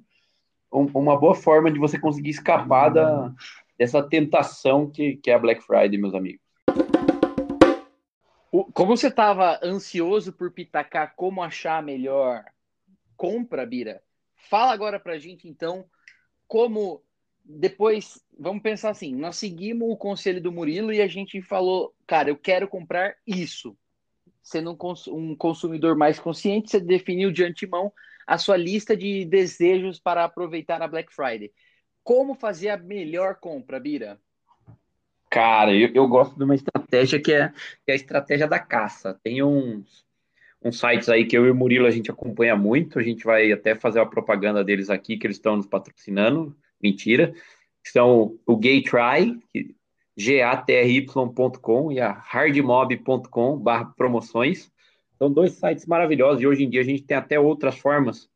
um, 0.72 0.87
uma 0.94 1.18
boa 1.18 1.35
forma 1.35 1.70
de 1.70 1.79
você 1.79 1.98
conseguir 1.98 2.31
escapar 2.31 2.88
da, 2.90 3.33
dessa 3.77 4.03
tentação 4.03 4.88
que, 4.88 5.16
que 5.16 5.31
é 5.31 5.35
a 5.35 5.38
Black 5.38 5.62
Friday, 5.62 5.98
meus 5.98 6.14
amigos. 6.14 6.48
Como 8.64 8.97
você 8.97 9.09
estava 9.09 9.59
ansioso 9.62 10.33
por 10.33 10.53
pitacar 10.53 11.14
como 11.16 11.42
achar 11.42 11.79
a 11.79 11.83
melhor 11.83 12.44
compra, 13.16 13.66
Bira, 13.66 14.03
fala 14.49 14.73
agora 14.73 14.99
para 14.99 15.14
a 15.14 15.18
gente 15.18 15.49
então 15.49 15.88
como 16.47 17.03
depois, 17.44 18.23
vamos 18.38 18.62
pensar 18.62 18.90
assim, 18.90 19.14
nós 19.14 19.37
seguimos 19.37 19.90
o 19.90 19.97
conselho 19.97 20.40
do 20.40 20.53
Murilo 20.53 20.92
e 20.92 21.01
a 21.01 21.09
gente 21.09 21.40
falou, 21.40 21.94
cara, 22.07 22.29
eu 22.29 22.37
quero 22.37 22.68
comprar 22.68 23.16
isso. 23.27 23.77
Sendo 24.42 24.77
um 25.09 25.37
consumidor 25.37 25.97
mais 25.97 26.18
consciente, 26.18 26.71
você 26.71 26.81
definiu 26.81 27.31
de 27.33 27.44
antemão 27.44 27.92
a 28.27 28.37
sua 28.37 28.57
lista 28.57 28.97
de 28.97 29.25
desejos 29.25 29.99
para 29.99 30.25
aproveitar 30.25 30.83
a 30.83 30.88
Black 30.88 31.12
Friday. 31.14 31.53
Como 32.03 32.35
fazer 32.35 32.68
a 32.71 32.77
melhor 32.77 33.37
compra, 33.37 33.81
Bira? 33.81 34.21
Cara, 35.31 35.75
eu, 35.75 35.91
eu 35.95 36.09
gosto 36.09 36.37
de 36.37 36.45
uma 36.45 36.55
estratégia 36.55 37.21
que 37.21 37.33
é, 37.33 37.49
que 37.85 37.91
é 37.91 37.93
a 37.93 37.97
estratégia 37.97 38.47
da 38.47 38.59
caça. 38.59 39.19
Tem 39.23 39.43
uns, 39.43 40.05
uns 40.62 40.79
sites 40.79 41.09
aí 41.09 41.27
que 41.27 41.37
eu 41.37 41.47
e 41.47 41.51
o 41.51 41.55
Murilo 41.55 41.87
a 41.87 41.91
gente 41.91 42.11
acompanha 42.11 42.57
muito, 42.57 42.99
a 42.99 43.03
gente 43.03 43.25
vai 43.25 43.53
até 43.53 43.75
fazer 43.75 44.01
a 44.01 44.07
propaganda 44.07 44.64
deles 44.64 44.88
aqui, 44.88 45.17
que 45.19 45.27
eles 45.27 45.37
estão 45.37 45.57
nos 45.57 45.67
patrocinando, 45.67 46.57
mentira, 46.83 47.35
são 47.85 48.38
o 48.47 48.57
Gaytry, 48.57 49.41
G-A-T-R-Y.com 50.17 51.93
e 51.93 52.01
a 52.01 52.11
hardmob.com 52.12 53.57
barra 53.57 53.85
promoções. 53.97 54.71
São 55.19 55.33
dois 55.33 55.53
sites 55.53 55.87
maravilhosos 55.87 56.43
e 56.43 56.47
hoje 56.47 56.64
em 56.64 56.71
dia 56.71 56.81
a 56.81 56.85
gente 56.85 57.03
tem 57.03 57.17
até 57.17 57.38
outras 57.38 57.79
formas. 57.79 58.29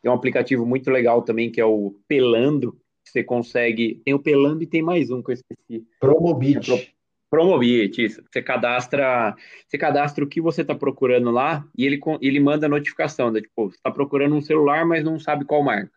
Tem 0.00 0.10
um 0.10 0.14
aplicativo 0.14 0.64
muito 0.64 0.90
legal 0.90 1.22
também 1.22 1.50
que 1.50 1.60
é 1.60 1.64
o 1.64 1.94
Pelando, 2.06 2.78
você 3.10 3.22
consegue. 3.22 4.00
Tem 4.04 4.14
o 4.14 4.18
Pelando 4.18 4.62
e 4.62 4.66
tem 4.66 4.82
mais 4.82 5.10
um 5.10 5.22
que 5.22 5.30
eu 5.30 5.34
esqueci. 5.34 5.86
Promobit. 6.00 6.72
É 6.72 6.86
Promobit, 7.30 8.02
isso. 8.02 8.22
Você 8.30 8.40
cadastra, 8.40 9.36
você 9.66 9.76
cadastra 9.76 10.24
o 10.24 10.28
que 10.28 10.40
você 10.40 10.62
está 10.62 10.74
procurando 10.74 11.30
lá 11.30 11.66
e 11.76 11.84
ele, 11.84 12.00
ele 12.20 12.40
manda 12.40 12.68
notificação, 12.68 13.30
né? 13.30 13.40
tipo, 13.40 13.70
você 13.70 13.76
está 13.76 13.90
procurando 13.90 14.34
um 14.34 14.40
celular, 14.40 14.86
mas 14.86 15.04
não 15.04 15.18
sabe 15.18 15.44
qual 15.44 15.62
marca. 15.62 15.92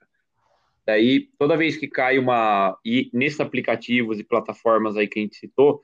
Daí, 0.86 1.30
toda 1.38 1.56
vez 1.56 1.78
que 1.78 1.88
cai 1.88 2.17
uma. 2.17 2.78
E 2.84 3.10
nesses 3.13 3.39
aplicativos 3.39 4.19
e 4.19 4.24
plataformas 4.24 4.97
aí 4.97 5.08
que 5.08 5.19
a 5.19 5.21
gente 5.21 5.38
citou, 5.38 5.82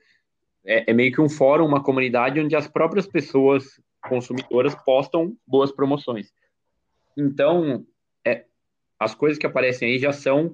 é, 0.64 0.90
é 0.90 0.92
meio 0.92 1.12
que 1.12 1.20
um 1.20 1.28
fórum, 1.28 1.66
uma 1.66 1.82
comunidade 1.82 2.40
onde 2.40 2.56
as 2.56 2.68
próprias 2.68 3.06
pessoas 3.06 3.80
consumidoras 4.06 4.74
postam 4.84 5.36
boas 5.46 5.72
promoções. 5.72 6.32
Então, 7.16 7.86
é, 8.24 8.44
as 8.98 9.14
coisas 9.14 9.38
que 9.38 9.46
aparecem 9.46 9.92
aí 9.92 9.98
já 9.98 10.12
são 10.12 10.52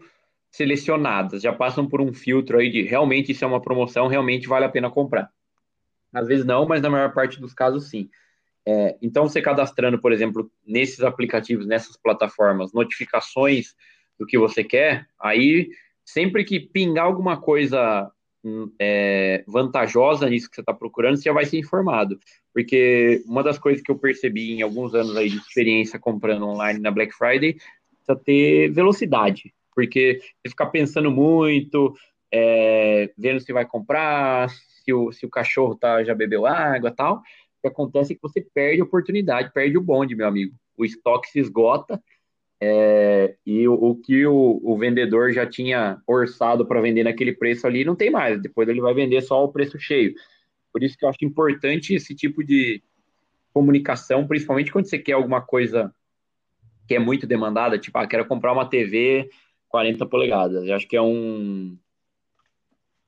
selecionadas, 0.55 1.43
já 1.43 1.53
passam 1.53 1.85
por 1.85 2.01
um 2.01 2.13
filtro 2.13 2.59
aí 2.59 2.71
de 2.71 2.83
realmente 2.83 3.33
isso 3.33 3.45
é 3.45 3.49
uma 3.49 3.61
promoção, 3.61 4.07
realmente 4.07 4.47
vale 4.47 4.65
a 4.65 4.69
pena 4.69 4.89
comprar. 4.89 5.29
Às 6.13 6.29
vezes 6.29 6.45
não, 6.45 6.65
mas 6.65 6.81
na 6.81 6.89
maior 6.89 7.13
parte 7.13 7.41
dos 7.41 7.53
casos 7.53 7.91
sim. 7.91 8.09
É, 8.65 8.97
então, 9.03 9.29
você 9.29 9.43
cadastrando, 9.43 10.01
por 10.01 10.13
exemplo, 10.13 10.49
nesses 10.65 11.01
aplicativos, 11.01 11.67
nessas 11.67 11.97
plataformas, 11.97 12.73
notificações 12.73 13.75
do 14.17 14.25
que 14.25 14.39
você 14.39 14.63
quer, 14.63 15.09
aí 15.21 15.71
sempre 16.05 16.45
que 16.45 16.61
pingar 16.61 17.07
alguma 17.07 17.37
coisa 17.41 18.09
hum, 18.45 18.73
é, 18.79 19.43
vantajosa 19.49 20.31
nisso 20.31 20.49
que 20.49 20.55
você 20.55 20.63
está 20.63 20.73
procurando, 20.73 21.17
você 21.17 21.25
já 21.25 21.33
vai 21.33 21.47
ser 21.47 21.59
informado. 21.59 22.17
Porque 22.53 23.25
uma 23.27 23.43
das 23.43 23.59
coisas 23.59 23.83
que 23.83 23.91
eu 23.91 23.99
percebi 23.99 24.53
em 24.53 24.63
alguns 24.63 24.95
anos 24.95 25.17
aí 25.17 25.29
de 25.29 25.37
experiência 25.37 25.99
comprando 25.99 26.47
online 26.47 26.79
na 26.79 26.93
Black 26.93 27.13
Friday, 27.13 27.57
precisa 27.99 28.25
ter 28.25 28.71
velocidade 28.71 29.53
porque 29.75 30.21
você 30.43 30.51
fica 30.51 30.67
pensando 30.67 31.11
muito, 31.11 31.95
é, 32.33 33.13
vendo 33.17 33.41
se 33.41 33.53
vai 33.53 33.65
comprar, 33.65 34.49
se 34.51 34.93
o, 34.93 35.13
se 35.13 35.25
o 35.25 35.31
cachorro 35.31 35.75
tá, 35.75 36.03
já 36.05 36.15
bebeu 36.15 36.47
água 36.47 36.91
tal. 36.91 37.17
O 37.17 37.21
que 37.63 37.69
acontece 37.69 38.13
é 38.13 38.17
que 38.17 38.23
você 38.23 38.41
perde 38.41 38.81
a 38.81 38.85
oportunidade, 38.85 39.53
perde 39.53 39.79
o 39.79 39.83
bonde, 39.83 40.15
meu 40.15 40.27
amigo. 40.27 40.55
O 40.77 40.85
estoque 40.85 41.29
se 41.29 41.39
esgota 41.39 42.03
é, 42.61 43.37
e 43.45 43.67
o, 43.67 43.75
o 43.75 43.97
que 43.97 44.27
o, 44.27 44.61
o, 44.63 44.77
vendedor 44.79 45.33
já 45.33 45.47
tinha 45.47 45.99
orçado 46.07 46.67
para 46.67 46.81
vender 46.81 47.05
naquele 47.05 47.33
preço 47.33 47.67
ali 47.67 47.85
não 47.85 47.97
tem 47.97 48.11
mais. 48.11 48.41
Depois 48.41 48.69
ele 48.69 48.81
vai 48.81 48.95
vender 48.95 49.21
só 49.23 49.45
o 49.45 49.53
preço 49.53 49.79
cheio. 49.79 50.15
Por 50.73 50.83
isso 50.83 50.97
que 50.97 51.05
eu 51.05 51.09
acho 51.09 51.25
importante 51.25 51.95
esse 51.95 52.15
tipo 52.15 52.43
de 52.43 52.83
comunicação, 53.53 54.27
principalmente 54.27 54.73
quando 54.73 54.89
você 54.89 54.99
quer 54.99 55.13
alguma 55.13 55.41
coisa 55.41 55.95
que 56.87 56.95
é 56.95 56.99
muito 56.99 57.27
demandada, 57.27 57.79
tipo, 57.79 57.97
ah, 57.99 58.07
quero 58.07 58.27
comprar 58.27 58.53
uma 58.53 58.69
TV 58.69 59.29
40 59.75 60.07
polegadas. 60.07 60.69
Eu 60.69 60.77
acho 60.77 60.87
que 60.87 60.97
é 60.97 61.03
um 61.03 61.77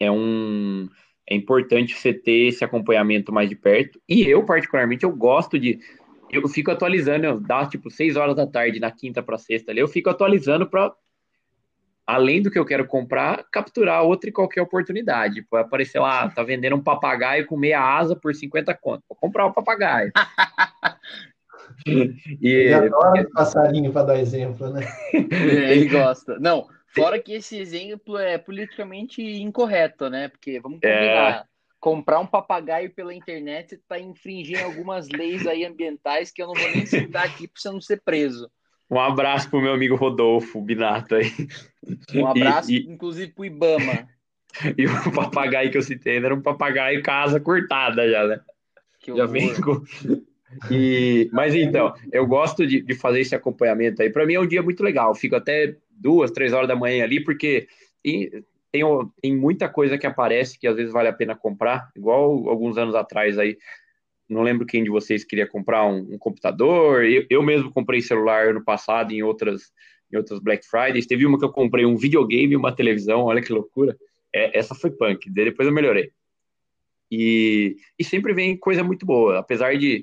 é 0.01 0.11
um 0.11 0.89
é 1.25 1.37
importante 1.37 1.95
você 1.95 2.13
ter 2.13 2.49
esse 2.49 2.65
acompanhamento 2.65 3.33
mais 3.33 3.49
de 3.49 3.55
perto. 3.55 4.01
E 4.09 4.23
eu 4.29 4.45
particularmente 4.45 5.05
eu 5.05 5.13
gosto 5.13 5.61
de 5.61 5.79
eu 6.29 6.49
fico 6.49 6.73
atualizando, 6.73 7.41
dá 7.41 7.65
tipo 7.67 7.89
6 7.89 8.17
horas 8.17 8.35
da 8.35 8.49
tarde 8.49 8.81
na 8.81 8.91
quinta 8.91 9.23
para 9.23 9.39
sexta 9.39 9.71
ali, 9.71 9.79
eu 9.79 9.87
fico 9.87 10.11
atualizando 10.11 10.69
para 10.69 10.93
além 12.05 12.43
do 12.43 12.51
que 12.51 12.59
eu 12.59 12.67
quero 12.67 12.85
comprar, 12.85 13.45
capturar 13.53 14.03
outra 14.03 14.29
e 14.29 14.33
qualquer 14.33 14.61
oportunidade. 14.61 15.43
Pode 15.43 15.67
aparecer 15.67 16.01
lá, 16.01 16.29
tá 16.29 16.43
vendendo 16.43 16.75
um 16.75 16.83
papagaio 16.83 17.47
com 17.47 17.57
meia 17.57 17.81
asa 17.81 18.17
por 18.17 18.35
50 18.35 18.75
conto. 18.75 19.05
Vou 19.09 19.17
comprar 19.17 19.47
o 19.47 19.51
um 19.51 19.53
papagaio. 19.53 20.11
e 22.41 22.49
ele 22.49 22.75
adora 22.75 23.29
passarinho 23.35 23.93
para 23.93 24.07
dar 24.07 24.19
exemplo, 24.19 24.71
né? 24.71 24.87
É, 25.13 25.73
ele 25.73 25.89
gosta. 25.91 26.39
Não, 26.39 26.67
fora 26.95 27.19
que 27.19 27.33
esse 27.33 27.59
exemplo 27.59 28.17
é 28.17 28.39
politicamente 28.39 29.23
incorreto, 29.23 30.09
né? 30.09 30.29
Porque 30.29 30.61
vamos 30.61 30.79
é. 30.83 30.93
combinar. 30.93 31.31
É... 31.31 31.57
Comprar 31.79 32.19
um 32.19 32.27
papagaio 32.27 32.91
pela 32.91 33.15
internet 33.15 33.75
está 33.75 33.99
infringindo 33.99 34.65
algumas 34.65 35.09
leis 35.09 35.47
aí 35.47 35.65
ambientais 35.65 36.33
que 36.33 36.43
eu 36.43 36.49
não 36.49 36.55
vou 36.55 36.71
nem 36.73 36.87
citar 36.87 37.27
aqui 37.27 37.47
para 37.47 37.61
você 37.61 37.71
não 37.71 37.81
ser 37.81 38.01
preso. 38.03 38.51
Um 38.91 38.99
abraço 38.99 39.51
pro 39.51 39.61
meu 39.61 39.73
amigo 39.73 39.95
Rodolfo 39.95 40.61
Binato 40.61 41.17
aí. 41.17 41.31
Um 42.15 42.27
abraço, 42.27 42.73
e, 42.73 42.79
e... 42.79 42.91
inclusive, 42.91 43.33
pro 43.33 43.45
Ibama. 43.45 44.09
E 44.79 44.87
o 44.87 45.13
papagaio 45.13 45.71
que 45.71 45.77
eu 45.77 45.83
citei 45.83 46.17
era 46.17 46.35
um 46.35 46.41
papagaio 46.41 47.03
casa 47.03 47.39
cortada 47.39 48.11
já, 48.11 48.27
né? 48.27 48.41
Que 49.01 49.15
já 49.15 49.27
vem 49.27 49.55
com, 49.61 49.83
e, 50.71 51.29
mas 51.33 51.55
então, 51.55 51.95
eu 52.13 52.27
gosto 52.27 52.67
de, 52.67 52.81
de 52.81 52.95
fazer 52.95 53.21
esse 53.21 53.35
acompanhamento 53.35 54.03
aí. 54.03 54.11
Para 54.11 54.27
mim 54.27 54.35
é 54.35 54.41
um 54.41 54.47
dia 54.47 54.63
muito 54.63 54.83
legal. 54.83 55.15
fico 55.15 55.37
até 55.37 55.77
duas, 55.91 56.31
três 56.31 56.53
horas 56.53 56.69
da 56.69 56.77
manhã 56.77 57.05
ali, 57.05 57.23
porque 57.23 57.69
tem, 58.73 58.85
tem 59.21 59.37
muita 59.37 59.69
coisa 59.69 59.99
que 59.99 60.07
aparece 60.07 60.59
que 60.59 60.67
às 60.67 60.77
vezes 60.77 60.93
vale 60.93 61.09
a 61.09 61.13
pena 61.13 61.35
comprar, 61.35 61.91
igual 61.97 62.49
alguns 62.49 62.77
anos 62.77 62.95
atrás 62.95 63.39
aí, 63.39 63.57
não 64.29 64.43
lembro 64.43 64.67
quem 64.67 64.83
de 64.83 64.91
vocês 64.91 65.25
queria 65.25 65.47
comprar 65.47 65.87
um, 65.87 66.15
um 66.15 66.19
computador, 66.19 67.05
eu, 67.05 67.25
eu, 67.31 67.43
mesmo 67.43 67.73
comprei 67.73 68.01
celular 68.01 68.49
ano 68.49 68.63
passado 68.63 69.13
em 69.13 69.23
outras, 69.23 69.73
em 70.13 70.17
outras 70.17 70.41
Black 70.41 70.67
Fridays, 70.67 71.07
teve 71.07 71.25
uma 71.25 71.39
que 71.39 71.45
eu 71.45 71.53
comprei 71.53 71.87
um 71.87 71.97
videogame 71.97 72.53
e 72.53 72.57
uma 72.57 72.75
televisão, 72.75 73.23
olha 73.23 73.41
que 73.41 73.53
loucura, 73.53 73.97
é, 74.35 74.59
essa 74.59 74.75
foi 74.75 74.91
punk, 74.91 75.31
depois 75.31 75.67
eu 75.67 75.75
melhorei. 75.75 76.11
E, 77.11 77.77
e 77.97 78.03
sempre 78.03 78.35
vem 78.35 78.57
coisa 78.57 78.83
muito 78.83 79.07
boa, 79.07 79.39
apesar 79.39 79.77
de 79.79 80.03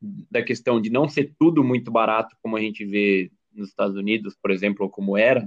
da 0.00 0.42
questão 0.42 0.80
de 0.80 0.90
não 0.90 1.08
ser 1.08 1.34
tudo 1.38 1.62
muito 1.62 1.90
barato, 1.90 2.36
como 2.42 2.56
a 2.56 2.60
gente 2.60 2.84
vê 2.84 3.30
nos 3.52 3.68
Estados 3.68 3.96
Unidos, 3.96 4.36
por 4.40 4.50
exemplo, 4.50 4.84
ou 4.84 4.90
como 4.90 5.16
era 5.16 5.46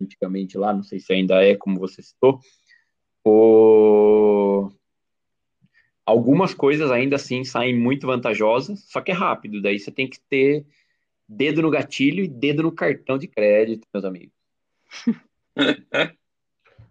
antigamente 0.00 0.56
lá, 0.58 0.72
não 0.72 0.82
sei 0.82 1.00
se 1.00 1.12
ainda 1.12 1.42
é, 1.42 1.56
como 1.56 1.78
você 1.78 2.02
citou, 2.02 2.40
o... 3.24 4.70
algumas 6.04 6.54
coisas 6.54 6.90
ainda 6.90 7.16
assim 7.16 7.44
saem 7.44 7.76
muito 7.76 8.06
vantajosas, 8.06 8.84
só 8.88 9.00
que 9.00 9.10
é 9.10 9.14
rápido, 9.14 9.62
daí 9.62 9.78
você 9.78 9.90
tem 9.90 10.08
que 10.08 10.20
ter 10.28 10.66
dedo 11.28 11.62
no 11.62 11.70
gatilho 11.70 12.22
e 12.22 12.28
dedo 12.28 12.62
no 12.62 12.72
cartão 12.72 13.18
de 13.18 13.26
crédito, 13.26 13.88
meus 13.92 14.04
amigos. 14.04 14.34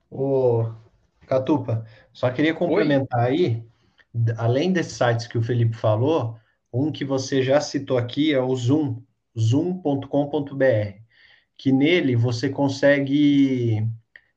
Ô, 0.10 0.71
Catupa, 1.26 1.86
só 2.12 2.30
queria 2.32 2.54
complementar 2.54 3.30
Oi? 3.30 3.32
aí, 3.32 3.63
além 4.38 4.71
desses 4.71 4.93
sites 4.93 5.28
que 5.28 5.38
o 5.38 5.43
Felipe 5.43 5.76
falou, 5.76 6.38
um 6.73 6.91
que 6.91 7.05
você 7.05 7.43
já 7.43 7.62
citou 7.62 7.97
aqui 7.97 8.33
é 8.33 8.41
o 8.41 8.55
Zoom, 8.55 9.01
zoom.com.br, 9.38 10.97
que 11.55 11.71
nele 11.71 12.15
você 12.15 12.49
consegue 12.49 13.88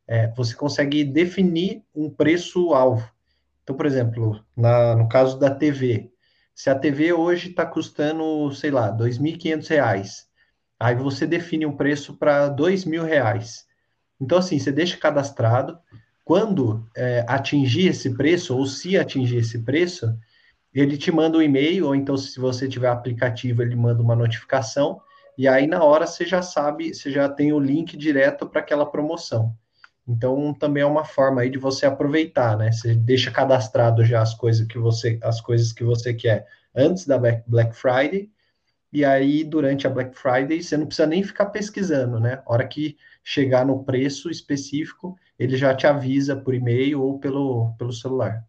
é, 0.06 0.28
você 0.28 0.54
consegue 0.54 1.02
definir 1.02 1.82
um 1.94 2.08
preço-alvo. 2.10 3.10
Então, 3.62 3.74
por 3.74 3.86
exemplo, 3.86 4.44
na, 4.56 4.94
no 4.94 5.08
caso 5.08 5.38
da 5.38 5.50
TV, 5.50 6.12
se 6.54 6.70
a 6.70 6.74
TV 6.74 7.12
hoje 7.12 7.50
está 7.50 7.66
custando, 7.66 8.52
sei 8.52 8.70
lá, 8.70 8.86
R$ 8.86 8.98
2.500, 8.98 10.26
aí 10.78 10.94
você 10.94 11.26
define 11.26 11.66
um 11.66 11.76
preço 11.76 12.14
para 12.16 12.46
R$ 12.46 12.54
2.000. 12.54 13.64
Então, 14.20 14.38
assim, 14.38 14.58
você 14.58 14.70
deixa 14.70 14.96
cadastrado, 14.96 15.78
quando 16.24 16.88
é, 16.96 17.24
atingir 17.28 17.88
esse 17.88 18.16
preço, 18.16 18.56
ou 18.56 18.66
se 18.66 18.96
atingir 18.96 19.38
esse 19.38 19.58
preço, 19.62 20.16
ele 20.80 20.96
te 20.96 21.10
manda 21.10 21.38
um 21.38 21.42
e-mail, 21.42 21.86
ou 21.86 21.94
então, 21.94 22.16
se 22.16 22.38
você 22.38 22.68
tiver 22.68 22.88
aplicativo, 22.88 23.62
ele 23.62 23.76
manda 23.76 24.02
uma 24.02 24.16
notificação, 24.16 25.00
e 25.38 25.46
aí 25.46 25.66
na 25.66 25.82
hora 25.82 26.06
você 26.06 26.24
já 26.24 26.42
sabe, 26.42 26.94
você 26.94 27.10
já 27.10 27.28
tem 27.28 27.52
o 27.52 27.60
link 27.60 27.96
direto 27.96 28.46
para 28.46 28.60
aquela 28.60 28.86
promoção. 28.86 29.54
Então, 30.08 30.54
também 30.54 30.82
é 30.82 30.86
uma 30.86 31.04
forma 31.04 31.40
aí 31.40 31.50
de 31.50 31.58
você 31.58 31.84
aproveitar, 31.84 32.56
né? 32.56 32.70
Você 32.70 32.94
deixa 32.94 33.30
cadastrado 33.30 34.04
já 34.04 34.22
as 34.22 34.34
coisas 34.34 34.66
que 34.66 34.78
você, 34.78 35.18
as 35.22 35.40
coisas 35.40 35.72
que 35.72 35.82
você 35.82 36.14
quer 36.14 36.46
antes 36.74 37.06
da 37.06 37.18
Black 37.18 37.74
Friday, 37.74 38.30
e 38.92 39.04
aí 39.04 39.42
durante 39.44 39.86
a 39.86 39.90
Black 39.90 40.16
Friday 40.16 40.62
você 40.62 40.76
não 40.76 40.86
precisa 40.86 41.06
nem 41.06 41.22
ficar 41.22 41.46
pesquisando, 41.46 42.20
né? 42.20 42.42
A 42.46 42.52
hora 42.52 42.66
que 42.66 42.96
chegar 43.22 43.66
no 43.66 43.82
preço 43.82 44.30
específico, 44.30 45.16
ele 45.38 45.56
já 45.56 45.74
te 45.74 45.86
avisa 45.86 46.36
por 46.36 46.54
e-mail 46.54 47.02
ou 47.02 47.18
pelo, 47.18 47.74
pelo 47.76 47.92
celular. 47.92 48.44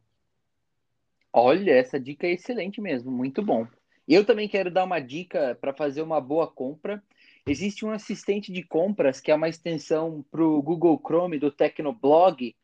Olha, 1.31 1.71
essa 1.71 1.99
dica 1.99 2.25
é 2.25 2.31
excelente 2.31 2.81
mesmo, 2.81 3.11
muito 3.11 3.41
bom. 3.41 3.67
Eu 4.07 4.25
também 4.25 4.47
quero 4.47 4.71
dar 4.71 4.85
uma 4.85 4.99
dica 4.99 5.57
para 5.59 5.73
fazer 5.73 6.01
uma 6.01 6.21
boa 6.21 6.47
compra. 6.47 7.03
Existe 7.45 7.85
um 7.85 7.91
assistente 7.91 8.51
de 8.51 8.63
compras 8.63 9.19
que 9.19 9.31
é 9.31 9.35
uma 9.35 9.49
extensão 9.49 10.25
para 10.31 10.43
o 10.43 10.61
Google 10.61 10.99
Chrome 11.05 11.37
do 11.37 11.51
Tecnoblog. 11.51 12.55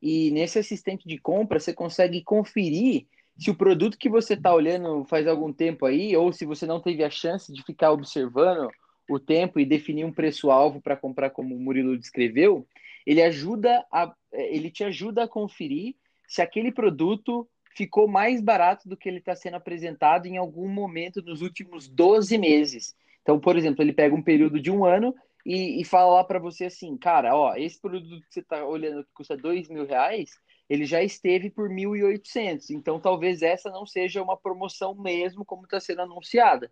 E 0.00 0.30
nesse 0.30 0.58
assistente 0.58 1.06
de 1.06 1.18
compras 1.18 1.64
você 1.64 1.72
consegue 1.72 2.22
conferir 2.22 3.06
se 3.36 3.50
o 3.50 3.54
produto 3.56 3.98
que 3.98 4.08
você 4.08 4.34
está 4.34 4.54
olhando 4.54 5.04
faz 5.04 5.26
algum 5.26 5.52
tempo 5.52 5.86
aí, 5.86 6.16
ou 6.16 6.32
se 6.32 6.44
você 6.44 6.66
não 6.66 6.80
teve 6.80 7.02
a 7.02 7.10
chance 7.10 7.52
de 7.52 7.62
ficar 7.64 7.90
observando 7.90 8.70
o 9.08 9.18
tempo 9.18 9.58
e 9.58 9.64
definir 9.64 10.04
um 10.04 10.12
preço-alvo 10.12 10.80
para 10.80 10.96
comprar, 10.96 11.30
como 11.30 11.54
o 11.54 11.60
Murilo 11.60 11.98
descreveu, 11.98 12.66
ele 13.04 13.22
ajuda 13.22 13.84
a, 13.92 14.14
ele 14.32 14.70
te 14.70 14.84
ajuda 14.84 15.24
a 15.24 15.28
conferir 15.28 15.96
se 16.28 16.40
aquele 16.40 16.70
produto 16.70 17.48
ficou 17.76 18.08
mais 18.08 18.40
barato 18.40 18.88
do 18.88 18.96
que 18.96 19.08
ele 19.08 19.18
está 19.18 19.34
sendo 19.34 19.56
apresentado 19.56 20.26
em 20.26 20.36
algum 20.36 20.68
momento 20.68 21.22
nos 21.22 21.42
últimos 21.42 21.88
12 21.88 22.36
meses. 22.38 22.94
Então, 23.22 23.38
por 23.38 23.56
exemplo, 23.56 23.82
ele 23.82 23.92
pega 23.92 24.14
um 24.14 24.22
período 24.22 24.60
de 24.60 24.70
um 24.70 24.84
ano 24.84 25.14
e, 25.44 25.80
e 25.80 25.84
fala 25.84 26.14
lá 26.14 26.24
para 26.24 26.38
você 26.38 26.66
assim, 26.66 26.96
cara, 26.96 27.36
ó, 27.36 27.54
esse 27.54 27.80
produto 27.80 28.20
que 28.26 28.32
você 28.32 28.40
está 28.40 28.64
olhando 28.64 29.04
que 29.04 29.10
custa 29.14 29.36
dois 29.36 29.68
mil 29.68 29.86
reais, 29.86 30.30
ele 30.68 30.84
já 30.84 31.02
esteve 31.02 31.50
por 31.50 31.68
1.800. 31.68 32.70
Então, 32.70 33.00
talvez 33.00 33.42
essa 33.42 33.70
não 33.70 33.86
seja 33.86 34.22
uma 34.22 34.36
promoção 34.36 34.94
mesmo 34.94 35.44
como 35.44 35.64
está 35.64 35.80
sendo 35.80 36.02
anunciada. 36.02 36.70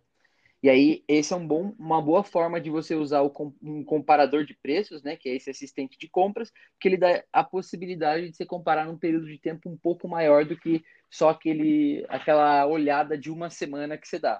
E 0.63 0.69
aí, 0.69 1.03
esse 1.07 1.33
é 1.33 1.35
um 1.35 1.45
bom, 1.45 1.73
uma 1.79 1.99
boa 1.99 2.23
forma 2.23 2.61
de 2.61 2.69
você 2.69 2.93
usar 2.93 3.21
o, 3.21 3.55
um 3.63 3.83
comparador 3.83 4.45
de 4.45 4.53
preços, 4.53 5.01
né, 5.01 5.15
que 5.15 5.27
é 5.27 5.35
esse 5.35 5.49
assistente 5.49 5.97
de 5.97 6.07
compras, 6.07 6.51
que 6.79 6.87
ele 6.87 6.97
dá 6.97 7.23
a 7.33 7.43
possibilidade 7.43 8.29
de 8.29 8.37
você 8.37 8.45
comparar 8.45 8.85
num 8.85 8.97
período 8.97 9.25
de 9.25 9.39
tempo 9.39 9.69
um 9.69 9.77
pouco 9.77 10.07
maior 10.07 10.45
do 10.45 10.55
que 10.55 10.83
só 11.09 11.29
aquele, 11.29 12.05
aquela 12.07 12.67
olhada 12.67 13.17
de 13.17 13.31
uma 13.31 13.49
semana 13.49 13.97
que 13.97 14.07
você 14.07 14.19
dá. 14.19 14.39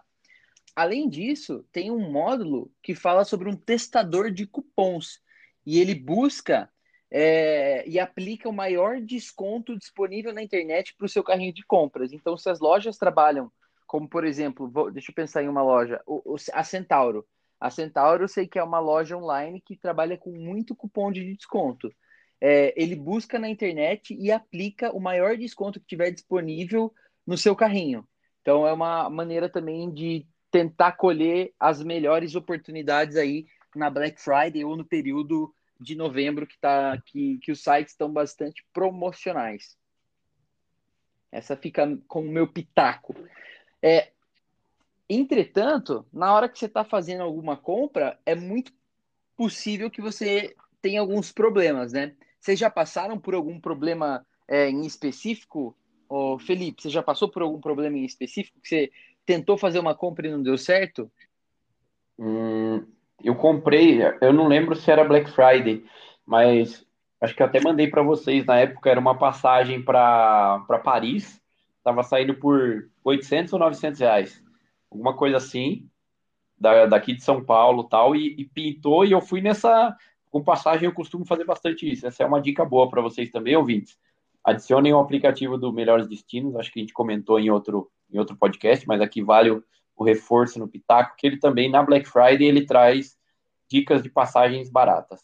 Além 0.76 1.10
disso, 1.10 1.66
tem 1.72 1.90
um 1.90 2.12
módulo 2.12 2.72
que 2.84 2.94
fala 2.94 3.26
sobre 3.26 3.50
um 3.50 3.56
testador 3.56 4.32
de 4.32 4.46
cupons 4.46 5.20
e 5.66 5.80
ele 5.80 5.96
busca 5.96 6.70
é, 7.10 7.88
e 7.88 8.00
aplica 8.00 8.48
o 8.48 8.54
maior 8.54 9.02
desconto 9.02 9.78
disponível 9.78 10.32
na 10.32 10.42
internet 10.42 10.96
para 10.96 11.06
o 11.06 11.10
seu 11.10 11.24
carrinho 11.24 11.54
de 11.54 11.66
compras. 11.66 12.14
Então, 12.14 12.38
se 12.38 12.50
as 12.50 12.60
lojas 12.60 12.98
trabalham 12.98 13.52
como 13.92 14.08
por 14.08 14.24
exemplo, 14.24 14.70
vou, 14.70 14.90
deixa 14.90 15.12
eu 15.12 15.16
pensar 15.16 15.44
em 15.44 15.50
uma 15.50 15.62
loja, 15.62 16.02
o, 16.08 16.36
o, 16.36 16.36
a 16.54 16.64
Centauro. 16.64 17.28
A 17.60 17.70
Centauro 17.70 18.24
eu 18.24 18.28
sei 18.30 18.48
que 18.48 18.58
é 18.58 18.64
uma 18.64 18.80
loja 18.80 19.18
online 19.18 19.60
que 19.60 19.76
trabalha 19.76 20.18
com 20.18 20.32
muito 20.32 20.74
cupom 20.74 21.12
de 21.12 21.36
desconto. 21.36 21.94
É, 22.40 22.74
ele 22.82 22.96
busca 22.96 23.38
na 23.38 23.50
internet 23.50 24.16
e 24.18 24.32
aplica 24.32 24.96
o 24.96 25.00
maior 25.02 25.36
desconto 25.36 25.78
que 25.78 25.86
tiver 25.86 26.10
disponível 26.10 26.94
no 27.28 27.38
seu 27.38 27.54
carrinho. 27.54 28.08
Então 28.40 28.66
é 28.66 28.72
uma 28.72 29.10
maneira 29.10 29.50
também 29.50 29.94
de 29.94 30.26
tentar 30.50 30.94
colher 30.94 31.54
as 31.60 31.84
melhores 31.84 32.34
oportunidades 32.34 33.18
aí 33.18 33.46
na 33.76 33.90
Black 33.90 34.22
Friday 34.22 34.64
ou 34.64 34.78
no 34.78 34.86
período 34.86 35.54
de 35.78 35.96
novembro 35.96 36.48
que, 36.48 36.58
tá, 36.58 36.98
que, 37.08 37.40
que 37.40 37.52
os 37.52 37.62
sites 37.62 37.92
estão 37.92 38.10
bastante 38.10 38.66
promocionais. 38.72 39.76
Essa 41.30 41.58
fica 41.58 41.98
com 42.08 42.22
o 42.22 42.32
meu 42.32 42.48
pitaco. 42.48 43.14
É, 43.82 44.12
entretanto, 45.10 46.06
na 46.14 46.34
hora 46.34 46.48
que 46.48 46.60
você 46.60 46.68
está 46.68 46.84
fazendo 46.84 47.24
alguma 47.24 47.58
compra, 47.58 48.20
é 48.26 48.36
muito 48.36 48.72
possível 49.36 49.90
que 49.90 50.02
você 50.02 50.56
tenha 50.82 51.02
alguns 51.02 51.32
problemas, 51.32 51.94
né? 51.94 52.14
Vocês 52.40 52.60
já 52.60 52.70
passaram 52.70 53.20
por 53.20 53.34
algum 53.34 53.60
problema 53.60 54.26
é, 54.48 54.70
em 54.70 54.86
específico? 54.86 55.76
Ô, 56.08 56.38
Felipe, 56.38 56.82
você 56.82 56.90
já 56.90 57.02
passou 57.02 57.30
por 57.30 57.42
algum 57.42 57.60
problema 57.60 57.98
em 57.98 58.06
específico 58.06 58.60
que 58.62 58.68
você 58.68 58.92
tentou 59.26 59.58
fazer 59.58 59.80
uma 59.80 59.96
compra 59.96 60.28
e 60.28 60.32
não 60.32 60.42
deu 60.42 60.58
certo? 60.58 61.12
Hum, 62.20 62.86
eu 63.24 63.36
comprei, 63.36 64.00
eu 64.22 64.34
não 64.34 64.48
lembro 64.48 64.76
se 64.76 64.92
era 64.92 65.04
Black 65.04 65.32
Friday, 65.32 65.84
mas 66.26 66.86
acho 67.20 67.36
que 67.36 67.44
até 67.44 67.60
mandei 67.62 67.88
para 67.88 68.04
vocês 68.04 68.46
na 68.46 68.60
época, 68.60 68.90
era 68.90 69.00
uma 69.00 69.18
passagem 69.18 69.82
para 69.82 70.82
Paris 70.84 71.41
Tava 71.84 72.04
saindo 72.04 72.36
por 72.36 72.90
800 73.04 73.54
ou 73.54 73.60
900 73.60 74.00
reais. 74.00 74.44
Alguma 74.90 75.16
coisa 75.16 75.38
assim, 75.38 75.90
da, 76.60 76.86
daqui 76.86 77.14
de 77.14 77.24
São 77.24 77.44
Paulo 77.44 77.84
tal, 77.86 78.16
e, 78.16 78.36
e 78.38 78.46
pintou, 78.46 79.04
e 79.04 79.12
eu 79.12 79.22
fui 79.22 79.42
nessa. 79.42 79.96
Com 80.30 80.44
passagem, 80.44 80.86
eu 80.86 80.94
costumo 80.94 81.26
fazer 81.26 81.44
bastante 81.44 81.92
isso. 81.92 82.08
Essa 82.08 82.24
é 82.24 82.26
uma 82.26 82.42
dica 82.42 82.64
boa 82.64 82.90
para 82.90 83.02
vocês 83.02 83.30
também, 83.30 83.56
ouvintes. 83.56 83.98
Adicionem 84.44 84.94
o 84.94 85.00
aplicativo 85.00 85.58
do 85.58 85.74
Melhores 85.74 86.08
Destinos, 86.08 86.56
acho 86.56 86.72
que 86.72 86.80
a 86.80 86.84
gente 86.84 86.94
comentou 86.94 87.40
em 87.40 87.50
outro, 87.50 87.92
em 88.10 88.18
outro 88.18 88.36
podcast, 88.38 88.88
mas 88.88 89.02
aqui 89.02 89.22
vale 89.22 89.52
o, 89.52 89.64
o 89.96 90.04
reforço 90.04 90.58
no 90.58 90.68
Pitaco, 90.68 91.16
que 91.18 91.28
ele 91.28 91.38
também, 91.38 91.70
na 91.70 91.84
Black 91.84 92.08
Friday, 92.08 92.48
ele 92.48 92.66
traz 92.66 93.18
dicas 93.70 94.02
de 94.02 94.10
passagens 94.10 94.70
baratas. 94.70 95.22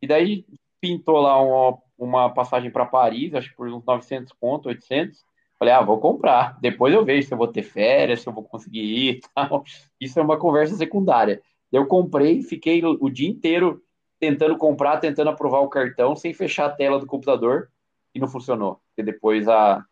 E 0.00 0.06
daí 0.06 0.46
pintou 0.80 1.20
lá 1.20 1.40
uma, 1.40 1.78
uma 1.98 2.30
passagem 2.30 2.70
para 2.70 2.86
Paris, 2.86 3.34
acho 3.34 3.50
que 3.50 3.56
por 3.56 3.68
uns 3.68 3.84
900 3.84 4.32
pontos, 4.34 4.66
800, 4.66 5.24
Falei, 5.60 5.74
ah, 5.74 5.82
vou 5.82 6.00
comprar. 6.00 6.58
Depois 6.58 6.94
eu 6.94 7.04
vejo 7.04 7.28
se 7.28 7.34
eu 7.34 7.36
vou 7.36 7.46
ter 7.46 7.62
férias, 7.62 8.22
se 8.22 8.26
eu 8.26 8.32
vou 8.32 8.42
conseguir 8.42 8.80
ir 8.80 9.20
tal. 9.36 9.62
Isso 10.00 10.18
é 10.18 10.22
uma 10.22 10.38
conversa 10.38 10.74
secundária. 10.74 11.42
Eu 11.70 11.86
comprei, 11.86 12.42
fiquei 12.42 12.82
o 12.82 13.10
dia 13.10 13.28
inteiro 13.28 13.82
tentando 14.18 14.56
comprar, 14.56 14.96
tentando 14.96 15.28
aprovar 15.28 15.60
o 15.60 15.68
cartão, 15.68 16.16
sem 16.16 16.32
fechar 16.32 16.64
a 16.64 16.70
tela 16.70 16.98
do 16.98 17.06
computador, 17.06 17.68
e 18.14 18.18
não 18.18 18.26
funcionou. 18.26 18.80
Porque 18.88 19.02
depois 19.02 19.46
a. 19.48 19.84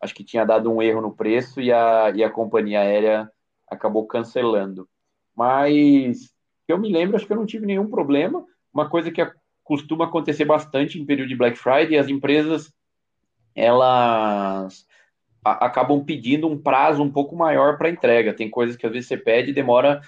Acho 0.00 0.14
que 0.14 0.24
tinha 0.24 0.44
dado 0.44 0.72
um 0.72 0.82
erro 0.82 1.02
no 1.02 1.14
preço 1.14 1.60
e 1.60 1.70
a, 1.70 2.10
e 2.14 2.24
a 2.24 2.30
companhia 2.30 2.80
aérea 2.80 3.30
acabou 3.68 4.06
cancelando. 4.06 4.88
Mas 5.36 6.30
eu 6.66 6.78
me 6.78 6.90
lembro, 6.90 7.16
acho 7.16 7.26
que 7.26 7.32
eu 7.32 7.36
não 7.36 7.46
tive 7.46 7.66
nenhum 7.66 7.88
problema. 7.88 8.44
Uma 8.72 8.88
coisa 8.88 9.10
que 9.10 9.24
costuma 9.62 10.06
acontecer 10.06 10.46
bastante 10.46 10.98
em 10.98 11.06
período 11.06 11.28
de 11.28 11.36
Black 11.36 11.58
Friday. 11.58 11.98
As 11.98 12.08
empresas 12.08 12.72
elas 13.54 14.86
acabam 15.44 16.02
pedindo 16.04 16.48
um 16.48 16.58
prazo 16.58 17.02
um 17.02 17.10
pouco 17.10 17.36
maior 17.36 17.76
para 17.76 17.90
entrega. 17.90 18.32
Tem 18.32 18.48
coisas 18.48 18.76
que 18.76 18.86
às 18.86 18.92
vezes 18.92 19.08
você 19.08 19.16
pede 19.16 19.50
e 19.50 19.54
demora 19.54 20.00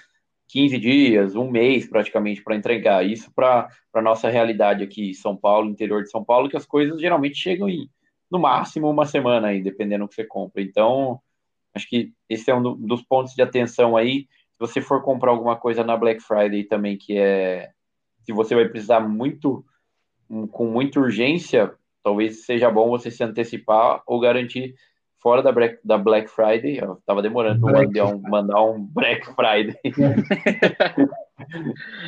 15 0.47 0.77
dias, 0.77 1.35
um 1.35 1.49
mês 1.49 1.87
praticamente 1.87 2.41
para 2.41 2.55
entregar. 2.55 3.05
Isso 3.05 3.31
para 3.33 3.67
a 3.93 4.01
nossa 4.01 4.29
realidade 4.29 4.83
aqui, 4.83 5.13
São 5.13 5.35
Paulo, 5.35 5.69
interior 5.69 6.03
de 6.03 6.09
São 6.09 6.23
Paulo, 6.23 6.49
que 6.49 6.57
as 6.57 6.65
coisas 6.65 6.99
geralmente 6.99 7.37
chegam 7.37 7.69
em 7.69 7.89
no 8.29 8.39
máximo 8.39 8.89
uma 8.89 9.05
semana 9.05 9.47
aí, 9.47 9.61
dependendo 9.61 10.05
do 10.05 10.09
que 10.09 10.15
você 10.15 10.25
compra. 10.25 10.61
Então, 10.61 11.19
acho 11.73 11.87
que 11.87 12.11
esse 12.27 12.51
é 12.51 12.55
um 12.55 12.75
dos 12.75 13.01
pontos 13.01 13.33
de 13.33 13.41
atenção 13.41 13.95
aí. 13.95 14.27
Se 14.53 14.59
você 14.59 14.81
for 14.81 15.01
comprar 15.01 15.31
alguma 15.31 15.55
coisa 15.55 15.83
na 15.83 15.95
Black 15.95 16.21
Friday 16.21 16.65
também, 16.65 16.97
que 16.97 17.17
é 17.17 17.69
se 18.23 18.33
você 18.33 18.53
vai 18.53 18.67
precisar 18.67 18.99
muito 18.99 19.63
com 20.51 20.65
muita 20.65 20.99
urgência, 20.99 21.73
talvez 22.03 22.45
seja 22.45 22.69
bom 22.69 22.89
você 22.89 23.09
se 23.09 23.23
antecipar 23.23 24.03
ou 24.05 24.19
garantir 24.19 24.75
fora 25.27 25.43
da 25.43 25.51
Black, 25.51 25.77
da 25.83 25.97
Black 25.97 26.29
Friday. 26.29 26.77
Eu 26.77 27.01
tava 27.05 27.21
demorando 27.21 27.59
para 27.59 28.05
um, 28.05 28.21
mandar 28.21 28.63
um 28.63 28.81
Black 28.81 29.25
Friday. 29.35 29.77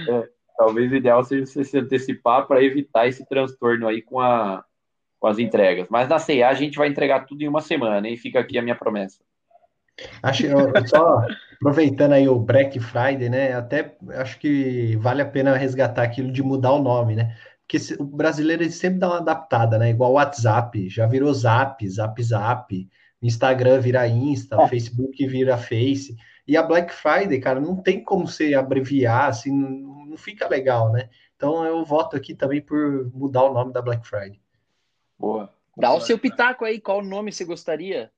é, 0.07 0.29
talvez 0.57 0.89
o 0.89 0.95
ideal 0.95 1.21
seja 1.25 1.45
você 1.45 1.65
se 1.65 1.77
antecipar 1.77 2.47
para 2.47 2.63
evitar 2.63 3.09
esse 3.09 3.27
transtorno 3.27 3.89
aí 3.89 4.01
com, 4.01 4.21
a, 4.21 4.63
com 5.19 5.27
as 5.27 5.37
entregas. 5.37 5.87
Mas 5.89 6.07
na 6.07 6.17
CEA 6.17 6.47
a 6.47 6.53
gente 6.53 6.77
vai 6.77 6.87
entregar 6.87 7.25
tudo 7.25 7.41
em 7.41 7.47
uma 7.49 7.59
semana, 7.59 8.07
e 8.07 8.15
fica 8.15 8.39
aqui 8.39 8.57
a 8.57 8.61
minha 8.61 8.75
promessa. 8.75 9.17
Acho 10.23 10.47
só 10.87 11.21
aproveitando 11.55 12.13
aí 12.13 12.29
o 12.29 12.39
Black 12.39 12.79
Friday, 12.79 13.27
né? 13.27 13.51
Até 13.51 13.97
acho 14.11 14.39
que 14.39 14.95
vale 14.95 15.21
a 15.21 15.25
pena 15.25 15.57
resgatar 15.57 16.03
aquilo 16.03 16.31
de 16.31 16.41
mudar 16.41 16.71
o 16.71 16.81
nome, 16.81 17.17
né? 17.17 17.35
Porque 17.67 17.79
o 17.99 18.05
brasileiro 18.05 18.63
ele 18.63 18.71
sempre 18.71 18.99
dá 18.99 19.09
uma 19.09 19.17
adaptada, 19.17 19.77
né? 19.77 19.89
Igual 19.89 20.11
o 20.11 20.13
WhatsApp, 20.13 20.87
já 20.87 21.05
virou 21.05 21.33
Zap, 21.33 21.85
Zap 21.85 22.23
Zap. 22.23 22.89
Instagram 23.21 23.79
vira 23.79 24.07
Insta, 24.07 24.61
é. 24.61 24.67
Facebook 24.67 25.25
vira 25.27 25.57
Face. 25.57 26.15
E 26.47 26.57
a 26.57 26.63
Black 26.63 26.93
Friday, 26.93 27.39
cara, 27.39 27.59
não 27.59 27.75
tem 27.75 28.03
como 28.03 28.27
você 28.27 28.53
abreviar, 28.53 29.29
assim, 29.29 29.51
não, 29.51 30.05
não 30.05 30.17
fica 30.17 30.47
legal, 30.47 30.91
né? 30.91 31.09
Então 31.35 31.63
eu 31.65 31.85
voto 31.85 32.15
aqui 32.15 32.33
também 32.33 32.61
por 32.61 33.11
mudar 33.13 33.43
o 33.43 33.53
nome 33.53 33.71
da 33.71 33.81
Black 33.81 34.07
Friday. 34.07 34.41
Boa. 35.17 35.53
Dá 35.77 35.93
o 35.93 36.01
seu 36.01 36.17
pitaco 36.17 36.65
aí, 36.65 36.81
qual 36.81 37.01
nome 37.01 37.31
você 37.31 37.45
gostaria? 37.45 38.11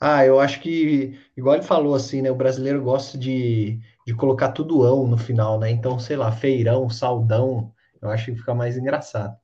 Ah, 0.00 0.26
eu 0.26 0.40
acho 0.40 0.60
que, 0.60 1.18
igual 1.36 1.54
ele 1.54 1.64
falou 1.64 1.94
assim, 1.94 2.20
né? 2.20 2.30
O 2.30 2.34
brasileiro 2.34 2.82
gosta 2.82 3.16
de, 3.16 3.80
de 4.06 4.14
colocar 4.14 4.52
tudo 4.52 4.82
ão 4.82 5.06
no 5.06 5.16
final, 5.16 5.58
né? 5.58 5.70
Então, 5.70 5.98
sei 5.98 6.16
lá, 6.16 6.30
feirão, 6.32 6.90
saldão, 6.90 7.72
eu 8.02 8.10
acho 8.10 8.26
que 8.26 8.36
fica 8.36 8.54
mais 8.54 8.76
engraçado. 8.76 9.36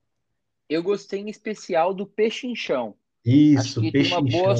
Eu 0.69 0.83
gostei 0.83 1.21
em 1.21 1.29
especial 1.29 1.95
do 1.95 2.07
pechinchão. 2.07 2.95
Isso, 3.25 3.81
Acho 3.81 3.81
que 3.81 3.93
tem 3.93 4.07
uma 4.07 4.23
boa 4.23 4.57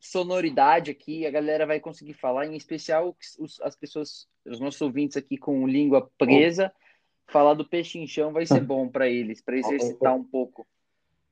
sonoridade 0.00 0.90
aqui, 0.90 1.26
a 1.26 1.30
galera 1.30 1.66
vai 1.66 1.80
conseguir 1.80 2.14
falar, 2.14 2.46
em 2.46 2.56
especial 2.56 3.16
os, 3.38 3.60
as 3.60 3.76
pessoas, 3.76 4.28
os 4.44 4.60
nossos 4.60 4.80
ouvintes 4.80 5.16
aqui 5.16 5.36
com 5.36 5.66
língua 5.66 6.10
presa, 6.18 6.72
oh. 6.74 7.32
falar 7.32 7.54
do 7.54 7.64
peixinchão 7.68 8.32
vai 8.32 8.46
ser 8.46 8.60
bom 8.64 8.88
para 8.88 9.08
eles, 9.08 9.40
para 9.40 9.58
exercitar 9.58 10.14
um 10.14 10.24
pouco. 10.24 10.66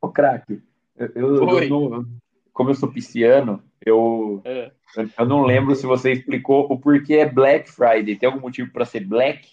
Ô, 0.01 0.11
craque, 0.11 0.63
eu, 0.97 1.09
eu, 1.15 1.37
eu 1.37 1.69
não, 1.69 2.07
como 2.53 2.71
eu 2.71 2.75
sou 2.75 2.91
pisciano, 2.91 3.63
eu, 3.85 4.41
é. 4.45 4.71
eu 5.19 5.27
não 5.27 5.43
lembro 5.43 5.75
se 5.75 5.87
você 5.87 6.13
explicou 6.13 6.71
o 6.71 6.79
porquê 6.79 7.15
é 7.15 7.29
Black 7.29 7.71
Friday. 7.71 8.17
Tem 8.17 8.29
algum 8.29 8.41
motivo 8.41 8.73
para 8.73 8.85
ser 8.85 9.01
Black? 9.01 9.49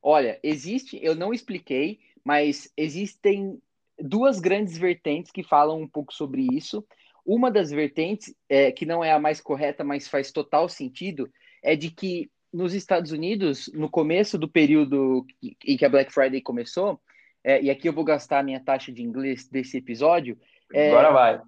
Olha, 0.00 0.38
existe, 0.42 0.98
eu 1.02 1.14
não 1.14 1.34
expliquei, 1.34 1.98
mas 2.24 2.72
existem 2.76 3.60
duas 3.98 4.40
grandes 4.40 4.76
vertentes 4.76 5.30
que 5.30 5.42
falam 5.42 5.80
um 5.80 5.88
pouco 5.88 6.12
sobre 6.12 6.46
isso. 6.52 6.86
Uma 7.24 7.50
das 7.50 7.70
vertentes, 7.70 8.34
é, 8.48 8.70
que 8.70 8.86
não 8.86 9.02
é 9.02 9.12
a 9.12 9.18
mais 9.18 9.40
correta, 9.40 9.82
mas 9.82 10.08
faz 10.08 10.30
total 10.30 10.68
sentido, 10.68 11.28
é 11.62 11.74
de 11.74 11.90
que 11.90 12.30
nos 12.52 12.72
Estados 12.74 13.10
Unidos, 13.10 13.70
no 13.74 13.90
começo 13.90 14.38
do 14.38 14.48
período 14.48 15.26
em 15.64 15.76
que 15.76 15.84
a 15.84 15.88
Black 15.88 16.12
Friday 16.12 16.40
começou, 16.40 17.00
é, 17.42 17.62
e 17.62 17.70
aqui 17.70 17.88
eu 17.88 17.92
vou 17.92 18.04
gastar 18.04 18.40
a 18.40 18.42
minha 18.42 18.60
taxa 18.60 18.90
de 18.90 19.02
inglês 19.02 19.48
desse 19.48 19.76
episódio. 19.76 20.38
É, 20.72 20.88
Agora 20.88 21.12
vai. 21.12 21.42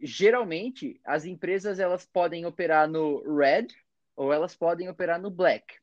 Geralmente, 0.00 1.00
as 1.04 1.24
empresas 1.24 1.78
elas 1.78 2.04
podem 2.04 2.46
operar 2.46 2.88
no 2.88 3.22
red 3.36 3.68
ou 4.16 4.32
elas 4.32 4.56
podem 4.56 4.88
operar 4.88 5.20
no 5.20 5.30
black. 5.30 5.74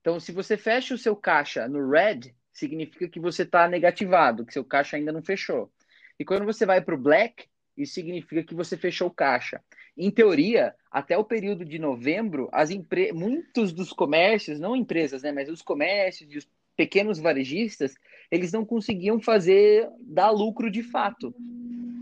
Então, 0.00 0.20
se 0.20 0.32
você 0.32 0.56
fecha 0.56 0.94
o 0.94 0.98
seu 0.98 1.16
caixa 1.16 1.66
no 1.66 1.88
red, 1.88 2.34
significa 2.54 3.08
que 3.08 3.20
você 3.20 3.42
está 3.42 3.68
negativado, 3.68 4.46
que 4.46 4.52
seu 4.52 4.64
caixa 4.64 4.96
ainda 4.96 5.12
não 5.12 5.22
fechou. 5.22 5.70
E 6.18 6.24
quando 6.24 6.46
você 6.46 6.64
vai 6.64 6.80
para 6.80 6.94
o 6.94 6.98
black, 6.98 7.46
isso 7.76 7.94
significa 7.94 8.44
que 8.44 8.54
você 8.54 8.76
fechou 8.76 9.08
o 9.08 9.14
caixa. 9.14 9.60
Em 9.96 10.10
teoria, 10.10 10.74
até 10.90 11.18
o 11.18 11.24
período 11.24 11.64
de 11.64 11.78
novembro, 11.78 12.48
as 12.52 12.70
empre... 12.70 13.12
muitos 13.12 13.72
dos 13.72 13.92
comércios, 13.92 14.60
não 14.60 14.76
empresas, 14.76 15.22
né, 15.22 15.32
mas 15.32 15.48
os 15.48 15.60
comércios 15.60 16.32
e 16.32 16.38
os 16.38 16.48
pequenos 16.76 17.18
varejistas, 17.18 17.94
eles 18.30 18.52
não 18.52 18.64
conseguiam 18.64 19.20
fazer 19.20 19.88
dar 20.00 20.30
lucro 20.30 20.70
de 20.70 20.82
fato. 20.82 21.34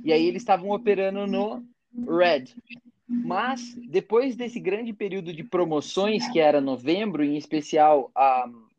E 0.05 0.13
aí 0.13 0.27
eles 0.27 0.43
estavam 0.43 0.71
operando 0.71 1.27
no 1.27 1.65
red. 2.07 2.45
Mas 3.07 3.75
depois 3.89 4.35
desse 4.35 4.59
grande 4.59 4.93
período 4.93 5.33
de 5.33 5.45
promoções 5.45 6.27
que 6.31 6.41
era 6.41 6.61
novembro, 6.61 7.23
em 7.23 7.37
especial 7.37 8.11
a 8.15 8.47
um, 8.49 8.72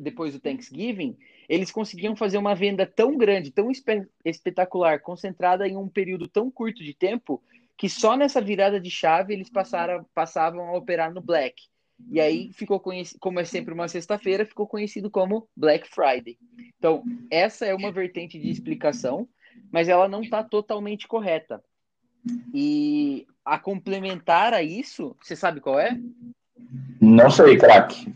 depois 0.00 0.32
do 0.32 0.40
Thanksgiving, 0.40 1.16
eles 1.48 1.70
conseguiam 1.70 2.16
fazer 2.16 2.38
uma 2.38 2.54
venda 2.54 2.86
tão 2.86 3.16
grande, 3.16 3.50
tão 3.50 3.70
espe 3.70 4.06
espetacular, 4.24 5.00
concentrada 5.00 5.68
em 5.68 5.76
um 5.76 5.88
período 5.88 6.28
tão 6.28 6.50
curto 6.50 6.82
de 6.82 6.94
tempo, 6.94 7.42
que 7.76 7.88
só 7.88 8.16
nessa 8.16 8.40
virada 8.40 8.80
de 8.80 8.90
chave 8.90 9.32
eles 9.32 9.50
passaram, 9.50 10.04
passavam 10.14 10.68
a 10.68 10.76
operar 10.76 11.12
no 11.12 11.20
Black. 11.20 11.62
E 12.10 12.20
aí 12.20 12.50
ficou 12.52 12.80
conhecido, 12.80 13.18
como 13.20 13.40
é 13.40 13.44
sempre 13.44 13.74
uma 13.74 13.88
sexta-feira, 13.88 14.46
ficou 14.46 14.66
conhecido 14.66 15.10
como 15.10 15.48
Black 15.56 15.88
Friday. 15.88 16.38
Então, 16.78 17.02
essa 17.30 17.66
é 17.66 17.74
uma 17.74 17.92
vertente 17.92 18.38
de 18.38 18.50
explicação, 18.50 19.28
mas 19.70 19.88
ela 19.88 20.08
não 20.08 20.22
está 20.22 20.42
totalmente 20.42 21.06
correta. 21.06 21.62
E 22.54 23.26
a 23.44 23.58
complementar 23.58 24.54
a 24.54 24.62
isso, 24.62 25.16
você 25.20 25.34
sabe 25.36 25.60
qual 25.60 25.78
é? 25.78 25.98
Não 27.00 27.30
sei, 27.30 27.56
craque. 27.56 28.12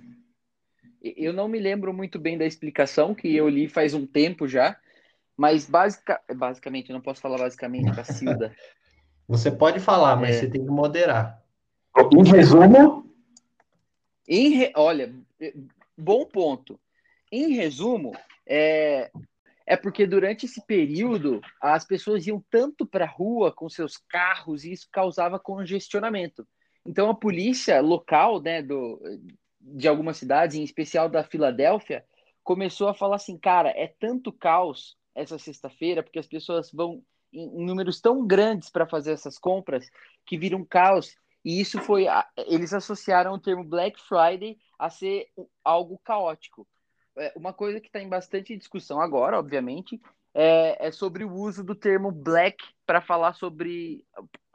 Eu 1.05 1.35
não 1.35 1.49
me 1.49 1.59
lembro 1.59 1.93
muito 1.93 2.19
bem 2.19 2.39
da 2.39 2.47
explicação, 2.47 3.15
que 3.15 3.37
eu 3.37 3.47
li 3.47 3.69
faz 3.69 3.93
um 3.93 4.07
tempo 4.07 4.49
já, 4.49 4.79
mas 5.37 5.69
basica, 5.69 6.19
basicamente, 6.35 6.89
eu 6.89 6.95
não 6.95 7.03
posso 7.03 7.21
falar 7.21 7.37
basicamente, 7.37 7.95
Cacilda. 7.95 8.57
Você 9.29 9.51
pode 9.51 9.81
falar, 9.81 10.17
mas 10.17 10.37
é... 10.37 10.41
você 10.41 10.51
tem 10.51 10.63
que 10.63 10.71
moderar. 10.71 11.43
Em 12.13 12.31
resumo? 12.31 13.11
Em 14.29 14.51
re... 14.51 14.73
Olha, 14.77 15.15
bom 15.97 16.27
ponto. 16.27 16.79
Em 17.33 17.55
resumo, 17.55 18.13
é... 18.47 19.11
é 19.67 19.77
porque 19.79 20.07
durante 20.07 20.45
esse 20.45 20.65
período 20.67 21.41
as 21.59 21.87
pessoas 21.87 22.27
iam 22.27 22.45
tanto 22.51 22.85
para 22.87 23.07
a 23.07 23.09
rua 23.09 23.51
com 23.51 23.67
seus 23.71 23.97
carros 23.97 24.63
e 24.63 24.73
isso 24.73 24.89
causava 24.93 25.39
congestionamento. 25.39 26.47
Então 26.87 27.09
a 27.09 27.15
polícia 27.15 27.81
local, 27.81 28.43
né, 28.43 28.61
do, 28.61 29.01
de 29.65 29.89
algumas 29.89 30.19
cidades, 30.19 30.57
em 30.57 30.62
especial 30.62 31.09
da 31.09 31.25
Filadélfia, 31.25 32.05
começou 32.43 32.89
a 32.89 32.95
falar 32.95 33.17
assim, 33.17 33.39
cara, 33.39 33.71
é 33.71 33.89
tanto 33.99 34.31
caos 34.31 34.97
essa 35.15 35.39
sexta-feira, 35.39 36.03
porque 36.03 36.19
as 36.19 36.27
pessoas 36.27 36.71
vão 36.71 37.03
em, 37.33 37.65
números 37.65 38.01
tão 38.01 38.27
grandes 38.27 38.69
para 38.69 38.87
fazer 38.87 39.12
essas 39.12 39.39
compras 39.39 39.89
que 40.27 40.37
viram 40.37 40.59
um 40.59 40.65
caos. 40.65 41.17
E 41.45 41.61
isso 41.61 41.81
foi. 41.81 42.07
Eles 42.47 42.73
associaram 42.73 43.33
o 43.33 43.39
termo 43.39 43.65
Black 43.65 44.01
Friday 44.01 44.59
a 44.79 44.91
ser 44.91 45.29
algo 45.62 45.99
caótico. 46.05 46.67
É, 47.17 47.33
uma 47.37 47.53
coisa 47.53 47.81
que 47.81 47.87
está 47.87 48.01
em 48.01 48.09
bastante 48.09 48.57
discussão 48.57 49.01
agora, 49.01 49.39
obviamente, 49.39 50.01
é, 50.35 50.89
é, 50.89 50.91
sobre 50.91 51.25
o 51.25 51.33
uso 51.33 51.62
do 51.62 51.75
termo 51.75 52.11
black 52.11 52.57
para 52.85 53.01
falar 53.01 53.35
sobre, 53.35 54.05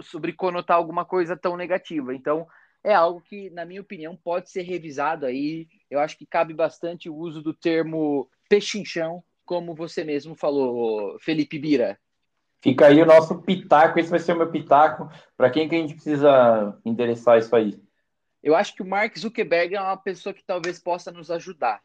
sobre 0.01 0.33
conotar 0.33 0.75
alguma 0.75 1.05
coisa 1.05 1.37
tão 1.37 1.55
negativa. 1.55 2.13
Então, 2.13 2.45
é 2.83 2.93
algo 2.93 3.21
que, 3.21 3.49
na 3.49 3.65
minha 3.65 3.81
opinião, 3.81 4.15
pode 4.15 4.49
ser 4.49 4.61
revisado 4.61 5.25
aí. 5.25 5.67
Eu 5.89 5.99
acho 5.99 6.17
que 6.17 6.25
cabe 6.25 6.53
bastante 6.53 7.09
o 7.09 7.15
uso 7.15 7.41
do 7.41 7.53
termo 7.53 8.29
pechinchão, 8.47 9.23
como 9.45 9.75
você 9.75 10.03
mesmo 10.03 10.35
falou, 10.35 11.17
Felipe 11.19 11.59
Bira. 11.59 11.99
Fica 12.61 12.87
aí 12.87 13.01
o 13.01 13.05
nosso 13.05 13.41
pitaco, 13.41 13.99
esse 13.99 14.09
vai 14.09 14.19
ser 14.19 14.33
o 14.33 14.37
meu 14.37 14.51
pitaco. 14.51 15.09
Para 15.37 15.49
quem 15.49 15.67
que 15.67 15.75
a 15.75 15.77
gente 15.77 15.93
precisa 15.93 16.77
endereçar 16.85 17.37
isso 17.37 17.55
aí? 17.55 17.81
Eu 18.43 18.55
acho 18.55 18.73
que 18.75 18.81
o 18.81 18.85
Mark 18.85 19.17
Zuckerberg 19.17 19.75
é 19.75 19.81
uma 19.81 19.97
pessoa 19.97 20.33
que 20.33 20.43
talvez 20.43 20.79
possa 20.79 21.11
nos 21.11 21.29
ajudar. 21.31 21.81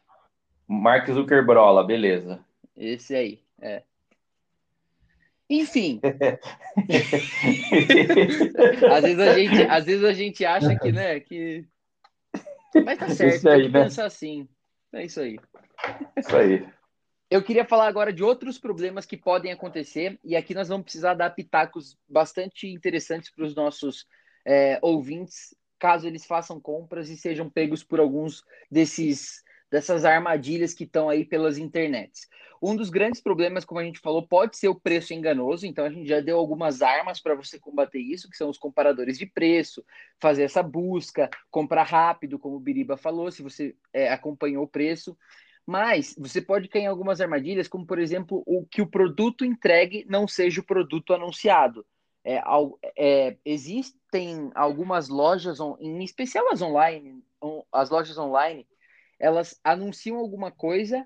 Mark 0.67 1.07
Zuckerbrola, 1.09 1.83
beleza. 1.83 2.43
Esse 2.75 3.15
aí, 3.15 3.41
é. 3.61 3.83
Enfim. 5.49 5.99
às, 8.91 9.03
vezes 9.03 9.19
a 9.19 9.33
gente, 9.33 9.61
às 9.69 9.85
vezes 9.85 10.03
a 10.03 10.13
gente 10.13 10.45
acha 10.45 10.77
que, 10.77 10.91
né, 10.91 11.19
que. 11.19 11.65
Mas 12.83 12.97
tá 12.97 13.09
certo, 13.09 13.35
isso 13.35 13.49
aí, 13.49 13.61
tem 13.61 13.67
que 13.67 13.77
né? 13.77 13.83
pensar 13.83 14.05
assim. 14.05 14.49
É 14.93 15.05
isso 15.05 15.21
aí. 15.21 15.37
Isso 16.17 16.35
aí. 16.35 16.67
eu 17.29 17.43
queria 17.43 17.65
falar 17.65 17.87
agora 17.87 18.11
de 18.11 18.23
outros 18.23 18.57
problemas 18.57 19.05
que 19.05 19.17
podem 19.17 19.51
acontecer, 19.51 20.19
e 20.23 20.35
aqui 20.35 20.55
nós 20.55 20.67
vamos 20.67 20.85
precisar 20.85 21.13
dar 21.13 21.29
pitacos 21.29 21.95
bastante 22.09 22.67
interessantes 22.67 23.29
para 23.29 23.45
os 23.45 23.55
nossos 23.55 24.07
é, 24.45 24.79
ouvintes, 24.81 25.55
caso 25.77 26.07
eles 26.07 26.25
façam 26.25 26.59
compras 26.59 27.09
e 27.09 27.17
sejam 27.17 27.49
pegos 27.49 27.83
por 27.83 27.99
alguns 27.99 28.43
desses 28.71 29.43
dessas 29.69 30.05
armadilhas 30.05 30.73
que 30.73 30.83
estão 30.83 31.09
aí 31.09 31.25
pelas 31.25 31.57
internets. 31.57 32.27
Um 32.61 32.75
dos 32.75 32.89
grandes 32.89 33.21
problemas, 33.21 33.65
como 33.65 33.79
a 33.79 33.83
gente 33.83 33.99
falou, 33.99 34.25
pode 34.27 34.57
ser 34.57 34.69
o 34.69 34.79
preço 34.79 35.13
enganoso, 35.13 35.65
então 35.65 35.85
a 35.85 35.89
gente 35.89 36.07
já 36.07 36.19
deu 36.19 36.37
algumas 36.37 36.81
armas 36.81 37.19
para 37.19 37.35
você 37.35 37.59
combater 37.59 37.99
isso, 37.99 38.29
que 38.29 38.37
são 38.37 38.49
os 38.49 38.57
comparadores 38.57 39.17
de 39.17 39.25
preço, 39.25 39.85
fazer 40.19 40.43
essa 40.43 40.63
busca, 40.63 41.29
comprar 41.51 41.83
rápido, 41.83 42.39
como 42.39 42.55
o 42.55 42.59
Biriba 42.59 42.97
falou, 42.97 43.29
se 43.31 43.43
você 43.43 43.75
é, 43.93 44.11
acompanhou 44.11 44.63
o 44.63 44.67
preço. 44.67 45.17
Mas 45.65 46.15
você 46.17 46.41
pode 46.41 46.67
cair 46.67 46.83
em 46.83 46.87
algumas 46.87 47.19
armadilhas, 47.19 47.67
como 47.67 47.85
por 47.85 47.99
exemplo, 47.99 48.43
o 48.45 48.65
que 48.65 48.81
o 48.81 48.87
produto 48.87 49.43
entregue 49.43 50.05
não 50.07 50.27
seja 50.27 50.61
o 50.61 50.65
produto 50.65 51.13
anunciado. 51.13 51.85
É, 52.23 52.41
é, 52.97 53.37
existem 53.45 54.49
algumas 54.55 55.09
lojas, 55.09 55.59
em 55.79 56.03
especial 56.03 56.51
as 56.51 56.61
online, 56.61 57.23
as 57.71 57.89
lojas 57.89 58.17
online, 58.17 58.65
elas 59.19 59.59
anunciam 59.63 60.17
alguma 60.17 60.51
coisa 60.51 61.05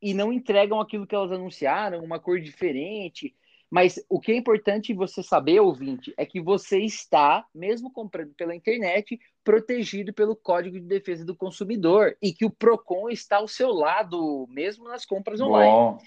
e 0.00 0.14
não 0.14 0.32
entregam 0.32 0.80
aquilo 0.80 1.06
que 1.06 1.14
elas 1.14 1.32
anunciaram, 1.32 2.04
uma 2.04 2.20
cor 2.20 2.40
diferente. 2.40 3.34
Mas 3.68 4.04
o 4.08 4.20
que 4.20 4.30
é 4.30 4.36
importante 4.36 4.94
você 4.94 5.22
saber, 5.22 5.58
ouvinte, 5.60 6.14
é 6.16 6.24
que 6.24 6.40
você 6.40 6.78
está, 6.78 7.44
mesmo 7.54 7.90
comprando 7.90 8.32
pela 8.34 8.54
internet, 8.54 9.18
protegido 9.42 10.12
pelo 10.12 10.36
Código 10.36 10.78
de 10.78 10.86
Defesa 10.86 11.24
do 11.24 11.34
Consumidor 11.34 12.16
e 12.22 12.32
que 12.32 12.44
o 12.44 12.50
Procon 12.50 13.10
está 13.10 13.38
ao 13.38 13.48
seu 13.48 13.72
lado, 13.72 14.46
mesmo 14.48 14.84
nas 14.84 15.04
compras 15.04 15.40
online. 15.40 15.72
Bom. 15.72 15.98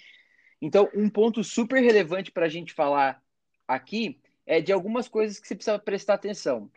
Então, 0.61 0.89
um 0.93 1.09
ponto 1.09 1.43
super 1.43 1.81
relevante 1.81 2.31
para 2.31 2.45
a 2.45 2.49
gente 2.49 2.73
falar 2.73 3.21
aqui 3.67 4.19
é 4.45 4.61
de 4.61 4.71
algumas 4.71 5.07
coisas 5.07 5.39
que 5.39 5.47
você 5.47 5.55
precisa 5.55 5.79
prestar 5.79 6.15
atenção. 6.15 6.69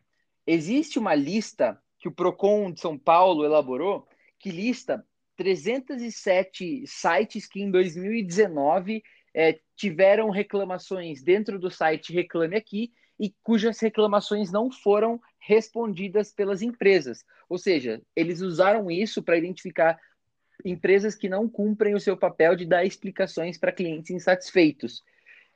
Existe 0.46 0.98
uma 0.98 1.14
lista 1.14 1.80
que 1.98 2.08
o 2.08 2.12
Procon 2.12 2.72
de 2.72 2.80
São 2.80 2.98
Paulo 2.98 3.44
elaborou 3.44 4.06
que 4.42 4.50
lista 4.50 5.06
307 5.36 6.84
sites 6.86 7.46
que 7.46 7.62
em 7.62 7.70
2019 7.70 9.02
é, 9.34 9.58
tiveram 9.76 10.28
reclamações 10.30 11.22
dentro 11.22 11.58
do 11.58 11.70
site 11.70 12.12
Reclame 12.12 12.56
Aqui 12.56 12.92
e 13.18 13.32
cujas 13.42 13.78
reclamações 13.78 14.50
não 14.50 14.70
foram 14.70 15.20
respondidas 15.38 16.32
pelas 16.32 16.60
empresas. 16.60 17.24
Ou 17.48 17.56
seja, 17.56 18.02
eles 18.16 18.40
usaram 18.40 18.90
isso 18.90 19.22
para 19.22 19.38
identificar 19.38 19.98
empresas 20.64 21.14
que 21.14 21.28
não 21.28 21.48
cumprem 21.48 21.94
o 21.94 22.00
seu 22.00 22.16
papel 22.16 22.56
de 22.56 22.66
dar 22.66 22.84
explicações 22.84 23.56
para 23.56 23.72
clientes 23.72 24.10
insatisfeitos. 24.10 25.02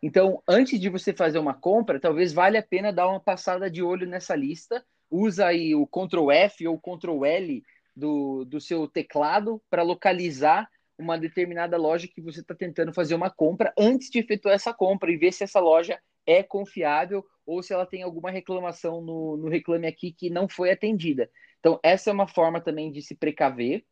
Então, 0.02 0.42
antes 0.46 0.78
de 0.78 0.88
você 0.88 1.12
fazer 1.12 1.38
uma 1.38 1.54
compra, 1.54 1.98
talvez 1.98 2.32
valha 2.32 2.60
a 2.60 2.62
pena 2.62 2.92
dar 2.92 3.08
uma 3.08 3.20
passada 3.20 3.68
de 3.68 3.82
olho 3.82 4.06
nessa 4.06 4.36
lista. 4.36 4.84
Usa 5.10 5.46
aí 5.46 5.74
o 5.74 5.86
Ctrl 5.86 6.30
F 6.30 6.66
ou 6.68 6.78
Ctrl 6.78 7.24
L 7.24 7.62
do, 7.96 8.44
do 8.44 8.60
seu 8.60 8.86
teclado 8.86 9.60
para 9.70 9.82
localizar 9.82 10.68
uma 10.98 11.18
determinada 11.18 11.76
loja 11.76 12.06
que 12.06 12.20
você 12.20 12.40
está 12.40 12.54
tentando 12.54 12.92
fazer 12.92 13.14
uma 13.14 13.30
compra 13.30 13.72
antes 13.78 14.10
de 14.10 14.18
efetuar 14.18 14.54
essa 14.54 14.72
compra 14.72 15.10
e 15.10 15.16
ver 15.16 15.32
se 15.32 15.44
essa 15.44 15.60
loja 15.60 15.98
é 16.26 16.42
confiável 16.42 17.24
ou 17.46 17.62
se 17.62 17.72
ela 17.72 17.86
tem 17.86 18.02
alguma 18.02 18.30
reclamação 18.30 19.00
no, 19.00 19.36
no 19.36 19.48
Reclame 19.48 19.86
Aqui 19.86 20.12
que 20.12 20.28
não 20.28 20.48
foi 20.48 20.70
atendida. 20.70 21.30
Então, 21.60 21.78
essa 21.82 22.10
é 22.10 22.12
uma 22.12 22.26
forma 22.26 22.60
também 22.60 22.90
de 22.90 23.00
se 23.00 23.14
precaver. 23.14 23.84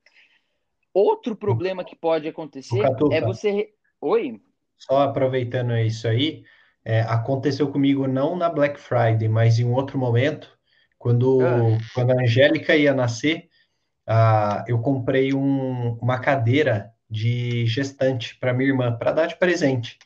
Outro 0.92 1.36
problema 1.36 1.84
que 1.84 1.96
pode 1.96 2.28
acontecer 2.28 2.80
é 3.12 3.20
você. 3.20 3.70
Oi? 4.00 4.40
Só 4.76 5.02
aproveitando 5.02 5.76
isso 5.76 6.07
aí, 6.09 6.44
é, 6.84 7.00
aconteceu 7.02 7.70
comigo 7.70 8.07
não 8.07 8.36
na 8.36 8.48
Black 8.48 8.78
Friday, 8.78 9.28
mas 9.28 9.59
em 9.59 9.64
um 9.64 9.72
outro 9.72 9.98
momento, 9.98 10.57
quando, 10.98 11.40
ah. 11.40 11.78
quando 11.94 12.11
a 12.11 12.22
Angélica 12.22 12.76
ia 12.76 12.92
nascer, 12.92 13.48
ah, 14.07 14.64
eu 14.68 14.78
comprei 14.80 15.32
um, 15.34 15.96
uma 16.00 16.18
cadeira 16.18 16.92
de 17.09 17.66
gestante 17.66 18.36
para 18.38 18.52
minha 18.52 18.70
irmã, 18.70 18.96
para 18.96 19.12
dar 19.12 19.26
de 19.26 19.36
presente. 19.36 19.98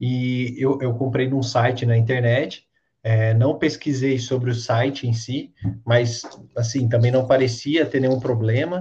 E 0.00 0.54
eu, 0.58 0.78
eu 0.80 0.94
comprei 0.94 1.28
num 1.28 1.42
site 1.42 1.86
na 1.86 1.96
internet, 1.96 2.66
é, 3.02 3.34
não 3.34 3.58
pesquisei 3.58 4.18
sobre 4.18 4.50
o 4.50 4.54
site 4.54 5.06
em 5.06 5.12
si, 5.12 5.52
mas, 5.84 6.22
assim, 6.56 6.88
também 6.88 7.10
não 7.10 7.26
parecia 7.26 7.84
ter 7.84 8.00
nenhum 8.00 8.18
problema. 8.18 8.80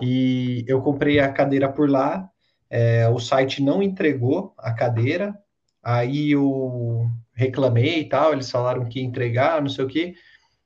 E 0.00 0.64
eu 0.68 0.80
comprei 0.80 1.18
a 1.18 1.32
cadeira 1.32 1.68
por 1.68 1.90
lá, 1.90 2.28
é, 2.70 3.08
o 3.08 3.18
site 3.18 3.62
não 3.62 3.82
entregou 3.82 4.54
a 4.56 4.72
cadeira, 4.72 5.36
aí 5.82 6.30
eu 6.30 7.10
reclamei 7.34 8.00
e 8.00 8.08
tal, 8.08 8.32
eles 8.32 8.50
falaram 8.50 8.84
que 8.84 9.00
ia 9.00 9.04
entregar, 9.04 9.60
não 9.60 9.68
sei 9.68 9.84
o 9.84 9.88
que, 9.88 10.14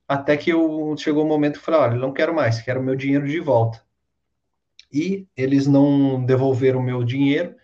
até 0.08 0.36
que 0.36 0.50
eu, 0.50 0.94
chegou 0.98 1.22
o 1.22 1.26
um 1.26 1.28
momento 1.28 1.54
que 1.54 1.58
eu 1.58 1.62
falei, 1.62 1.80
olha, 1.80 1.98
não 1.98 2.12
quero 2.12 2.34
mais, 2.34 2.60
quero 2.60 2.82
meu 2.82 2.94
dinheiro 2.94 3.26
de 3.26 3.40
volta. 3.40 3.82
E 4.92 5.26
eles 5.36 5.66
não 5.66 6.24
devolveram 6.24 6.80
meu 6.80 7.02
dinheiro, 7.02 7.54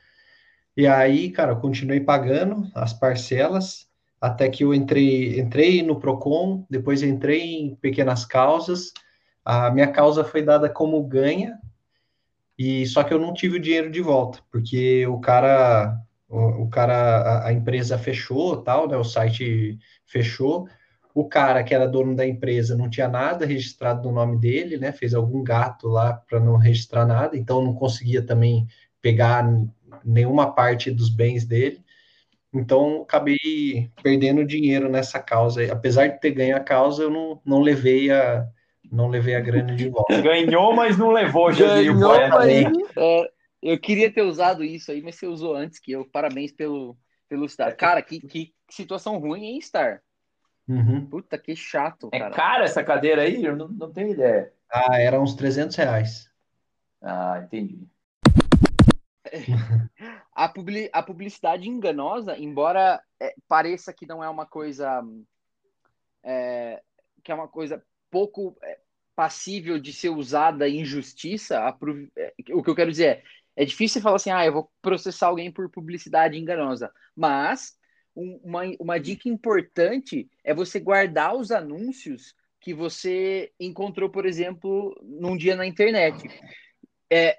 e 0.76 0.86
aí, 0.86 1.30
cara, 1.30 1.52
eu 1.52 1.60
continuei 1.60 2.00
pagando 2.00 2.70
as 2.74 2.94
parcelas, 2.94 3.86
até 4.20 4.48
que 4.48 4.64
eu 4.64 4.72
entrei, 4.72 5.38
entrei 5.38 5.82
no 5.82 6.00
Procon, 6.00 6.64
depois 6.70 7.02
entrei 7.02 7.42
em 7.42 7.74
pequenas 7.74 8.24
causas, 8.24 8.92
a 9.44 9.70
minha 9.70 9.88
causa 9.88 10.24
foi 10.24 10.42
dada 10.42 10.70
como 10.70 11.02
ganha, 11.02 11.58
e 12.58 12.86
só 12.86 13.02
que 13.02 13.12
eu 13.12 13.18
não 13.18 13.34
tive 13.34 13.56
o 13.56 13.60
dinheiro 13.60 13.90
de 13.90 14.00
volta, 14.00 14.38
porque 14.50 15.06
o 15.06 15.18
cara, 15.20 15.98
o, 16.28 16.62
o 16.62 16.70
cara, 16.70 17.18
a, 17.18 17.48
a, 17.48 17.52
empresa 17.52 17.98
fechou, 17.98 18.62
tal, 18.62 18.88
né? 18.88 18.96
O 18.96 19.04
site 19.04 19.78
fechou. 20.06 20.68
O 21.14 21.28
cara 21.28 21.62
que 21.62 21.74
era 21.74 21.86
dono 21.86 22.16
da 22.16 22.26
empresa 22.26 22.76
não 22.76 22.88
tinha 22.88 23.08
nada 23.08 23.44
registrado 23.44 24.08
no 24.08 24.14
nome 24.14 24.38
dele, 24.38 24.78
né? 24.78 24.92
Fez 24.92 25.14
algum 25.14 25.42
gato 25.44 25.88
lá 25.88 26.14
para 26.14 26.40
não 26.40 26.56
registrar 26.56 27.04
nada, 27.04 27.36
então 27.36 27.62
não 27.62 27.74
conseguia 27.74 28.22
também 28.22 28.66
pegar 29.00 29.44
nenhuma 30.04 30.52
parte 30.52 30.90
dos 30.90 31.10
bens 31.10 31.44
dele. 31.44 31.82
Então, 32.54 33.02
acabei 33.02 33.90
perdendo 34.02 34.44
dinheiro 34.44 34.88
nessa 34.88 35.18
causa. 35.18 35.72
Apesar 35.72 36.08
de 36.08 36.20
ter 36.20 36.32
ganho 36.32 36.56
a 36.56 36.60
causa, 36.60 37.02
eu 37.02 37.10
não, 37.10 37.40
não 37.44 37.60
levei 37.60 38.10
a, 38.10 38.46
não 38.90 39.08
levei 39.08 39.34
a 39.34 39.40
grana 39.40 39.74
de 39.74 39.88
volta. 39.88 40.12
Ganhou, 40.20 40.74
mas 40.74 40.98
não 40.98 41.10
levou, 41.10 41.50
Ganhou, 41.54 41.96
mas, 41.98 42.48
é, 42.96 43.30
Eu 43.62 43.78
queria 43.80 44.12
ter 44.12 44.22
usado 44.22 44.62
isso 44.62 44.92
aí, 44.92 45.00
mas 45.00 45.16
você 45.16 45.26
usou 45.26 45.56
antes 45.56 45.78
que 45.78 45.92
eu. 45.92 46.04
Parabéns 46.04 46.52
pelo, 46.52 46.96
pelo 47.26 47.48
Star. 47.48 47.74
Cara, 47.74 48.02
que, 48.02 48.20
que 48.20 48.52
situação 48.68 49.18
ruim, 49.18 49.44
hein, 49.44 49.60
Star? 49.62 50.02
Uhum. 50.68 51.06
Puta, 51.06 51.36
que 51.38 51.56
chato, 51.56 52.08
é 52.12 52.18
cara. 52.18 52.32
É 52.32 52.36
cara 52.36 52.64
essa 52.64 52.84
cadeira 52.84 53.22
aí? 53.22 53.44
Eu 53.44 53.56
não, 53.56 53.68
não 53.68 53.92
tenho 53.92 54.10
ideia. 54.10 54.52
Ah, 54.70 54.98
era 54.98 55.20
uns 55.20 55.34
300 55.34 55.76
reais. 55.76 56.30
Ah, 57.00 57.40
entendi. 57.44 57.86
a, 60.34 60.48
publi 60.48 60.88
a 60.92 61.02
publicidade 61.02 61.68
enganosa, 61.68 62.38
embora 62.38 63.02
é, 63.20 63.34
pareça 63.48 63.92
que 63.92 64.06
não 64.06 64.22
é 64.22 64.28
uma 64.28 64.46
coisa... 64.46 65.02
É, 66.24 66.80
que 67.22 67.32
é 67.32 67.34
uma 67.34 67.48
coisa 67.48 67.82
pouco 68.10 68.56
é, 68.62 68.78
passível 69.14 69.78
de 69.78 69.92
ser 69.92 70.10
usada 70.10 70.68
em 70.68 70.84
justiça, 70.84 71.56
é, 72.16 72.34
o 72.52 72.62
que 72.62 72.70
eu 72.70 72.74
quero 72.74 72.90
dizer 72.90 73.06
é, 73.06 73.22
é 73.56 73.64
difícil 73.64 74.00
falar 74.00 74.16
assim, 74.16 74.30
ah, 74.30 74.44
eu 74.44 74.52
vou 74.52 74.70
processar 74.80 75.26
alguém 75.26 75.50
por 75.50 75.68
publicidade 75.68 76.38
enganosa, 76.38 76.92
mas 77.16 77.76
uma, 78.14 78.62
uma 78.78 78.98
dica 78.98 79.28
importante 79.28 80.28
é 80.44 80.54
você 80.54 80.78
guardar 80.78 81.34
os 81.34 81.50
anúncios 81.50 82.34
que 82.60 82.72
você 82.72 83.52
encontrou, 83.58 84.08
por 84.08 84.24
exemplo, 84.24 84.96
num 85.02 85.36
dia 85.36 85.56
na 85.56 85.66
internet. 85.66 86.22
É, 87.10 87.38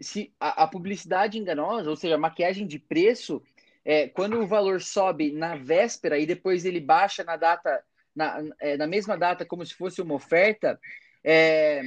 se 0.00 0.32
a, 0.38 0.64
a 0.64 0.66
publicidade 0.66 1.38
enganosa, 1.38 1.88
ou 1.88 1.96
seja, 1.96 2.16
a 2.16 2.18
maquiagem 2.18 2.66
de 2.66 2.78
preço, 2.78 3.42
é, 3.84 4.08
quando 4.08 4.38
o 4.38 4.46
valor 4.46 4.80
sobe 4.80 5.32
na 5.32 5.56
véspera 5.56 6.18
e 6.18 6.26
depois 6.26 6.64
ele 6.64 6.80
baixa 6.80 7.24
na 7.24 7.36
data 7.36 7.82
na, 8.14 8.42
é, 8.58 8.76
na 8.76 8.86
mesma 8.86 9.16
data 9.16 9.46
como 9.46 9.64
se 9.64 9.74
fosse 9.74 10.02
uma 10.02 10.14
oferta, 10.14 10.78
é, 11.24 11.82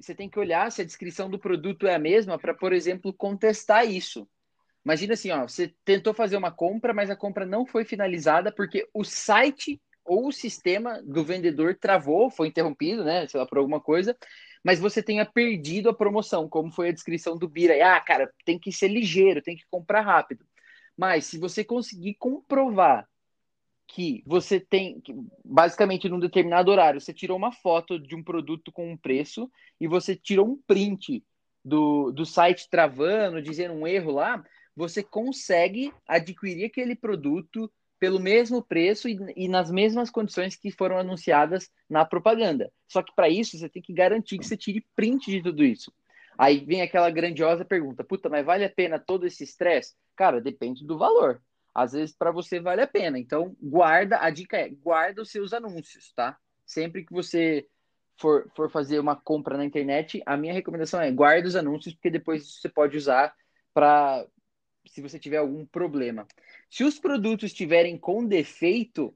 você 0.00 0.14
tem 0.14 0.28
que 0.28 0.38
olhar 0.38 0.70
se 0.70 0.82
a 0.82 0.84
descrição 0.84 1.28
do 1.28 1.38
produto 1.38 1.86
é 1.86 1.94
a 1.94 1.98
mesma 1.98 2.38
para, 2.38 2.54
por 2.54 2.72
exemplo, 2.72 3.12
contestar 3.12 3.86
isso. 3.86 4.28
Imagina 4.84 5.14
assim, 5.14 5.30
ó, 5.30 5.48
você 5.48 5.74
tentou 5.84 6.12
fazer 6.12 6.36
uma 6.36 6.50
compra, 6.50 6.92
mas 6.92 7.10
a 7.10 7.16
compra 7.16 7.46
não 7.46 7.64
foi 7.64 7.84
finalizada 7.84 8.52
porque 8.52 8.86
o 8.92 9.02
site 9.02 9.80
ou 10.04 10.28
o 10.28 10.32
sistema 10.32 11.02
do 11.02 11.24
vendedor 11.24 11.74
travou, 11.80 12.30
foi 12.30 12.48
interrompido, 12.48 13.02
né, 13.02 13.26
sei 13.26 13.40
lá, 13.40 13.46
por 13.46 13.58
alguma 13.58 13.80
coisa, 13.80 14.16
mas 14.62 14.78
você 14.78 15.02
tenha 15.02 15.24
perdido 15.24 15.88
a 15.88 15.94
promoção, 15.94 16.48
como 16.48 16.70
foi 16.70 16.88
a 16.88 16.92
descrição 16.92 17.36
do 17.38 17.48
Bira. 17.48 17.74
Ah, 17.84 18.00
cara, 18.00 18.30
tem 18.44 18.58
que 18.58 18.72
ser 18.72 18.88
ligeiro, 18.88 19.42
tem 19.42 19.56
que 19.56 19.64
comprar 19.70 20.02
rápido. 20.02 20.44
Mas 20.96 21.26
se 21.26 21.38
você 21.38 21.64
conseguir 21.64 22.14
comprovar 22.14 23.06
que 23.86 24.22
você 24.26 24.58
tem, 24.58 25.02
basicamente, 25.44 26.08
num 26.08 26.18
determinado 26.18 26.70
horário, 26.70 27.00
você 27.00 27.12
tirou 27.12 27.36
uma 27.36 27.52
foto 27.52 27.98
de 27.98 28.14
um 28.14 28.22
produto 28.22 28.72
com 28.72 28.90
um 28.90 28.96
preço 28.96 29.50
e 29.78 29.86
você 29.86 30.16
tirou 30.16 30.46
um 30.46 30.56
print 30.66 31.22
do, 31.64 32.10
do 32.10 32.24
site 32.24 32.68
travando, 32.70 33.42
dizendo 33.42 33.74
um 33.74 33.86
erro 33.86 34.12
lá, 34.12 34.42
você 34.76 35.02
consegue 35.02 35.92
adquirir 36.06 36.66
aquele 36.66 36.94
produto 36.96 37.70
pelo 37.98 38.20
mesmo 38.20 38.62
preço 38.62 39.08
e, 39.08 39.16
e, 39.36 39.48
nas 39.48 39.70
mesmas 39.70 40.10
condições 40.10 40.56
que 40.56 40.70
foram 40.70 40.98
anunciadas 40.98 41.70
na 41.88 42.04
propaganda. 42.04 42.70
Só 42.86 43.02
que 43.02 43.14
para 43.14 43.28
isso 43.28 43.58
você 43.58 43.68
tem 43.68 43.80
que 43.80 43.92
garantir 43.92 44.38
que 44.38 44.46
você 44.46 44.56
tire 44.56 44.84
print 44.94 45.30
de 45.30 45.42
tudo 45.42 45.64
isso. 45.64 45.92
Aí 46.36 46.64
vem 46.64 46.82
aquela 46.82 47.10
grandiosa 47.10 47.64
pergunta: 47.64 48.04
puta, 48.04 48.28
mas 48.28 48.44
vale 48.44 48.64
a 48.64 48.70
pena 48.70 48.98
todo 48.98 49.26
esse 49.26 49.44
estresse? 49.44 49.94
Cara, 50.16 50.40
depende 50.40 50.84
do 50.84 50.98
valor. 50.98 51.40
Às 51.74 51.92
vezes 51.92 52.14
para 52.14 52.30
você 52.30 52.60
vale 52.60 52.82
a 52.82 52.86
pena. 52.86 53.18
Então, 53.18 53.56
guarda, 53.62 54.18
a 54.20 54.30
dica 54.30 54.56
é: 54.56 54.68
guarda 54.68 55.22
os 55.22 55.30
seus 55.30 55.52
anúncios, 55.52 56.12
tá? 56.12 56.36
Sempre 56.66 57.04
que 57.04 57.12
você 57.12 57.66
for, 58.18 58.50
for 58.54 58.70
fazer 58.70 58.98
uma 58.98 59.16
compra 59.16 59.56
na 59.56 59.64
internet, 59.64 60.22
a 60.26 60.36
minha 60.36 60.52
recomendação 60.52 61.00
é 61.00 61.10
guarda 61.10 61.48
os 61.48 61.56
anúncios, 61.56 61.94
porque 61.94 62.10
depois 62.10 62.60
você 62.60 62.68
pode 62.68 62.96
usar 62.96 63.34
para 63.72 64.26
se 64.86 65.00
você 65.00 65.18
tiver 65.18 65.38
algum 65.38 65.64
problema. 65.64 66.26
Se 66.70 66.84
os 66.84 66.98
produtos 66.98 67.50
estiverem 67.50 67.96
com 67.96 68.24
defeito, 68.24 69.14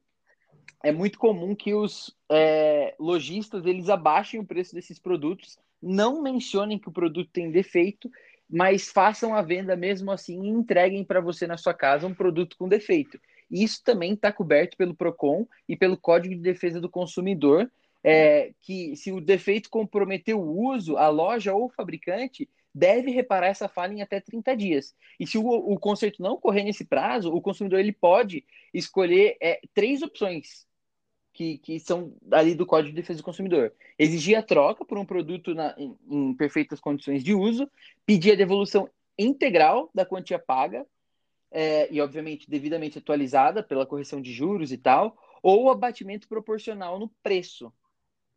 é 0.83 0.93
muito 0.93 1.19
comum 1.19 1.55
que 1.55 1.75
os 1.75 2.16
é, 2.31 2.95
lojistas 2.99 3.64
eles 3.66 3.89
abaixem 3.89 4.41
o 4.41 4.47
preço 4.47 4.75
desses 4.75 4.99
produtos, 4.99 5.59
não 5.83 6.23
mencionem 6.23 6.79
que 6.79 6.89
o 6.89 6.93
produto 6.93 7.31
tem 7.33 7.51
defeito, 7.51 8.11
mas 8.49 8.89
façam 8.89 9.35
a 9.35 9.43
venda 9.43 9.77
mesmo 9.77 10.11
assim 10.11 10.43
e 10.43 10.49
entreguem 10.49 11.05
para 11.05 11.21
você 11.21 11.47
na 11.47 11.57
sua 11.57 11.75
casa 11.75 12.07
um 12.07 12.14
produto 12.14 12.57
com 12.57 12.69
defeito. 12.69 13.21
Isso 13.51 13.83
também 13.85 14.14
está 14.14 14.33
coberto 14.33 14.77
pelo 14.77 14.95
PROCON 14.95 15.47
e 15.69 15.77
pelo 15.77 15.97
Código 15.97 16.35
de 16.35 16.41
Defesa 16.41 16.81
do 16.81 16.89
Consumidor, 16.89 17.71
é, 18.03 18.53
que 18.62 18.95
se 18.97 19.12
o 19.12 19.21
defeito 19.21 19.69
comprometeu 19.69 20.41
o 20.41 20.73
uso, 20.73 20.97
a 20.97 21.09
loja 21.09 21.53
ou 21.53 21.66
o 21.66 21.71
fabricante 21.71 22.49
deve 22.79 23.11
reparar 23.11 23.49
essa 23.49 23.68
falha 23.68 23.93
em 23.93 24.03
até 24.03 24.20
30 24.20 24.57
dias. 24.57 24.95
E 25.18 25.26
se 25.26 25.37
o, 25.37 25.45
o 25.45 25.79
conserto 25.79 26.22
não 26.22 26.35
ocorrer 26.35 26.64
nesse 26.64 26.85
prazo, 26.85 27.33
o 27.33 27.41
consumidor 27.41 27.81
ele 27.81 27.93
pode 27.93 28.45
escolher 28.72 29.37
é, 29.41 29.61
três 29.74 30.01
opções 30.03 30.66
que, 31.33 31.59
que 31.59 31.81
são 31.81 32.14
ali 32.31 32.55
do 32.55 32.66
Código 32.66 32.91
de 32.91 33.01
Defesa 33.01 33.18
do 33.18 33.24
Consumidor. 33.24 33.72
Exigir 33.99 34.39
a 34.39 34.43
troca 34.43 34.85
por 34.85 34.97
um 34.97 35.05
produto 35.05 35.55
na, 35.55 35.74
em, 35.76 35.97
em 36.09 36.35
perfeitas 36.35 36.81
condições 36.81 37.22
de 37.24 37.35
uso, 37.35 37.68
pedir 38.07 38.33
a 38.33 38.37
devolução 38.37 38.89
integral 39.18 39.91
da 39.93 40.07
quantia 40.07 40.39
paga, 40.39 40.87
é, 41.51 41.93
e 41.93 42.01
obviamente 42.01 42.49
devidamente 42.49 42.99
atualizada 42.99 43.62
pela 43.62 43.87
correção 43.87 44.20
de 44.20 44.33
juros 44.33 44.70
e 44.70 44.79
tal, 44.79 45.16
ou 45.43 45.70
abatimento 45.70 46.29
proporcional 46.29 46.99
no 46.99 47.09
preço. 47.22 47.72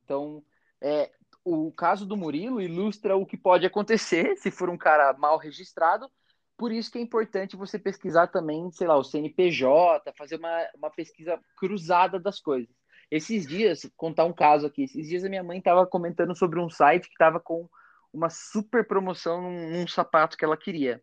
Então, 0.04 0.44
é, 0.80 1.12
o 1.44 1.72
caso 1.72 2.06
do 2.06 2.18
Murilo 2.18 2.62
ilustra 2.62 3.16
o 3.16 3.26
que 3.26 3.38
pode 3.38 3.66
acontecer 3.66 4.36
se 4.38 4.52
for 4.52 4.70
um 4.70 4.78
cara 4.78 5.14
mal 5.14 5.38
registrado. 5.38 6.10
Por 6.58 6.72
isso 6.72 6.92
que 6.92 7.00
é 7.00 7.02
importante 7.02 7.56
você 7.56 7.80
pesquisar 7.80 8.28
também, 8.28 8.72
sei 8.72 8.88
lá, 8.88 8.96
o 8.96 9.04
CNPJ, 9.04 10.14
fazer 10.16 10.36
uma, 10.36 10.70
uma 10.76 10.92
pesquisa 10.92 11.40
cruzada 11.58 12.20
das 12.20 12.40
coisas. 12.40 12.70
Esses 13.10 13.48
dias, 13.48 13.90
contar 13.98 14.26
um 14.26 14.34
caso 14.34 14.68
aqui, 14.68 14.84
esses 14.84 15.08
dias 15.08 15.24
a 15.24 15.30
minha 15.30 15.44
mãe 15.44 15.58
estava 15.58 15.86
comentando 15.88 16.36
sobre 16.36 16.60
um 16.60 16.70
site 16.70 17.08
que 17.08 17.14
estava 17.14 17.40
com 17.40 17.68
uma 18.14 18.30
super 18.30 18.86
promoção 18.88 19.42
num, 19.42 19.88
sapato 19.88 20.38
que 20.38 20.46
ela 20.46 20.56
queria. 20.56 21.02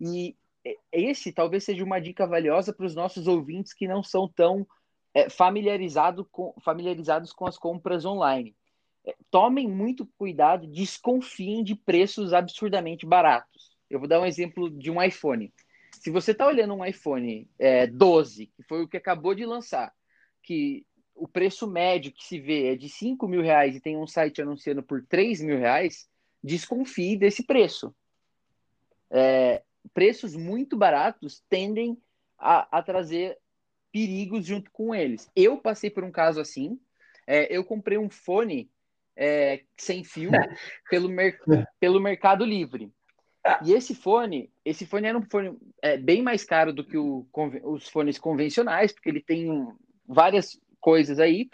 E 0.00 0.36
esse 0.90 1.32
talvez 1.32 1.64
seja 1.64 1.84
uma 1.84 2.00
dica 2.00 2.26
valiosa 2.26 2.72
para 2.72 2.84
os 2.84 2.94
nossos 2.94 3.28
ouvintes 3.28 3.72
que 3.72 3.86
não 3.86 4.02
são 4.02 4.28
tão 4.28 4.66
é, 5.14 5.30
familiarizado 5.30 6.24
com, 6.24 6.52
familiarizados 6.64 7.32
com 7.32 7.46
as 7.46 7.56
compras 7.56 8.04
online 8.04 8.56
tomem 9.30 9.68
muito 9.68 10.06
cuidado, 10.18 10.66
desconfiem 10.66 11.62
de 11.62 11.74
preços 11.74 12.32
absurdamente 12.32 13.06
baratos. 13.06 13.76
Eu 13.88 13.98
vou 13.98 14.08
dar 14.08 14.20
um 14.20 14.26
exemplo 14.26 14.70
de 14.70 14.90
um 14.90 15.02
iPhone. 15.02 15.52
Se 15.92 16.10
você 16.10 16.32
está 16.32 16.46
olhando 16.46 16.74
um 16.74 16.84
iPhone 16.84 17.48
é, 17.58 17.86
12, 17.86 18.46
que 18.46 18.62
foi 18.64 18.82
o 18.82 18.88
que 18.88 18.96
acabou 18.96 19.34
de 19.34 19.46
lançar, 19.46 19.92
que 20.42 20.84
o 21.14 21.26
preço 21.26 21.66
médio 21.66 22.12
que 22.12 22.24
se 22.24 22.38
vê 22.38 22.72
é 22.72 22.76
de 22.76 22.88
5 22.88 23.26
mil 23.26 23.42
reais 23.42 23.74
e 23.74 23.80
tem 23.80 23.96
um 23.96 24.06
site 24.06 24.42
anunciando 24.42 24.82
por 24.82 25.04
3 25.06 25.40
mil 25.40 25.58
reais, 25.58 26.08
desconfie 26.42 27.16
desse 27.16 27.44
preço. 27.44 27.94
É, 29.10 29.62
preços 29.94 30.36
muito 30.36 30.76
baratos 30.76 31.42
tendem 31.48 31.96
a, 32.38 32.78
a, 32.78 32.82
trazer 32.82 33.38
perigos 33.90 34.44
junto 34.44 34.70
com 34.70 34.94
eles. 34.94 35.30
Eu 35.34 35.56
passei 35.58 35.90
por 35.90 36.04
um 36.04 36.10
caso 36.10 36.40
assim. 36.40 36.78
É, 37.26 37.54
eu 37.54 37.64
comprei 37.64 37.96
um 37.96 38.10
fone 38.10 38.70
é, 39.16 39.62
sem 39.76 40.04
fio 40.04 40.30
pelo, 40.90 41.08
mer 41.08 41.38
pelo 41.80 42.00
Mercado 42.00 42.44
Livre. 42.44 42.92
E 43.64 43.72
esse 43.72 43.94
fone, 43.94 44.50
esse 44.64 44.84
fone 44.84 45.06
era 45.06 45.16
um 45.16 45.22
fone 45.22 45.56
é, 45.80 45.96
bem 45.96 46.20
mais 46.20 46.44
caro 46.44 46.72
do 46.72 46.84
que 46.84 46.98
o, 46.98 47.26
os 47.62 47.88
fones 47.88 48.18
convencionais, 48.18 48.92
porque 48.92 49.08
ele 49.08 49.22
tem 49.22 49.48
várias 50.06 50.60
coisas 50.80 51.18
aí. 51.18 51.48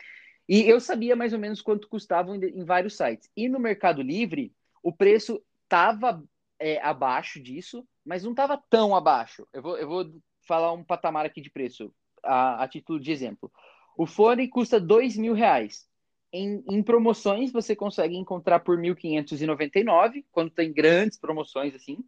E 0.49 0.63
eu 0.69 0.81
sabia 0.81 1.15
mais 1.15 1.33
ou 1.33 1.39
menos 1.39 1.61
quanto 1.61 1.89
custavam 1.89 2.35
em, 2.35 2.45
em 2.45 2.65
vários 2.65 2.97
sites. 2.97 3.31
E 3.37 3.49
no 3.49 3.61
Mercado 3.61 4.03
Livre, 4.03 4.53
o 4.83 4.93
preço 4.93 5.43
estava 5.65 6.23
é, 6.59 6.81
abaixo 6.83 7.41
disso, 7.41 7.87
mas 8.05 8.25
não 8.25 8.33
estava 8.33 8.61
tão 8.71 8.97
abaixo. 8.97 9.47
Eu 9.53 9.63
vou, 9.63 9.79
eu 9.79 9.89
vou 9.89 10.23
falar 10.47 10.73
um 10.73 10.83
patamar 10.85 11.27
aqui 11.27 11.41
de 11.41 11.51
preço, 11.51 11.95
a, 12.23 12.65
a 12.65 12.69
título 12.69 12.99
de 12.99 13.13
exemplo. 13.13 13.51
O 13.97 14.07
fone 14.07 14.49
custa 14.49 14.81
dois 14.81 15.17
mil 15.17 15.35
reais. 15.35 15.87
Em, 16.33 16.65
em, 16.69 16.83
promoções 16.83 17.53
você 17.53 17.77
consegue 17.77 18.17
encontrar 18.17 18.61
por 18.61 18.79
1.599, 18.79 20.25
quando 20.33 20.51
tem 20.51 20.73
grandes 20.73 21.19
promoções 21.19 21.75
assim. 21.75 22.03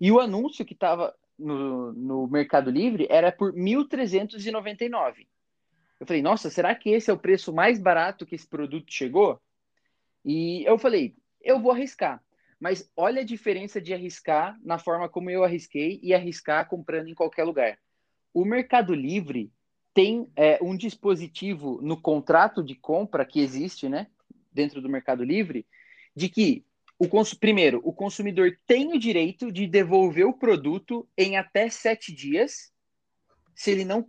E 0.00 0.12
o 0.12 0.20
anúncio 0.20 0.64
que 0.64 0.72
estava 0.72 1.14
no, 1.38 1.92
no 1.92 2.28
Mercado 2.28 2.70
Livre 2.70 3.06
era 3.10 3.32
por 3.32 3.52
1.399. 3.52 5.26
Eu 5.98 6.06
falei, 6.06 6.22
nossa, 6.22 6.50
será 6.50 6.74
que 6.74 6.90
esse 6.90 7.10
é 7.10 7.12
o 7.12 7.18
preço 7.18 7.52
mais 7.52 7.80
barato 7.80 8.26
que 8.26 8.34
esse 8.34 8.46
produto 8.46 8.92
chegou? 8.92 9.40
E 10.24 10.64
eu 10.64 10.78
falei, 10.78 11.16
eu 11.42 11.60
vou 11.60 11.72
arriscar. 11.72 12.22
Mas 12.58 12.90
olha 12.96 13.20
a 13.20 13.24
diferença 13.24 13.80
de 13.80 13.92
arriscar 13.92 14.58
na 14.62 14.78
forma 14.78 15.08
como 15.08 15.30
eu 15.30 15.44
arrisquei 15.44 16.00
e 16.02 16.14
arriscar 16.14 16.68
comprando 16.68 17.08
em 17.08 17.14
qualquer 17.14 17.44
lugar. 17.44 17.78
O 18.32 18.44
Mercado 18.44 18.94
Livre 18.94 19.52
tem 19.96 20.30
é, 20.36 20.58
um 20.60 20.76
dispositivo 20.76 21.80
no 21.80 21.98
contrato 21.98 22.62
de 22.62 22.74
compra 22.74 23.24
que 23.24 23.40
existe, 23.40 23.88
né, 23.88 24.08
dentro 24.52 24.82
do 24.82 24.90
Mercado 24.90 25.24
Livre, 25.24 25.64
de 26.14 26.28
que 26.28 26.62
o 26.98 27.08
primeiro, 27.40 27.80
o 27.82 27.94
consumidor 27.94 28.58
tem 28.66 28.92
o 28.92 28.98
direito 28.98 29.50
de 29.50 29.66
devolver 29.66 30.26
o 30.26 30.34
produto 30.34 31.08
em 31.16 31.38
até 31.38 31.70
sete 31.70 32.14
dias, 32.14 32.70
se 33.54 33.70
ele 33.70 33.86
não 33.86 34.06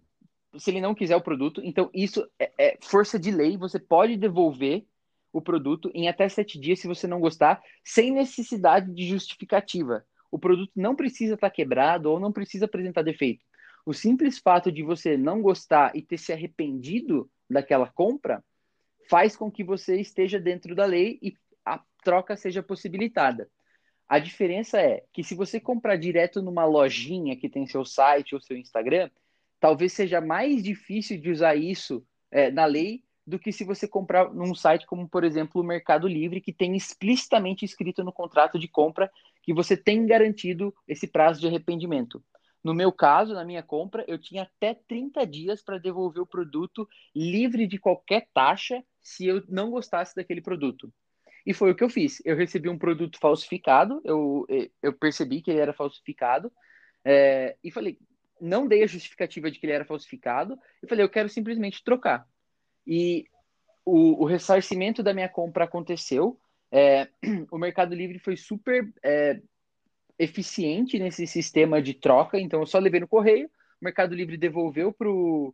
se 0.57 0.71
ele 0.71 0.81
não 0.81 0.95
quiser 0.95 1.15
o 1.15 1.21
produto. 1.21 1.61
Então 1.63 1.89
isso 1.93 2.27
é, 2.38 2.51
é 2.57 2.77
força 2.81 3.17
de 3.17 3.31
lei. 3.31 3.55
Você 3.57 3.79
pode 3.79 4.17
devolver 4.17 4.85
o 5.31 5.41
produto 5.41 5.89
em 5.93 6.09
até 6.09 6.27
sete 6.27 6.59
dias 6.59 6.79
se 6.79 6.88
você 6.88 7.07
não 7.07 7.21
gostar, 7.21 7.61
sem 7.81 8.11
necessidade 8.11 8.93
de 8.93 9.07
justificativa. 9.07 10.05
O 10.29 10.38
produto 10.38 10.71
não 10.75 10.97
precisa 10.97 11.35
estar 11.35 11.49
quebrado 11.49 12.11
ou 12.11 12.19
não 12.19 12.33
precisa 12.33 12.65
apresentar 12.65 13.03
defeito. 13.03 13.45
O 13.88 13.93
simples 13.93 14.38
fato 14.38 14.69
de 14.69 14.83
você 14.83 15.15
não 15.15 15.41
gostar 15.41 15.95
e 15.95 16.01
ter 16.01 16.17
se 16.17 16.33
arrependido 16.33 17.31
daquela 17.49 17.88
compra 17.88 18.43
faz 19.09 19.33
com 19.33 19.49
que 19.49 19.63
você 19.63 19.95
esteja 19.95 20.38
dentro 20.38 20.75
da 20.75 20.83
lei 20.83 21.17
e 21.21 21.33
a 21.63 21.81
troca 22.03 22.35
seja 22.35 22.61
possibilitada. 22.61 23.49
A 24.05 24.19
diferença 24.19 24.77
é 24.81 25.05
que 25.13 25.23
se 25.23 25.33
você 25.33 25.57
comprar 25.57 25.95
direto 25.95 26.41
numa 26.41 26.65
lojinha 26.65 27.38
que 27.38 27.47
tem 27.47 27.65
seu 27.65 27.85
site 27.85 28.35
ou 28.35 28.41
seu 28.41 28.57
Instagram, 28.57 29.09
talvez 29.57 29.93
seja 29.93 30.19
mais 30.19 30.61
difícil 30.61 31.17
de 31.17 31.31
usar 31.31 31.55
isso 31.55 32.05
é, 32.29 32.51
na 32.51 32.65
lei 32.65 33.05
do 33.25 33.39
que 33.39 33.53
se 33.53 33.63
você 33.63 33.88
comprar 33.88 34.33
num 34.33 34.53
site 34.53 34.85
como, 34.85 35.07
por 35.07 35.23
exemplo, 35.23 35.61
o 35.61 35.65
Mercado 35.65 36.09
Livre, 36.09 36.41
que 36.41 36.51
tem 36.51 36.75
explicitamente 36.75 37.63
escrito 37.63 38.03
no 38.03 38.11
contrato 38.11 38.59
de 38.59 38.67
compra 38.67 39.09
que 39.41 39.53
você 39.53 39.77
tem 39.77 40.05
garantido 40.05 40.75
esse 40.85 41.07
prazo 41.07 41.39
de 41.39 41.47
arrependimento. 41.47 42.21
No 42.64 42.74
meu 42.74 42.91
caso, 42.91 43.34
na 43.34 43.45
minha 43.45 43.64
compra, 43.64 44.03
eu 44.08 44.18
tinha 44.18 44.43
até 44.43 44.74
30 44.74 45.26
dias 45.26 45.62
para 45.62 45.78
devolver 45.78 46.22
o 46.22 46.28
produto 46.28 46.88
livre 47.16 47.68
de 47.68 47.78
qualquer 47.78 48.28
taxa 48.34 48.84
se 49.01 49.26
eu 49.26 49.43
não 49.47 49.72
gostasse 49.72 50.16
daquele 50.16 50.41
produto. 50.41 50.91
E 51.45 51.53
foi 51.53 51.72
o 51.72 51.76
que 51.76 51.84
eu 51.84 51.89
fiz. 51.89 52.22
Eu 52.26 52.36
recebi 52.36 52.68
um 52.68 52.78
produto 52.78 53.18
falsificado, 53.20 54.01
eu, 54.03 54.45
eu 54.84 54.91
percebi 54.91 55.41
que 55.41 55.49
ele 55.49 55.62
era 55.62 55.72
falsificado, 55.72 56.51
é, 57.05 57.55
e 57.64 57.72
falei, 57.72 57.97
não 58.41 58.68
dei 58.68 58.84
a 58.84 58.88
justificativa 58.88 59.49
de 59.49 59.60
que 59.60 59.66
ele 59.66 59.74
era 59.74 59.86
falsificado, 59.86 60.60
e 60.84 60.88
falei, 60.88 61.05
eu 61.05 61.10
quero 61.10 61.30
simplesmente 61.30 61.84
trocar. 61.84 62.28
E 62.86 63.26
o, 63.86 64.24
o 64.24 64.26
ressarcimento 64.26 65.01
da 65.01 65.14
minha 65.14 65.30
compra 65.30 65.64
aconteceu, 65.64 66.38
é, 66.70 67.08
o 67.49 67.58
Mercado 67.58 67.95
Livre 67.95 68.20
foi 68.20 68.36
super 68.36 68.93
é, 69.01 69.41
eficiente 70.20 70.99
nesse 70.99 71.28
sistema 71.28 71.82
de 71.82 71.93
troca, 71.93 72.39
então 72.39 72.59
eu 72.59 72.65
só 72.65 72.80
levei 72.80 72.99
no 72.99 73.07
correio, 73.07 73.47
o 73.47 73.86
Mercado 73.86 74.15
Livre 74.15 74.38
devolveu 74.38 74.91
para 74.91 75.09
o 75.09 75.53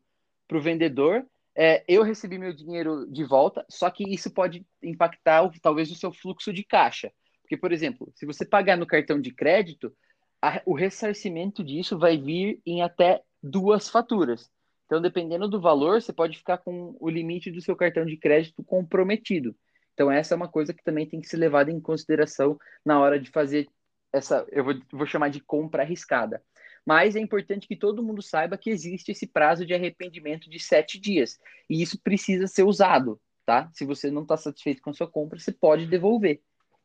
vendedor, 0.61 1.25
é, 1.55 1.83
eu 1.87 2.03
recebi 2.03 2.37
meu 2.39 2.53
dinheiro 2.53 3.05
de 3.11 3.23
volta, 3.23 3.65
só 3.69 3.89
que 3.89 4.03
isso 4.11 4.31
pode 4.31 4.65
impactar 4.81 5.49
talvez 5.61 5.91
o 5.91 5.95
seu 5.95 6.11
fluxo 6.11 6.53
de 6.53 6.63
caixa, 6.63 7.11
porque 7.41 7.57
por 7.57 7.71
exemplo, 7.71 8.11
se 8.15 8.25
você 8.25 8.45
pagar 8.45 8.77
no 8.77 8.87
cartão 8.87 9.19
de 9.19 9.33
crédito, 9.33 9.93
a, 10.41 10.61
o 10.65 10.73
ressarcimento 10.73 11.63
disso 11.63 11.97
vai 11.97 12.17
vir 12.17 12.59
em 12.65 12.81
até 12.81 13.21
duas 13.41 13.89
faturas. 13.89 14.49
Então, 14.85 15.01
dependendo 15.01 15.47
do 15.47 15.59
valor, 15.59 16.01
você 16.01 16.13
pode 16.13 16.37
ficar 16.37 16.57
com 16.57 16.95
o 16.99 17.09
limite 17.09 17.49
do 17.49 17.61
seu 17.61 17.75
cartão 17.75 18.05
de 18.05 18.17
crédito 18.17 18.63
comprometido. 18.63 19.55
Então, 19.93 20.11
essa 20.11 20.33
é 20.33 20.37
uma 20.37 20.47
coisa 20.47 20.73
que 20.73 20.83
também 20.83 21.07
tem 21.07 21.21
que 21.21 21.27
ser 21.27 21.37
levada 21.37 21.71
em 21.71 21.79
consideração 21.79 22.57
na 22.85 22.99
hora 22.99 23.19
de 23.19 23.29
fazer 23.31 23.67
essa, 24.13 24.45
eu 24.51 24.63
vou, 24.63 24.75
vou 24.91 25.07
chamar 25.07 25.29
de 25.29 25.41
compra 25.41 25.81
arriscada. 25.81 26.41
Mas 26.85 27.15
é 27.15 27.19
importante 27.19 27.67
que 27.67 27.75
todo 27.75 28.03
mundo 28.03 28.21
saiba 28.21 28.57
que 28.57 28.69
existe 28.69 29.11
esse 29.11 29.25
prazo 29.25 29.65
de 29.65 29.73
arrependimento 29.73 30.49
de 30.49 30.59
sete 30.59 30.99
dias. 30.99 31.39
E 31.69 31.81
isso 31.81 31.99
precisa 31.99 32.45
ser 32.45 32.63
usado, 32.63 33.19
tá? 33.45 33.69
Se 33.73 33.85
você 33.85 34.11
não 34.11 34.21
está 34.21 34.37
satisfeito 34.37 34.81
com 34.81 34.91
a 34.91 34.93
sua 34.93 35.07
compra, 35.07 35.39
você 35.39 35.51
pode 35.51 35.87
devolver 35.87 36.41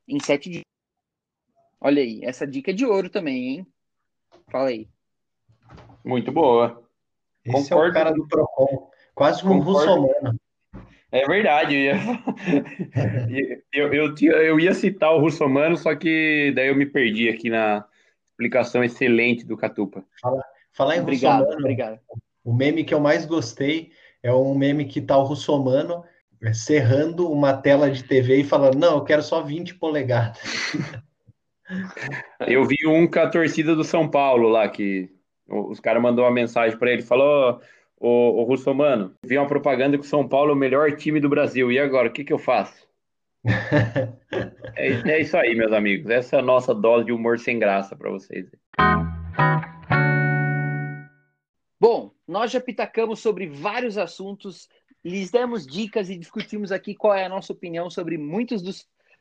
em 0.07 0.19
sete 0.21 0.49
dias. 0.49 0.65
Olha 1.81 2.03
aí, 2.03 2.21
essa 2.25 2.47
dica 2.47 2.71
é 2.71 2.75
de 2.75 2.87
ouro 2.87 3.11
também, 3.11 3.49
hein? 3.49 3.67
Fala 4.51 4.69
aí. 4.69 4.89
Muito 6.05 6.33
boa. 6.33 6.89
Esse 7.45 7.71
Concordo. 7.71 7.87
é 7.87 7.91
o 7.91 7.93
cara 7.93 8.11
do 8.13 8.27
Procon, 8.27 8.91
quase 9.15 9.47
um 9.47 9.59
russomano. 9.59 10.39
É 11.11 11.27
verdade, 11.27 11.75
eu 11.75 11.81
ia, 11.81 11.95
eu, 13.73 13.93
eu, 13.95 14.15
eu, 14.21 14.61
ia 14.61 14.75
citar 14.75 15.15
o 15.15 15.21
russomano, 15.21 15.77
só 15.77 15.95
que 15.95 16.53
daí 16.55 16.69
eu 16.69 16.77
me 16.77 16.85
perdi 16.85 17.29
aqui 17.31 17.49
na 17.49 17.85
explicação 18.31 18.85
excelente 18.85 19.45
do 19.45 19.57
Catupa. 19.57 20.05
Fala, 20.21 20.43
falar 20.73 20.97
em 20.97 21.01
obrigado, 21.01 21.41
russomano, 21.41 21.61
obrigado. 21.61 22.01
o 22.45 22.53
meme 22.55 22.85
que 22.85 22.93
eu 22.93 23.01
mais 23.01 23.25
gostei 23.25 23.91
é 24.23 24.33
um 24.33 24.55
meme 24.55 24.85
que 24.85 25.01
tá 25.01 25.17
o 25.17 25.25
russomano 25.25 26.05
serrando 26.53 27.31
uma 27.31 27.55
tela 27.55 27.91
de 27.91 28.05
TV 28.05 28.41
e 28.41 28.45
falando, 28.45 28.77
não, 28.77 28.97
eu 28.97 29.05
quero 29.05 29.23
só 29.23 29.43
20 29.43 29.75
polegadas. 29.77 30.39
Eu 32.47 32.65
vi 32.65 32.87
um 32.87 33.07
com 33.07 33.19
a 33.19 33.29
torcida 33.29 33.75
do 33.75 33.85
São 33.85 34.09
Paulo 34.09 34.49
lá, 34.49 34.69
que 34.69 35.11
os 35.49 35.81
caras 35.81 36.03
mandou 36.03 36.25
uma 36.25 36.31
mensagem 36.31 36.79
para 36.79 36.93
ele, 36.93 37.03
falou, 37.03 37.61
ô, 38.01 38.41
ô 38.41 38.45
Russomano, 38.45 39.15
vi 39.25 39.37
uma 39.37 39.47
propaganda 39.47 39.99
que 39.99 40.05
o 40.05 40.09
São 40.09 40.27
Paulo 40.27 40.51
é 40.51 40.55
o 40.55 40.57
melhor 40.57 40.97
time 40.97 41.21
do 41.21 41.29
Brasil, 41.29 41.71
e 41.73 41.79
agora, 41.79 42.09
o 42.09 42.13
que 42.13 42.25
que 42.25 42.33
eu 42.33 42.39
faço? 42.39 42.87
é, 44.77 45.11
é 45.11 45.21
isso 45.21 45.37
aí, 45.37 45.55
meus 45.55 45.73
amigos, 45.73 46.11
essa 46.11 46.37
é 46.37 46.39
a 46.39 46.43
nossa 46.43 46.75
dose 46.75 47.07
de 47.07 47.13
humor 47.13 47.39
sem 47.39 47.59
graça 47.59 47.97
para 47.97 48.11
vocês. 48.11 48.47
Bom, 51.81 52.13
nós 52.27 52.51
já 52.51 52.61
pitacamos 52.61 53.21
sobre 53.21 53.47
vários 53.47 53.97
assuntos 53.97 54.69
lhes 55.05 55.31
demos 55.31 55.67
dicas 55.67 56.11
e 56.11 56.19
discutimos 56.19 56.73
aqui 56.73 56.95
qual 56.95 57.15
é 57.15 57.25
a 57.25 57.29
nossa 57.29 57.53
opinião 57.53 57.89
sobre 57.89 58.19
muitas 58.19 58.63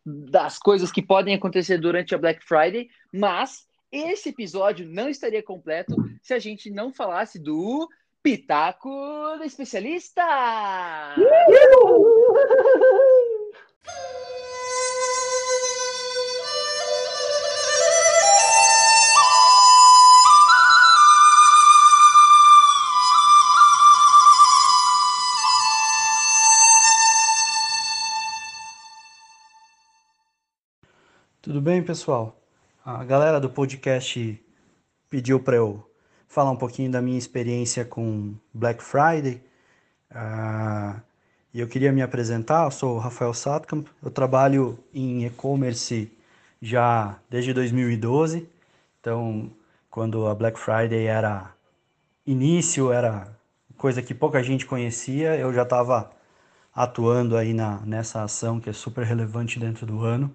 das 0.03 0.57
coisas 0.57 0.91
que 0.91 1.01
podem 1.01 1.36
acontecer 1.36 1.78
durante 1.78 2.15
a 2.15 2.17
Black 2.17 2.43
Friday, 2.43 2.89
mas 3.13 3.67
esse 3.91 4.30
episódio 4.30 4.88
não 4.88 5.07
estaria 5.07 5.43
completo 5.43 5.95
se 6.21 6.34
a 6.34 6.39
gente 6.39 6.69
não 6.69 6.91
falasse 6.91 7.39
do 7.39 7.88
Pitaco 8.28 8.89
do 9.38 9.43
Especialista! 9.45 10.21
Tudo 31.41 31.61
bem, 31.61 31.82
pessoal? 31.82 32.38
A 32.84 33.05
galera 33.05 33.39
do 33.39 33.49
podcast 33.49 34.45
pediu 35.09 35.41
para 35.41 35.55
eu 35.55 35.89
falar 36.28 36.51
um 36.51 36.55
pouquinho 36.55 36.91
da 36.91 37.01
minha 37.01 37.17
experiência 37.17 37.86
com 37.86 38.36
Black 38.53 38.84
Friday. 38.84 39.41
Uh, 40.11 40.99
eu 41.53 41.67
queria 41.67 41.91
me 41.91 42.01
apresentar, 42.01 42.65
eu 42.65 42.71
sou 42.71 42.95
o 42.95 42.99
Rafael 42.99 43.34
Satkamp, 43.34 43.88
eu 44.03 44.11
trabalho 44.11 44.78
em 44.93 45.25
e-commerce 45.25 46.11
já 46.61 47.17
desde 47.30 47.53
2012. 47.53 48.47
Então, 48.99 49.49
quando 49.89 50.28
a 50.28 50.36
Black 50.36 50.59
Friday 50.59 51.05
era 51.05 51.51
início, 52.25 52.91
era 52.91 53.36
coisa 53.78 54.01
que 54.01 54.13
pouca 54.13 54.43
gente 54.43 54.65
conhecia, 54.65 55.36
eu 55.38 55.53
já 55.53 55.63
estava 55.63 56.11
atuando 56.75 57.36
aí 57.38 57.53
na, 57.53 57.80
nessa 57.82 58.23
ação 58.23 58.59
que 58.59 58.69
é 58.69 58.73
super 58.73 59.03
relevante 59.05 59.59
dentro 59.59 59.86
do 59.86 60.03
ano. 60.03 60.34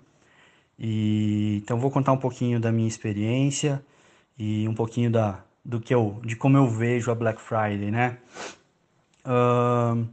E 0.78 1.61
então 1.62 1.78
vou 1.78 1.90
contar 1.90 2.12
um 2.12 2.18
pouquinho 2.18 2.59
da 2.59 2.72
minha 2.72 2.88
experiência 2.88 3.84
e 4.36 4.66
um 4.68 4.74
pouquinho 4.74 5.11
da 5.11 5.45
do 5.65 5.81
que 5.81 5.95
eu 5.95 6.21
de 6.25 6.37
como 6.37 6.57
eu 6.57 6.67
vejo 6.69 7.11
a 7.11 7.15
Black 7.15 7.41
Friday, 7.41 7.91
né? 7.91 8.19
Uh, 9.25 10.07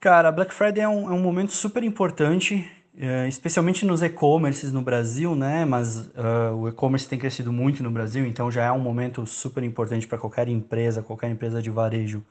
cara, 0.00 0.28
a 0.28 0.32
Black 0.32 0.52
Friday 0.52 0.82
é 0.82 0.88
um, 0.88 1.10
é 1.10 1.14
um 1.14 1.20
momento 1.20 1.52
super 1.52 1.82
importante, 1.84 2.70
é, 2.98 3.28
especialmente 3.28 3.86
nos 3.86 4.02
e-commerces 4.02 4.72
no 4.72 4.82
Brasil, 4.82 5.36
né? 5.36 5.64
Mas 5.64 5.96
uh, 5.96 6.54
o 6.56 6.68
e-commerce 6.68 7.08
tem 7.08 7.18
crescido 7.18 7.52
muito 7.52 7.82
no 7.82 7.90
Brasil, 7.90 8.26
então 8.26 8.50
já 8.50 8.64
é 8.64 8.72
um 8.72 8.80
momento 8.80 9.24
super 9.26 9.62
importante 9.62 10.06
para 10.06 10.18
qualquer 10.18 10.48
empresa, 10.48 11.02
qualquer 11.02 11.30
empresa 11.30 11.62
de 11.62 11.70
varejo 11.70 12.24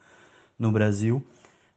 no 0.58 0.70
Brasil. 0.70 1.24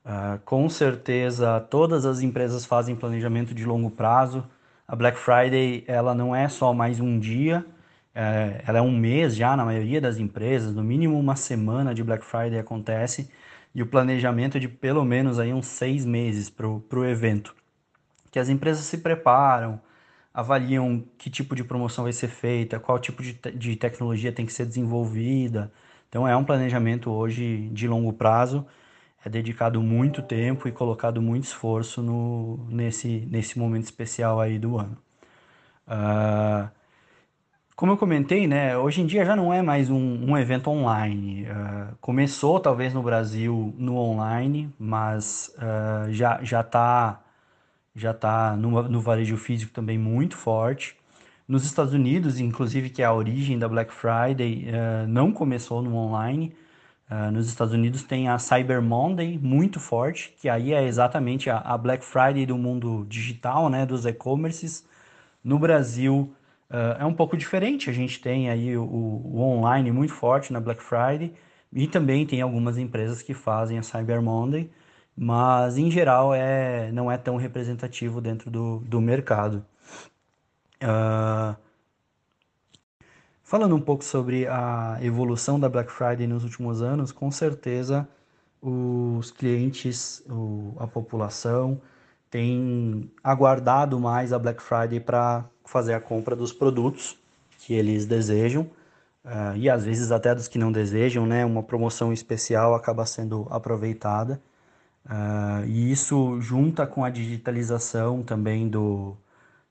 Uh, 0.06 0.38
com 0.44 0.68
certeza, 0.70 1.62
todas 1.62 2.06
as 2.06 2.22
empresas 2.22 2.66
fazem 2.66 2.96
planejamento 2.96 3.54
de 3.54 3.64
longo 3.64 3.90
prazo 3.90 4.44
a 4.88 4.96
Black 4.96 5.18
Friday 5.18 5.84
ela 5.88 6.14
não 6.14 6.36
é 6.36 6.48
só 6.50 6.74
mais 6.74 7.00
um 7.00 7.18
dia, 7.18 7.66
é, 8.14 8.64
ela 8.68 8.80
é 8.80 8.82
um 8.82 8.92
mês 8.92 9.36
já 9.36 9.56
na 9.56 9.66
maioria 9.66 10.00
das 10.00 10.18
empresas, 10.18 10.74
no 10.74 10.84
mínimo 10.84 11.20
uma 11.20 11.36
semana 11.36 11.94
de 11.94 12.04
Black 12.04 12.26
Friday 12.26 12.60
acontece 12.60 13.30
e 13.74 13.82
o 13.82 13.88
planejamento 13.88 14.58
é 14.58 14.60
de 14.60 14.68
pelo 14.68 15.04
menos 15.04 15.40
aí 15.40 15.54
uns 15.54 15.68
seis 15.68 16.06
meses 16.06 16.50
para 16.50 16.68
o 16.68 17.06
evento, 17.06 17.56
que 18.32 18.40
as 18.40 18.50
empresas 18.50 18.86
se 18.86 19.00
preparam, 19.00 19.82
avaliam 20.34 21.04
que 21.18 21.30
tipo 21.30 21.56
de 21.56 21.64
promoção 21.64 22.04
vai 22.04 22.14
ser 22.14 22.28
feita, 22.28 22.80
qual 22.80 23.00
tipo 23.00 23.24
de, 23.24 23.34
te 23.34 23.52
de 23.52 23.76
tecnologia 23.76 24.32
tem 24.32 24.46
que 24.46 24.54
ser 24.54 24.66
desenvolvida. 24.66 25.72
Então 26.10 26.28
é 26.28 26.36
um 26.36 26.44
planejamento 26.44 27.12
hoje 27.12 27.70
de 27.72 27.88
longo 27.88 28.14
prazo 28.14 28.66
é 29.26 29.30
dedicado 29.30 29.82
muito 29.82 30.22
tempo 30.22 30.68
e 30.68 30.72
colocado 30.72 31.22
muito 31.22 31.46
esforço 31.46 32.02
no, 32.02 32.58
nesse, 32.70 33.26
nesse 33.32 33.58
momento 33.58 33.86
especial 33.86 34.40
aí 34.40 34.60
do 34.60 34.78
ano. 34.78 34.98
Uh, 35.88 36.70
como 37.76 37.92
eu 37.92 37.98
comentei, 37.98 38.48
né, 38.48 38.78
hoje 38.78 39.02
em 39.02 39.06
dia 39.06 39.26
já 39.26 39.36
não 39.36 39.54
é 39.54 39.62
mais 39.62 39.90
um, 39.90 40.32
um 40.32 40.38
evento 40.38 40.70
online. 40.70 41.44
Uh, 41.46 41.96
começou 42.00 42.60
talvez 42.60 42.94
no 42.94 43.02
Brasil 43.04 43.74
no 43.78 43.98
online, 43.98 44.74
mas 44.78 45.54
uh, 45.58 46.12
já 46.12 46.40
já 46.44 46.62
está 46.62 47.22
já 47.96 48.14
tá 48.14 48.56
no, 48.56 48.84
no 48.84 49.02
varejo 49.02 49.38
físico 49.38 49.72
também 49.72 49.98
muito 49.98 50.38
forte. 50.38 50.96
Nos 51.48 51.66
Estados 51.66 51.94
Unidos, 51.94 52.40
inclusive, 52.40 52.90
que 52.90 53.02
é 53.02 53.06
a 53.06 53.14
origem 53.14 53.60
da 53.60 53.68
Black 53.68 53.94
Friday, 53.94 54.66
não 55.08 55.32
começou 55.32 55.82
no 55.82 55.96
online, 55.96 56.56
Uh, 57.12 57.30
nos 57.32 57.48
Estados 57.48 57.74
Unidos 57.74 58.02
tem 58.04 58.30
a 58.30 58.40
Cyber 58.40 58.82
Monday 58.82 59.38
muito 59.38 59.80
forte, 59.80 60.34
que 60.40 60.50
aí 60.50 60.74
é 60.74 60.84
exatamente 60.84 61.50
a, 61.50 61.58
a 61.60 61.78
Black 61.78 62.04
Friday 62.04 62.46
do 62.46 62.58
mundo 62.58 63.06
digital, 63.08 63.70
né, 63.70 63.86
dos 63.86 64.06
e-commerces. 64.06 64.84
No 65.44 65.60
Brasil 65.60 66.34
uh, 66.74 67.00
é 67.00 67.06
um 67.06 67.14
pouco 67.14 67.38
diferente, 67.38 67.90
a 67.90 67.94
gente 67.94 68.20
tem 68.20 68.50
aí 68.50 68.76
o, 68.76 68.84
o, 68.84 69.40
online 69.40 69.92
muito 69.92 70.14
forte 70.14 70.52
na 70.52 70.60
Black 70.60 70.82
Friday 70.82 71.34
e 71.72 71.88
também 71.88 72.26
tem 72.26 72.42
algumas 72.42 72.78
empresas 72.78 73.22
que 73.22 73.34
fazem 73.34 73.78
a 73.78 73.84
Cyber 73.84 74.22
Monday, 74.22 74.70
mas 75.16 75.78
em 75.78 75.92
geral 75.92 76.34
é, 76.34 76.92
não 76.92 77.12
é 77.12 77.18
tão 77.18 77.38
representativo 77.38 78.20
dentro 78.20 78.50
do, 78.52 78.80
do 78.80 79.00
mercado. 79.00 79.66
Uh, 80.82 81.56
Falando 83.54 83.76
um 83.76 83.80
pouco 83.80 84.04
sobre 84.04 84.48
a 84.48 84.98
evolução 85.00 85.60
da 85.60 85.70
Black 85.70 85.92
Friday 85.92 86.26
nos 86.26 86.44
últimos 86.44 86.82
anos, 86.82 87.12
com 87.12 87.30
certeza 87.30 88.10
os 88.60 89.30
clientes, 89.30 90.24
a 90.80 90.88
população, 90.88 91.80
tem 92.34 93.12
aguardado 93.24 94.00
mais 94.00 94.34
a 94.34 94.40
Black 94.40 94.60
Friday 94.60 95.00
para 95.00 95.46
fazer 95.64 95.94
a 95.94 96.00
compra 96.00 96.36
dos 96.36 96.52
produtos 96.52 97.16
que 97.60 97.76
eles 97.76 98.08
desejam 98.08 98.64
uh, 99.24 99.56
e 99.56 99.70
às 99.70 99.86
vezes 99.86 100.12
até 100.12 100.34
dos 100.34 100.48
que 100.48 100.58
não 100.58 100.72
desejam, 100.72 101.28
né? 101.28 101.46
Uma 101.46 101.62
promoção 101.62 102.12
especial 102.12 102.74
acaba 102.74 103.06
sendo 103.06 103.46
aproveitada 103.52 104.42
uh, 105.06 105.64
e 105.68 105.92
isso 105.92 106.42
junta 106.42 106.88
com 106.88 107.06
a 107.06 107.12
digitalização 107.12 108.24
também 108.24 108.68
do, 108.68 109.16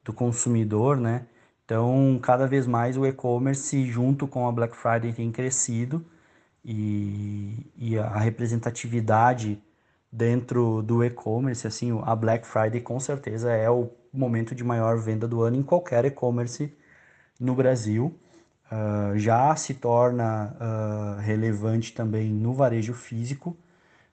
do 0.04 0.12
consumidor, 0.12 0.96
né? 0.98 1.26
Então, 1.64 2.16
cada 2.22 2.46
vez 2.46 2.64
mais 2.64 2.96
o 2.96 3.04
e-commerce, 3.04 3.84
junto 3.86 4.28
com 4.28 4.46
a 4.46 4.52
Black 4.52 4.76
Friday, 4.76 5.12
tem 5.12 5.32
crescido 5.32 6.04
e, 6.64 7.66
e 7.76 7.98
a 7.98 8.18
representatividade 8.18 9.60
dentro 10.12 10.82
do 10.82 11.02
e-commerce, 11.02 11.66
assim, 11.66 11.98
a 12.04 12.14
Black 12.14 12.46
Friday 12.46 12.80
com 12.80 13.00
certeza 13.00 13.50
é 13.52 13.70
o 13.70 13.90
momento 14.12 14.54
de 14.54 14.62
maior 14.62 14.98
venda 14.98 15.26
do 15.26 15.42
ano 15.42 15.56
em 15.56 15.62
qualquer 15.62 16.04
e-commerce 16.04 16.76
no 17.40 17.54
Brasil. 17.54 18.14
Uh, 18.70 19.18
já 19.18 19.54
se 19.56 19.74
torna 19.74 20.56
uh, 20.60 21.20
relevante 21.20 21.92
também 21.92 22.30
no 22.30 22.54
varejo 22.54 22.94
físico, 22.94 23.56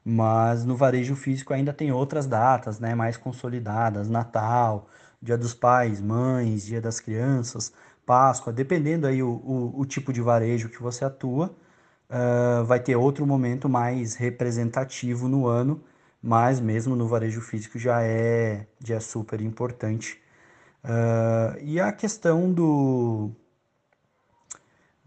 mas 0.03 0.65
no 0.65 0.75
varejo 0.75 1.15
físico 1.15 1.53
ainda 1.53 1.73
tem 1.73 1.91
outras 1.91 2.25
datas 2.27 2.79
né, 2.79 2.95
mais 2.95 3.17
consolidadas, 3.17 4.09
Natal, 4.09 4.89
Dia 5.21 5.37
dos 5.37 5.53
Pais, 5.53 6.01
Mães, 6.01 6.65
Dia 6.65 6.81
das 6.81 6.99
Crianças, 6.99 7.73
Páscoa, 8.05 8.51
dependendo 8.53 9.07
aí 9.07 9.21
o, 9.23 9.29
o, 9.29 9.79
o 9.81 9.85
tipo 9.85 10.11
de 10.13 10.21
varejo 10.21 10.69
que 10.69 10.81
você 10.81 11.05
atua, 11.05 11.55
uh, 12.09 12.63
vai 12.65 12.79
ter 12.79 12.95
outro 12.95 13.25
momento 13.25 13.69
mais 13.69 14.15
representativo 14.15 15.27
no 15.27 15.47
ano, 15.47 15.81
mas 16.21 16.59
mesmo 16.59 16.95
no 16.95 17.07
varejo 17.07 17.41
físico 17.41 17.79
já 17.79 18.01
é, 18.03 18.67
já 18.83 18.95
é 18.95 18.99
super 18.99 19.41
importante. 19.41 20.19
e 21.61 21.79
a 21.79 21.91
questão 21.91 22.51
do, 22.51 23.31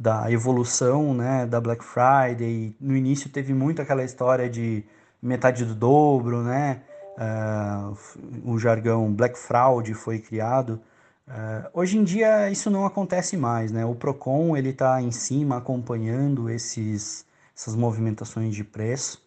da 0.03 0.31
evolução 0.33 1.15
né, 1.15 1.47
da 1.47 1.61
Black 1.61 1.85
Friday. 1.85 2.75
No 2.81 2.97
início 2.97 3.31
teve 3.31 3.55
muito 3.55 3.81
aquela 3.81 4.03
história 4.03 4.51
de 4.51 4.85
metade 5.23 5.65
do 5.65 5.77
dobro, 5.77 6.43
né? 6.43 6.83
Uh, 7.17 7.97
o 8.45 8.59
jargão 8.59 9.13
Black 9.13 9.39
Fraud 9.39 9.95
foi 9.95 10.19
criado. 10.19 10.81
Uh, 11.27 11.71
hoje 11.73 11.97
em 11.99 12.05
dia 12.05 12.51
isso 12.51 12.69
não 12.69 12.85
acontece 12.85 13.37
mais, 13.37 13.71
né? 13.71 13.85
O 13.85 13.95
Procon 13.95 14.57
ele 14.57 14.71
está 14.71 15.01
em 15.01 15.13
cima 15.13 15.57
acompanhando 15.57 16.51
esses, 16.51 17.25
essas 17.57 17.77
movimentações 17.77 18.55
de 18.55 18.65
preço 18.65 19.25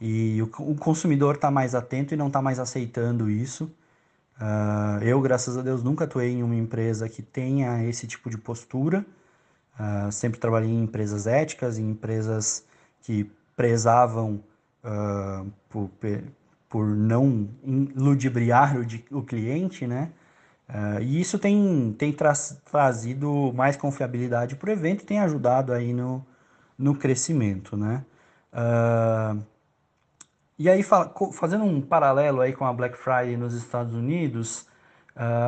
e 0.00 0.40
o, 0.40 0.46
o 0.60 0.74
consumidor 0.74 1.34
está 1.34 1.50
mais 1.50 1.74
atento 1.74 2.14
e 2.14 2.16
não 2.16 2.28
está 2.28 2.40
mais 2.40 2.58
aceitando 2.58 3.30
isso. 3.30 3.64
Uh, 4.40 5.02
eu, 5.02 5.20
graças 5.20 5.56
a 5.56 5.62
Deus, 5.62 5.82
nunca 5.82 6.04
atuei 6.04 6.32
em 6.32 6.42
uma 6.42 6.56
empresa 6.56 7.08
que 7.08 7.22
tenha 7.22 7.84
esse 7.84 8.06
tipo 8.06 8.30
de 8.30 8.38
postura. 8.38 9.04
Uh, 9.78 10.10
sempre 10.10 10.40
trabalhei 10.40 10.70
em 10.70 10.82
empresas 10.82 11.26
éticas, 11.26 11.78
em 11.78 11.90
empresas 11.90 12.64
que 13.02 13.30
prezavam 13.54 14.42
por, 15.70 15.88
por 16.68 16.86
não 16.86 17.48
ludibriar 17.96 18.76
o, 18.76 19.18
o 19.18 19.22
cliente, 19.22 19.86
né? 19.86 20.10
Uh, 20.68 21.00
e 21.02 21.20
isso 21.20 21.38
tem, 21.38 21.94
tem 21.98 22.12
tra 22.12 22.32
trazido 22.70 23.52
mais 23.54 23.76
confiabilidade 23.76 24.56
para 24.56 24.70
o 24.70 24.72
evento 24.72 25.02
e 25.02 25.06
tem 25.06 25.20
ajudado 25.20 25.72
aí 25.72 25.92
no, 25.92 26.24
no 26.78 26.94
crescimento, 26.96 27.76
né? 27.76 28.04
e 30.56 30.70
aí, 30.70 30.84
fazendo 31.32 31.64
um 31.64 31.80
paralelo 31.80 32.40
aí 32.40 32.52
com 32.52 32.64
a 32.64 32.72
Black 32.72 32.96
Friday 32.96 33.36
nos 33.36 33.52
Estados 33.52 33.92
Unidos, 33.92 34.68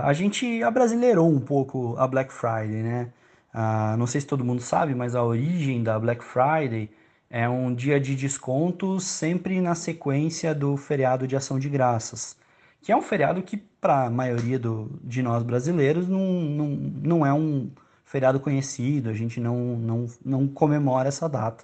a 0.03 0.13
gente 0.13 0.61
abrasileirou 0.65 1.31
um 1.31 1.39
pouco 1.39 1.95
a 1.99 2.07
Black 2.09 2.33
Friday, 2.33 2.83
né? 2.83 3.13
Uh, 3.57 3.97
não 3.97 4.07
sei 4.07 4.21
se 4.21 4.27
todo 4.27 4.45
mundo 4.45 4.61
sabe, 4.61 4.95
mas 4.95 5.15
a 5.15 5.23
origem 5.23 5.83
da 5.83 5.99
Black 5.99 6.23
Friday 6.23 6.91
é 7.31 7.49
um 7.49 7.75
dia 7.75 7.99
de 7.99 8.15
descontos 8.15 9.05
sempre 9.05 9.63
na 9.63 9.75
sequência 9.75 10.55
do 10.55 10.77
feriado 10.77 11.27
de 11.27 11.35
ação 11.35 11.59
de 11.59 11.67
graças, 11.71 12.37
que 12.83 12.93
é 12.93 12.97
um 12.97 13.01
feriado 13.01 13.43
que, 13.43 13.57
para 13.87 14.07
a 14.07 14.11
maioria 14.11 14.59
do, 14.59 14.91
de 15.05 15.23
nós 15.23 15.45
brasileiros, 15.45 16.09
não, 16.09 16.19
não, 16.19 16.67
não 17.05 17.25
é 17.25 17.33
um 17.33 17.71
feriado 18.05 18.41
conhecido, 18.41 19.09
a 19.09 19.13
gente 19.13 19.39
não, 19.39 19.77
não, 19.77 20.07
não 20.25 20.49
comemora 20.49 21.07
essa 21.07 21.29
data. 21.29 21.63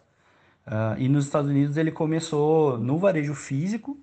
Uh, 0.65 0.95
e 0.99 1.09
nos 1.09 1.25
Estados 1.25 1.51
Unidos 1.51 1.77
ele 1.77 1.91
começou 1.91 2.79
no 2.79 2.97
varejo 2.97 3.35
físico, 3.35 3.99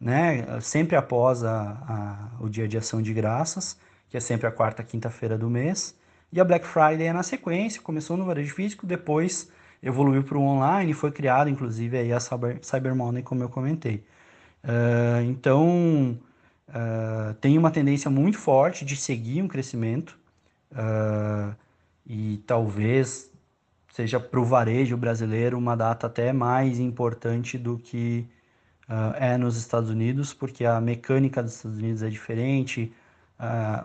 né, 0.00 0.60
sempre 0.60 0.94
após 0.94 1.42
a, 1.42 2.30
a, 2.38 2.44
o 2.44 2.48
dia 2.48 2.68
de 2.68 2.78
ação 2.78 3.02
de 3.02 3.12
graças, 3.12 3.76
que 4.08 4.16
é 4.16 4.20
sempre 4.20 4.46
a 4.46 4.52
quarta 4.52 4.84
quinta-feira 4.84 5.36
do 5.36 5.50
mês. 5.50 5.96
E 6.32 6.40
a 6.40 6.44
Black 6.44 6.64
Friday 6.64 7.08
é 7.08 7.12
na 7.12 7.24
sequência, 7.24 7.82
começou 7.82 8.16
no 8.16 8.24
varejo 8.24 8.54
físico, 8.54 8.86
depois 8.86 9.50
evoluiu 9.82 10.22
para 10.22 10.38
o 10.38 10.42
online, 10.42 10.94
foi 10.94 11.10
criado 11.10 11.50
inclusive 11.50 11.98
aí 11.98 12.12
a 12.12 12.20
Cyber, 12.20 12.60
Cyber 12.62 12.94
Money, 12.94 13.24
como 13.24 13.42
eu 13.42 13.48
comentei. 13.48 14.04
Uh, 14.62 15.22
então, 15.24 16.16
uh, 16.68 17.34
tem 17.34 17.58
uma 17.58 17.70
tendência 17.70 18.10
muito 18.10 18.38
forte 18.38 18.84
de 18.84 18.96
seguir 18.96 19.42
um 19.42 19.48
crescimento 19.48 20.18
uh, 20.72 21.54
e 22.06 22.38
talvez 22.46 23.30
seja 23.92 24.20
para 24.20 24.40
o 24.40 24.44
varejo 24.44 24.96
brasileiro 24.96 25.58
uma 25.58 25.76
data 25.76 26.06
até 26.06 26.32
mais 26.32 26.78
importante 26.78 27.58
do 27.58 27.78
que 27.78 28.26
é 29.20 29.36
nos 29.36 29.58
Estados 29.58 29.90
Unidos, 29.90 30.32
porque 30.32 30.64
a 30.64 30.80
mecânica 30.80 31.42
dos 31.42 31.56
Estados 31.56 31.76
Unidos 31.76 32.02
é 32.02 32.08
diferente, 32.08 32.90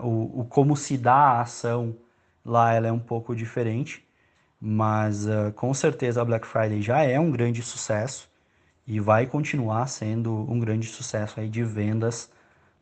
o, 0.01 0.39
o 0.39 0.45
como 0.45 0.77
se 0.77 0.97
dá 0.97 1.13
a 1.13 1.41
ação 1.41 1.93
Lá 2.45 2.73
ela 2.73 2.87
é 2.87 2.91
um 2.91 2.99
pouco 2.99 3.35
diferente, 3.35 4.05
mas 4.59 5.25
uh, 5.25 5.51
com 5.55 5.73
certeza 5.73 6.21
a 6.21 6.25
Black 6.25 6.45
Friday 6.45 6.81
já 6.81 7.01
é 7.03 7.19
um 7.19 7.31
grande 7.31 7.61
sucesso 7.61 8.29
e 8.85 8.99
vai 8.99 9.25
continuar 9.25 9.87
sendo 9.87 10.33
um 10.51 10.59
grande 10.59 10.87
sucesso 10.87 11.39
aí 11.39 11.47
de 11.49 11.63
vendas 11.63 12.29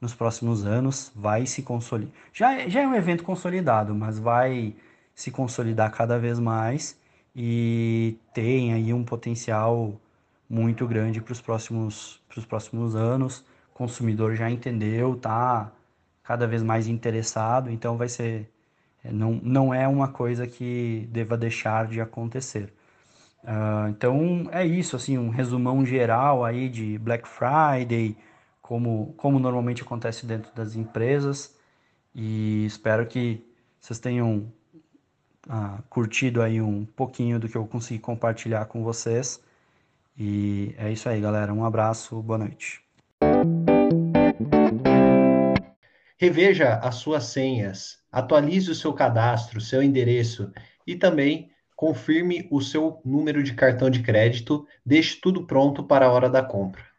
nos 0.01 0.13
próximos 0.13 0.65
anos. 0.65 1.11
Vai 1.15 1.45
se 1.45 1.61
consolidar. 1.61 2.13
Já, 2.33 2.53
é, 2.53 2.69
já 2.69 2.81
é 2.81 2.87
um 2.87 2.95
evento 2.95 3.23
consolidado, 3.23 3.95
mas 3.95 4.19
vai 4.19 4.75
se 5.15 5.31
consolidar 5.31 5.91
cada 5.91 6.17
vez 6.17 6.39
mais 6.39 6.99
e 7.35 8.17
tem 8.33 8.73
aí 8.73 8.93
um 8.93 9.03
potencial 9.03 9.93
muito 10.49 10.85
grande 10.87 11.21
para 11.21 11.31
os 11.31 11.41
próximos, 11.41 12.19
próximos 12.49 12.95
anos. 12.95 13.45
O 13.73 13.77
consumidor 13.77 14.35
já 14.35 14.49
entendeu, 14.49 15.15
tá 15.15 15.71
cada 16.23 16.47
vez 16.47 16.63
mais 16.63 16.87
interessado, 16.87 17.69
então 17.69 17.97
vai 17.97 18.09
ser 18.09 18.49
é, 19.03 19.11
não, 19.11 19.39
não 19.43 19.73
é 19.73 19.87
uma 19.87 20.07
coisa 20.07 20.45
que 20.47 21.07
deva 21.11 21.37
deixar 21.37 21.87
de 21.87 21.99
acontecer. 21.99 22.73
Uh, 23.43 23.89
então 23.89 24.47
é 24.51 24.65
isso, 24.65 24.95
assim, 24.95 25.17
um 25.17 25.29
resumão 25.29 25.83
geral 25.83 26.45
aí 26.45 26.69
de 26.69 26.97
Black 26.99 27.27
Friday, 27.27 28.15
como, 28.71 29.13
como 29.17 29.37
normalmente 29.37 29.81
acontece 29.81 30.25
dentro 30.25 30.49
das 30.55 30.77
empresas. 30.77 31.53
E 32.15 32.65
espero 32.65 33.05
que 33.05 33.45
vocês 33.77 33.99
tenham 33.99 34.49
uh, 35.45 35.83
curtido 35.89 36.41
aí 36.41 36.61
um 36.61 36.85
pouquinho 36.85 37.37
do 37.37 37.49
que 37.49 37.57
eu 37.57 37.67
consegui 37.67 37.99
compartilhar 37.99 38.63
com 38.67 38.81
vocês. 38.81 39.43
E 40.17 40.73
é 40.77 40.89
isso 40.89 41.09
aí, 41.09 41.19
galera. 41.19 41.53
Um 41.53 41.65
abraço, 41.65 42.21
boa 42.21 42.37
noite. 42.37 42.81
Reveja 46.17 46.75
as 46.75 46.95
suas 46.95 47.25
senhas, 47.25 47.99
atualize 48.09 48.71
o 48.71 48.75
seu 48.75 48.93
cadastro, 48.93 49.59
seu 49.59 49.83
endereço 49.83 50.49
e 50.87 50.95
também 50.95 51.51
confirme 51.75 52.47
o 52.49 52.61
seu 52.61 53.01
número 53.03 53.43
de 53.43 53.53
cartão 53.53 53.89
de 53.89 54.01
crédito. 54.01 54.65
Deixe 54.85 55.19
tudo 55.19 55.45
pronto 55.45 55.83
para 55.83 56.05
a 56.05 56.11
hora 56.13 56.29
da 56.29 56.41
compra. 56.41 56.90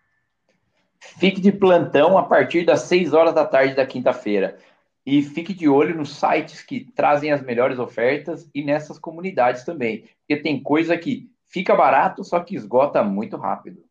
Fique 1.18 1.40
de 1.40 1.52
plantão 1.52 2.16
a 2.16 2.22
partir 2.22 2.64
das 2.64 2.82
6 2.82 3.12
horas 3.12 3.34
da 3.34 3.44
tarde 3.44 3.74
da 3.74 3.86
quinta-feira. 3.86 4.58
E 5.04 5.22
fique 5.22 5.52
de 5.52 5.68
olho 5.68 5.96
nos 5.96 6.16
sites 6.16 6.62
que 6.62 6.84
trazem 6.94 7.32
as 7.32 7.42
melhores 7.42 7.78
ofertas 7.78 8.48
e 8.54 8.62
nessas 8.64 8.98
comunidades 8.98 9.64
também. 9.64 10.08
Porque 10.20 10.42
tem 10.42 10.62
coisa 10.62 10.96
que 10.96 11.30
fica 11.46 11.74
barato, 11.74 12.22
só 12.22 12.40
que 12.40 12.54
esgota 12.54 13.02
muito 13.02 13.36
rápido. 13.36 13.84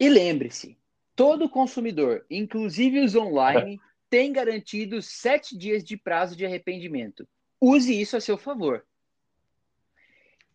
E 0.00 0.08
lembre-se, 0.08 0.76
Todo 1.16 1.48
consumidor, 1.48 2.24
inclusive 2.28 2.98
os 3.00 3.14
online, 3.14 3.80
tem 4.10 4.32
garantido 4.32 5.00
sete 5.00 5.56
dias 5.56 5.84
de 5.84 5.96
prazo 5.96 6.36
de 6.36 6.44
arrependimento. 6.44 7.26
Use 7.60 8.00
isso 8.00 8.16
a 8.16 8.20
seu 8.20 8.36
favor. 8.36 8.84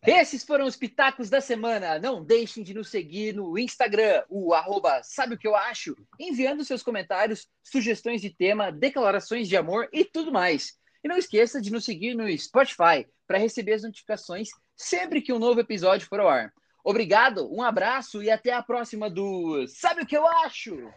Esses 0.06 0.42
foram 0.44 0.64
os 0.64 0.76
pitacos 0.76 1.28
da 1.28 1.40
semana. 1.40 1.98
Não 1.98 2.24
deixem 2.24 2.64
de 2.64 2.72
nos 2.72 2.88
seguir 2.88 3.34
no 3.34 3.58
Instagram, 3.58 4.22
o 4.30 4.54
arroba 4.54 5.02
sabe 5.02 5.34
o 5.34 5.38
que 5.38 5.46
eu 5.46 5.54
acho, 5.54 5.94
enviando 6.18 6.64
seus 6.64 6.82
comentários, 6.82 7.46
sugestões 7.62 8.22
de 8.22 8.30
tema, 8.30 8.72
declarações 8.72 9.46
de 9.46 9.56
amor 9.56 9.88
e 9.92 10.04
tudo 10.04 10.32
mais. 10.32 10.78
E 11.04 11.08
não 11.08 11.18
esqueça 11.18 11.60
de 11.60 11.70
nos 11.70 11.84
seguir 11.84 12.14
no 12.14 12.30
Spotify 12.38 13.06
para 13.26 13.38
receber 13.38 13.74
as 13.74 13.82
notificações 13.82 14.48
sempre 14.76 15.20
que 15.20 15.32
um 15.32 15.38
novo 15.38 15.60
episódio 15.60 16.06
for 16.06 16.20
ao 16.20 16.28
ar. 16.28 16.52
Obrigado, 16.82 17.52
um 17.54 17.62
abraço 17.62 18.22
e 18.22 18.30
até 18.30 18.52
a 18.52 18.62
próxima 18.62 19.10
do 19.10 19.66
Sabe 19.68 20.02
o 20.02 20.06
que 20.06 20.16
eu 20.16 20.26
acho? 20.26 20.90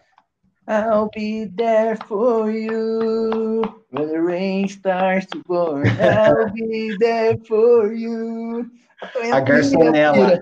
I'll 0.68 1.10
be 1.14 1.46
there 1.46 1.96
for 1.96 2.50
you 2.50 3.84
when 3.90 4.08
the 4.08 4.22
rain 4.22 4.68
starts 4.70 5.26
to 5.28 5.44
pour. 5.44 5.86
I'll 5.86 6.50
be 6.50 6.96
there 7.00 7.38
for 7.38 7.92
you. 7.92 8.72
A 9.02 9.42
garçonela. 9.42 10.42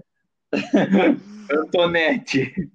Antonete. 1.51 2.69